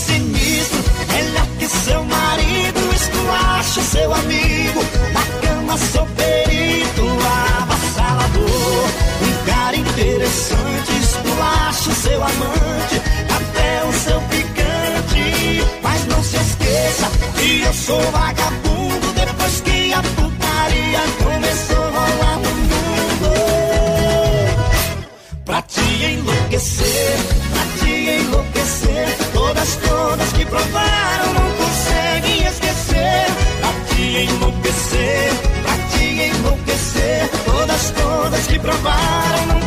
Que 38.49 38.57
provaram. 38.57 39.58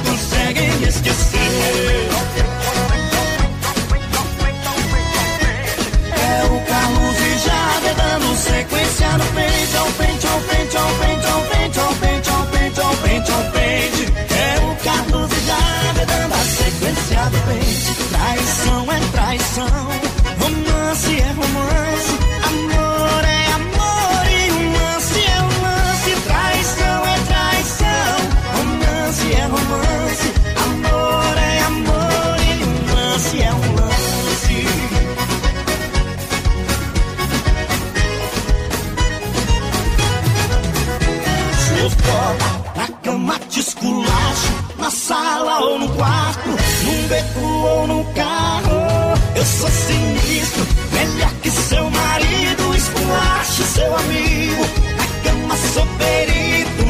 Sou 49.63 49.71
sinistro, 49.71 50.67
melhor 50.91 51.33
que 51.41 51.51
seu 51.51 51.89
marido, 51.89 52.75
esculacho 52.75 53.63
seu 53.63 53.97
amigo. 53.97 54.65
Na 54.99 55.07
cama 55.23 55.57
sou 55.57 55.87
perito, 55.99 56.85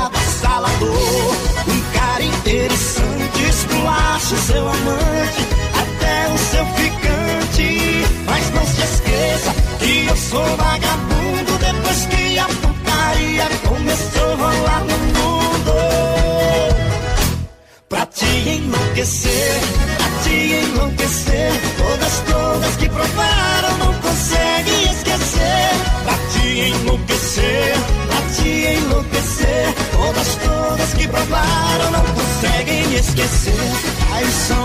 avassalador. 0.00 1.34
Um 1.68 1.80
cara 1.92 2.22
interessante, 2.22 3.42
esculacho 3.50 4.36
seu 4.36 4.66
amante, 4.66 5.42
até 5.82 6.32
o 6.32 6.38
seu 6.38 6.64
ficante. 6.78 8.06
Mas 8.24 8.50
não 8.54 8.66
se 8.68 8.80
esqueça 8.80 9.54
que 9.78 10.06
eu 10.06 10.16
sou 10.16 10.56
vagabundo 10.56 11.58
depois 11.58 12.06
que 12.06 12.38
a 12.38 12.46
putaria 12.46 13.48
começou 13.68 14.32
a 14.32 14.36
rolar 14.36 14.84
no 14.84 14.98
mundo. 14.98 15.74
Pra 17.86 18.06
te 18.06 18.24
enlouquecer, 18.24 19.43
todas 22.74 22.76
que 22.76 22.88
provaram 22.88 23.78
não 23.78 23.94
conseguem 23.94 24.82
esquecer. 24.90 25.70
Pra 26.04 26.14
te 26.32 26.60
enlouquecer, 26.60 27.74
pra 28.06 28.20
te 28.34 28.48
enlouquecer, 28.48 29.74
todas, 29.92 30.34
todas 30.36 30.94
que 30.94 31.08
provaram 31.08 31.90
não 31.90 32.04
conseguem 32.14 32.94
esquecer. 32.94 33.54
Traição 34.08 34.62
é 34.62 34.63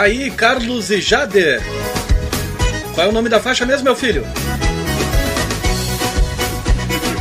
Tá 0.00 0.04
aí, 0.04 0.30
Carlos 0.30 0.90
e 0.90 0.98
Jade. 0.98 1.60
Qual 2.94 3.06
é 3.06 3.10
o 3.10 3.12
nome 3.12 3.28
da 3.28 3.38
faixa 3.38 3.66
mesmo, 3.66 3.84
meu 3.84 3.94
filho? 3.94 4.24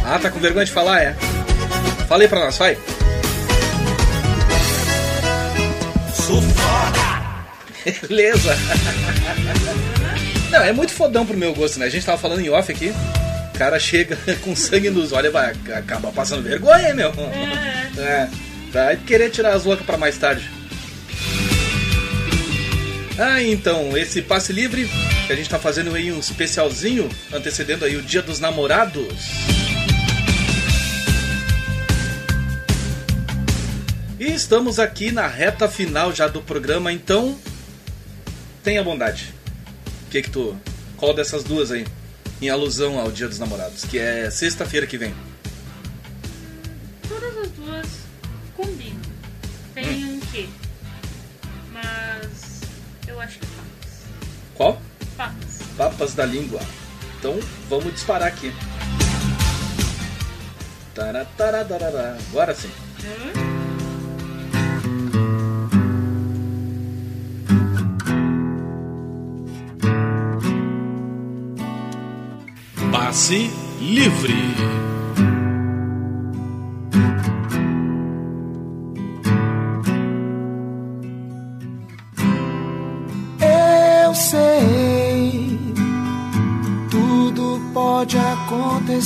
Ah, 0.05 0.17
tá 0.17 0.31
com 0.31 0.39
vergonha 0.39 0.63
de 0.63 0.71
falar, 0.71 1.01
é? 1.01 1.13
Fala 2.07 2.23
aí 2.23 2.29
pra 2.29 2.39
nós, 2.39 2.57
vai. 2.57 2.77
Sou 6.15 6.41
foda. 6.41 8.07
Beleza. 8.07 8.55
Não, 10.49 10.63
é 10.63 10.71
muito 10.71 10.93
fodão 10.93 11.25
pro 11.25 11.35
meu 11.35 11.53
gosto, 11.53 11.79
né? 11.79 11.85
A 11.87 11.89
gente 11.89 12.05
tava 12.05 12.17
falando 12.17 12.39
em 12.39 12.49
off 12.49 12.71
aqui. 12.71 12.93
O 13.53 13.57
cara 13.57 13.77
chega 13.77 14.17
com 14.39 14.55
sangue 14.55 14.89
nos 14.89 15.11
olhos 15.11 15.31
e 15.31 15.33
vai 15.33 15.53
acabar 15.75 16.13
passando 16.13 16.43
vergonha, 16.43 16.95
meu? 16.95 17.11
É. 17.97 18.29
Vai 18.71 18.95
querer 18.95 19.31
tirar 19.31 19.51
as 19.51 19.65
loucas 19.65 19.85
pra 19.85 19.97
mais 19.97 20.17
tarde. 20.17 20.58
Ah, 23.21 23.43
então, 23.43 23.97
esse 23.97 24.21
passe 24.21 24.53
livre 24.53 24.89
que 25.27 25.33
a 25.33 25.35
gente 25.35 25.49
tá 25.49 25.59
fazendo 25.59 25.93
aí 25.93 26.09
um 26.09 26.19
especialzinho, 26.19 27.09
antecedendo 27.33 27.83
aí 27.83 27.97
o 27.97 28.01
Dia 28.01 28.21
dos 28.21 28.39
Namorados. 28.39 29.13
E 34.17 34.23
estamos 34.23 34.79
aqui 34.79 35.11
na 35.11 35.27
reta 35.27 35.67
final 35.67 36.13
já 36.13 36.29
do 36.29 36.41
programa, 36.41 36.93
então 36.93 37.37
tenha 38.63 38.81
bondade. 38.81 39.33
Que 40.09 40.21
que 40.21 40.29
tu... 40.29 40.57
Qual 40.95 41.13
dessas 41.13 41.43
duas 41.43 41.73
aí? 41.73 41.85
Em 42.41 42.49
alusão 42.49 42.97
ao 42.97 43.11
Dia 43.11 43.27
dos 43.27 43.37
Namorados, 43.37 43.83
que 43.83 43.99
é 43.99 44.31
sexta-feira 44.31 44.87
que 44.87 44.97
vem. 44.97 45.13
Qual? 54.59 54.77
Papas. 55.15 55.59
Papas 55.77 56.13
da 56.13 56.25
língua. 56.25 56.59
Então 57.17 57.39
vamos 57.69 57.93
disparar 57.93 58.27
aqui. 58.27 58.53
Tarataradarará. 60.93 62.17
Agora 62.29 62.53
sim. 62.53 62.69
Passe 72.91 73.49
livre. 73.79 74.88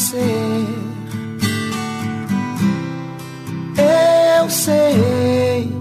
Acontecer. 0.04 0.68
Eu 4.38 4.50
sei, 4.50 5.72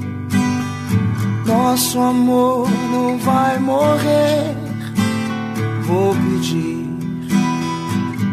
nosso 1.45 2.01
amor 2.01 2.69
não 2.93 3.19
vai 3.19 3.59
morrer. 3.59 4.57
Vou 5.83 6.15
pedir 6.15 6.89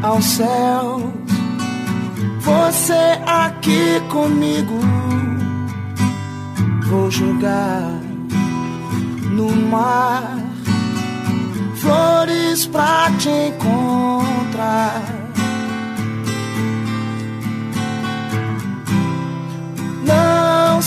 ao 0.03 0.21
céu, 0.21 1.11
você 2.41 3.19
aqui 3.25 3.99
comigo. 4.09 4.79
Vou 6.87 7.09
jogar 7.11 7.99
no 9.31 9.55
mar 9.69 10.39
flores 11.75 12.65
pra 12.65 13.11
te 13.19 13.29
encontrar. 13.29 14.98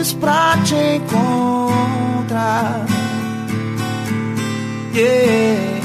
flores 0.00 0.12
pra 0.14 0.56
te 0.64 0.96
encontrar. 0.96 2.86
Yeah, 4.92 5.80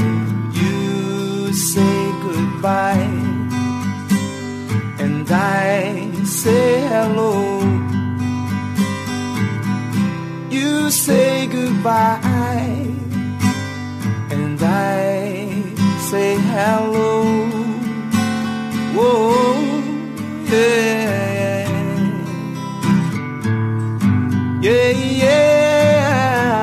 you 0.53 1.53
say 1.53 2.11
goodbye, 2.23 3.09
and 4.99 5.29
I 5.29 6.11
say 6.25 6.87
hello. 6.87 7.61
You 10.49 10.89
say 10.89 11.47
goodbye 11.47 12.19
and 14.31 14.61
I 14.61 15.47
say 16.09 16.35
hello. 16.35 17.23
Whoa, 18.95 19.83
yeah, 20.49 21.34
yeah, 24.65 24.89
yeah, 25.21 26.55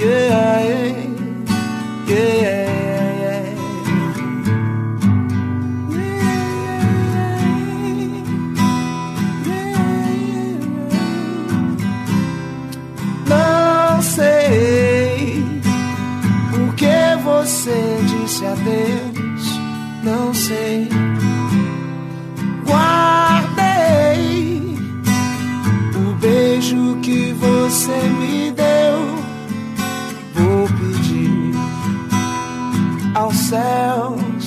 yeah, 0.00 0.54
yeah, 2.08 2.34
yeah. 2.40 2.64
Porque 16.50 16.86
você 17.22 17.98
disse 18.06 18.46
adeus. 18.46 19.60
Não 20.02 20.32
sei. 20.32 20.93
Céus, 33.48 34.44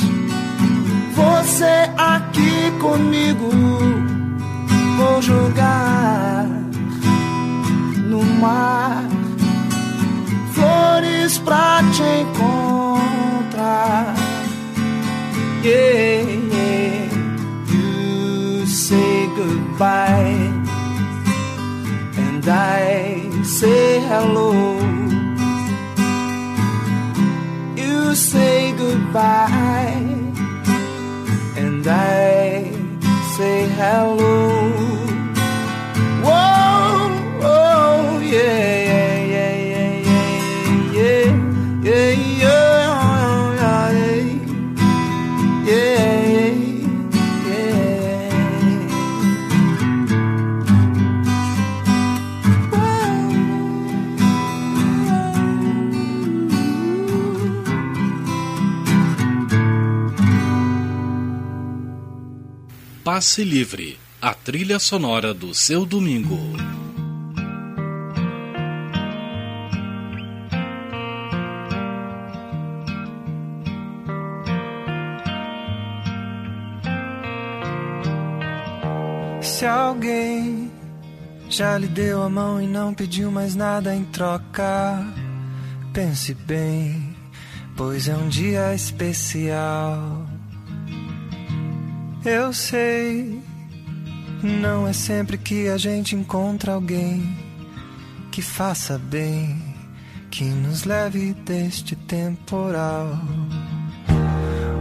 você 1.16 1.90
aqui 1.98 2.72
comigo. 2.80 3.50
Vou 4.98 5.22
jogar 5.22 6.48
no 8.10 8.24
mar 8.42 9.04
flores 10.54 11.38
pra 11.40 11.82
te 11.94 12.04
encontrar. 12.22 14.16
Yeah, 15.64 16.24
yeah. 16.54 17.10
You 17.70 18.66
say 18.66 19.30
goodbye, 19.36 20.52
and 22.18 22.48
I 22.48 23.30
say 23.44 24.00
hello. 24.00 24.77
Goodbye, 28.88 30.08
and 31.58 31.86
I 31.86 32.64
say 33.36 33.68
hello. 33.80 34.57
Passe 63.18 63.44
Livre, 63.44 63.98
a 64.22 64.32
trilha 64.32 64.78
sonora 64.78 65.34
do 65.34 65.52
seu 65.52 65.88
domingo. 65.88 66.38
Se 79.42 79.66
alguém 79.66 80.72
já 81.50 81.76
lhe 81.76 81.88
deu 81.88 82.22
a 82.22 82.30
mão 82.30 82.62
e 82.62 82.68
não 82.68 82.94
pediu 82.94 83.32
mais 83.32 83.56
nada 83.56 83.96
em 83.96 84.04
troca, 84.04 85.04
pense 85.92 86.36
bem, 86.36 87.16
pois 87.76 88.08
é 88.08 88.16
um 88.16 88.30
dia 88.30 88.76
especial. 88.76 90.37
Eu 92.30 92.52
sei, 92.52 93.42
não 94.44 94.86
é 94.86 94.92
sempre 94.92 95.38
que 95.38 95.70
a 95.70 95.78
gente 95.78 96.14
encontra 96.14 96.74
alguém 96.74 97.24
que 98.34 98.42
faça 98.42 98.98
bem, 98.98 99.58
que 100.30 100.44
nos 100.44 100.84
leve 100.84 101.34
deste 101.46 101.96
temporal. 101.96 103.18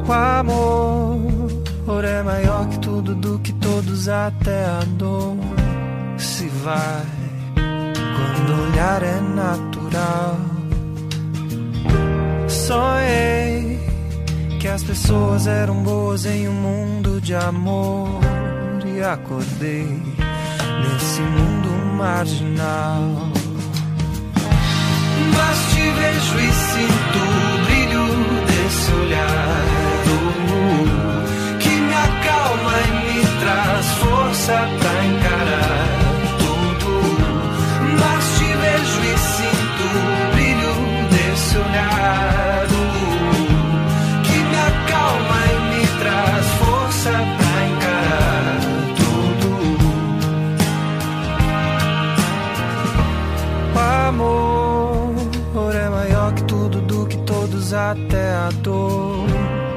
O 0.08 0.12
amor 0.12 2.04
é 2.04 2.20
maior 2.24 2.68
que 2.68 2.80
tudo, 2.80 3.14
do 3.14 3.38
que 3.38 3.52
todos, 3.52 4.08
até 4.08 4.64
a 4.64 4.80
dor 4.98 5.36
se 6.18 6.48
vai 6.48 7.06
quando 7.54 8.60
olhar 8.60 9.04
é 9.04 9.20
natural. 9.20 10.36
Sonhei 12.48 13.65
que 14.66 14.70
as 14.70 14.82
pessoas 14.82 15.46
eram 15.46 15.76
boas 15.76 16.26
em 16.26 16.48
um 16.48 16.52
mundo 16.52 17.20
de 17.20 17.36
amor 17.36 18.18
e 18.84 19.00
acordei 19.00 19.86
nesse 20.82 21.20
mundo 21.20 21.68
marginal. 21.96 23.00
Mas 25.36 25.56
te 25.70 25.82
vejo 25.98 26.38
e 26.40 26.52
sinto 26.52 27.18
o 27.18 27.64
brilho 27.64 28.06
desse 28.48 28.92
olhar 29.02 29.62
que 31.60 31.68
me 31.68 31.94
acalma 31.94 32.72
e 32.80 32.90
me 33.06 33.22
traz 33.38 33.86
força 34.02 34.68
pra 34.80 35.04
encarar 35.04 35.86
tudo. 36.40 36.90
Mas 38.00 38.24
te 38.36 38.48
vejo 38.62 38.98
e 39.04 39.18
sinto 39.36 39.84
o 39.94 40.34
brilho 40.34 40.74
desse 41.08 41.56
olhar 41.56 42.45
amor 54.06 55.74
é 55.74 55.88
maior 55.88 56.32
que 56.32 56.44
tudo, 56.44 56.80
do 56.80 57.06
que 57.06 57.16
todos, 57.18 57.72
até 57.72 58.34
a 58.34 58.50
dor 58.62 59.26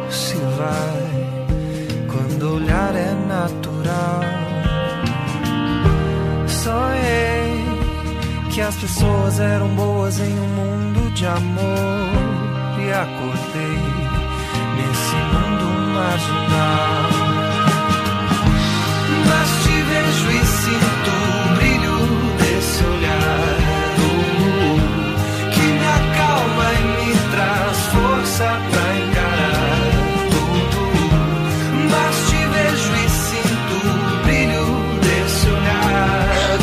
se 0.09 0.35
vai 0.35 2.07
quando 2.07 2.55
olhar 2.55 2.95
é 2.95 3.13
natural. 3.27 4.21
Sonhei 6.47 7.65
que 8.51 8.61
as 8.61 8.75
pessoas 8.75 9.39
eram 9.39 9.67
boas 9.69 10.19
em 10.19 10.39
um 10.39 10.47
mundo 10.47 11.11
de 11.13 11.25
amor 11.25 12.09
e 12.79 12.91
acordei 12.91 13.79
nesse 14.77 15.15
mundo 15.31 15.65
marginal. 15.95 17.09
Mas 19.27 19.49
te 19.63 19.81
vejo 19.81 20.31
e 20.31 20.45
sinto 20.45 21.38
e 26.63 26.83
me 26.83 27.13
traz 27.31 27.77
força 27.87 28.45
pra 28.71 28.97
encarar 28.97 29.89
tudo. 30.31 30.81
Mas 31.89 32.15
te 32.29 32.39
vejo 32.53 32.91
e 32.95 33.09
sinto 33.09 33.75
o 33.87 34.23
brilho 34.23 34.67
desse 35.01 35.47
olhar 35.47 36.57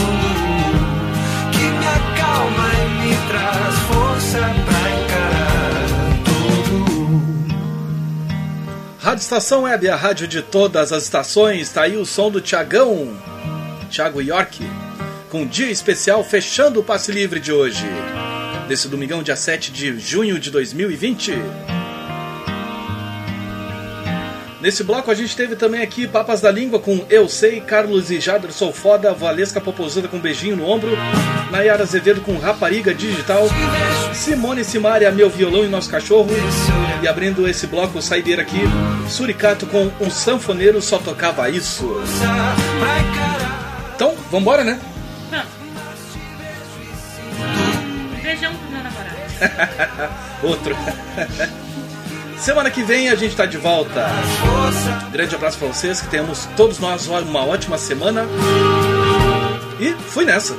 que 1.52 1.64
me 1.64 1.86
acalma 1.86 2.66
e 2.74 2.84
me 3.00 3.14
traz 3.28 3.74
força 3.88 4.40
pra 4.64 4.82
encarar 5.00 5.86
tudo. 6.24 6.84
Rádio 9.00 9.22
Estação 9.22 9.62
Web, 9.62 9.88
a 9.88 9.96
rádio 9.96 10.26
de 10.28 10.42
todas 10.42 10.92
as 10.92 11.04
estações. 11.04 11.70
Tá 11.70 11.82
aí 11.82 11.96
o 11.96 12.04
som 12.04 12.30
do 12.30 12.40
Tiagão, 12.40 13.16
Thiago 13.90 14.20
York, 14.20 14.68
com 15.30 15.42
um 15.42 15.46
dia 15.46 15.70
especial 15.70 16.22
fechando 16.24 16.80
o 16.80 16.84
passe 16.84 17.12
livre 17.12 17.40
de 17.40 17.52
hoje. 17.52 17.86
Desse 18.68 18.88
domingão, 18.88 19.22
dia 19.22 19.36
7 19.36 19.70
de 19.70 19.98
junho 20.00 20.40
de 20.40 20.50
2020. 20.50 21.34
Nesse 24.60 24.82
bloco 24.82 25.08
a 25.08 25.14
gente 25.14 25.36
teve 25.36 25.54
também 25.54 25.82
aqui 25.82 26.08
Papas 26.08 26.40
da 26.40 26.50
Língua 26.50 26.80
com 26.80 27.04
Eu 27.08 27.28
Sei, 27.28 27.60
Carlos 27.60 28.10
e 28.10 28.18
Jader 28.18 28.50
Sou 28.50 28.72
Foda, 28.72 29.12
Valesca 29.12 29.60
Popozuda 29.60 30.08
com 30.08 30.18
Beijinho 30.18 30.56
no 30.56 30.68
Ombro, 30.68 30.90
Nayara 31.52 31.84
Azevedo 31.84 32.20
com 32.22 32.36
Rapariga 32.38 32.92
Digital, 32.92 33.46
Simone 34.12 34.64
Simaria, 34.64 35.12
Meu 35.12 35.30
Violão 35.30 35.64
e 35.64 35.68
Nosso 35.68 35.88
Cachorro, 35.88 36.30
e 37.00 37.06
abrindo 37.06 37.46
esse 37.46 37.68
bloco 37.68 38.02
saideira 38.02 38.42
aqui, 38.42 38.62
Suricato 39.08 39.66
com 39.66 39.92
Um 40.00 40.10
Sanfoneiro 40.10 40.82
Só 40.82 40.98
Tocava 40.98 41.48
Isso. 41.48 42.02
Então, 43.94 44.16
vambora, 44.30 44.64
né? 44.64 44.80
Outro. 50.42 50.76
Semana 52.38 52.70
que 52.70 52.82
vem 52.82 53.08
a 53.08 53.14
gente 53.14 53.34
tá 53.34 53.46
de 53.46 53.56
volta. 53.56 54.06
Grande 55.10 55.34
abraço 55.34 55.58
pra 55.58 55.68
vocês, 55.68 56.00
que 56.00 56.08
tenhamos 56.08 56.46
todos 56.56 56.78
nós 56.78 57.06
uma 57.06 57.44
ótima 57.44 57.78
semana. 57.78 58.26
E 59.80 59.92
fui 60.10 60.24
nessa. 60.24 60.54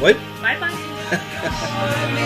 Oi? 0.00 0.14
Bye, 0.40 0.58
bye. 0.58 0.70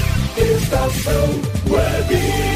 Estação 0.37 1.41
Web. 1.67 2.50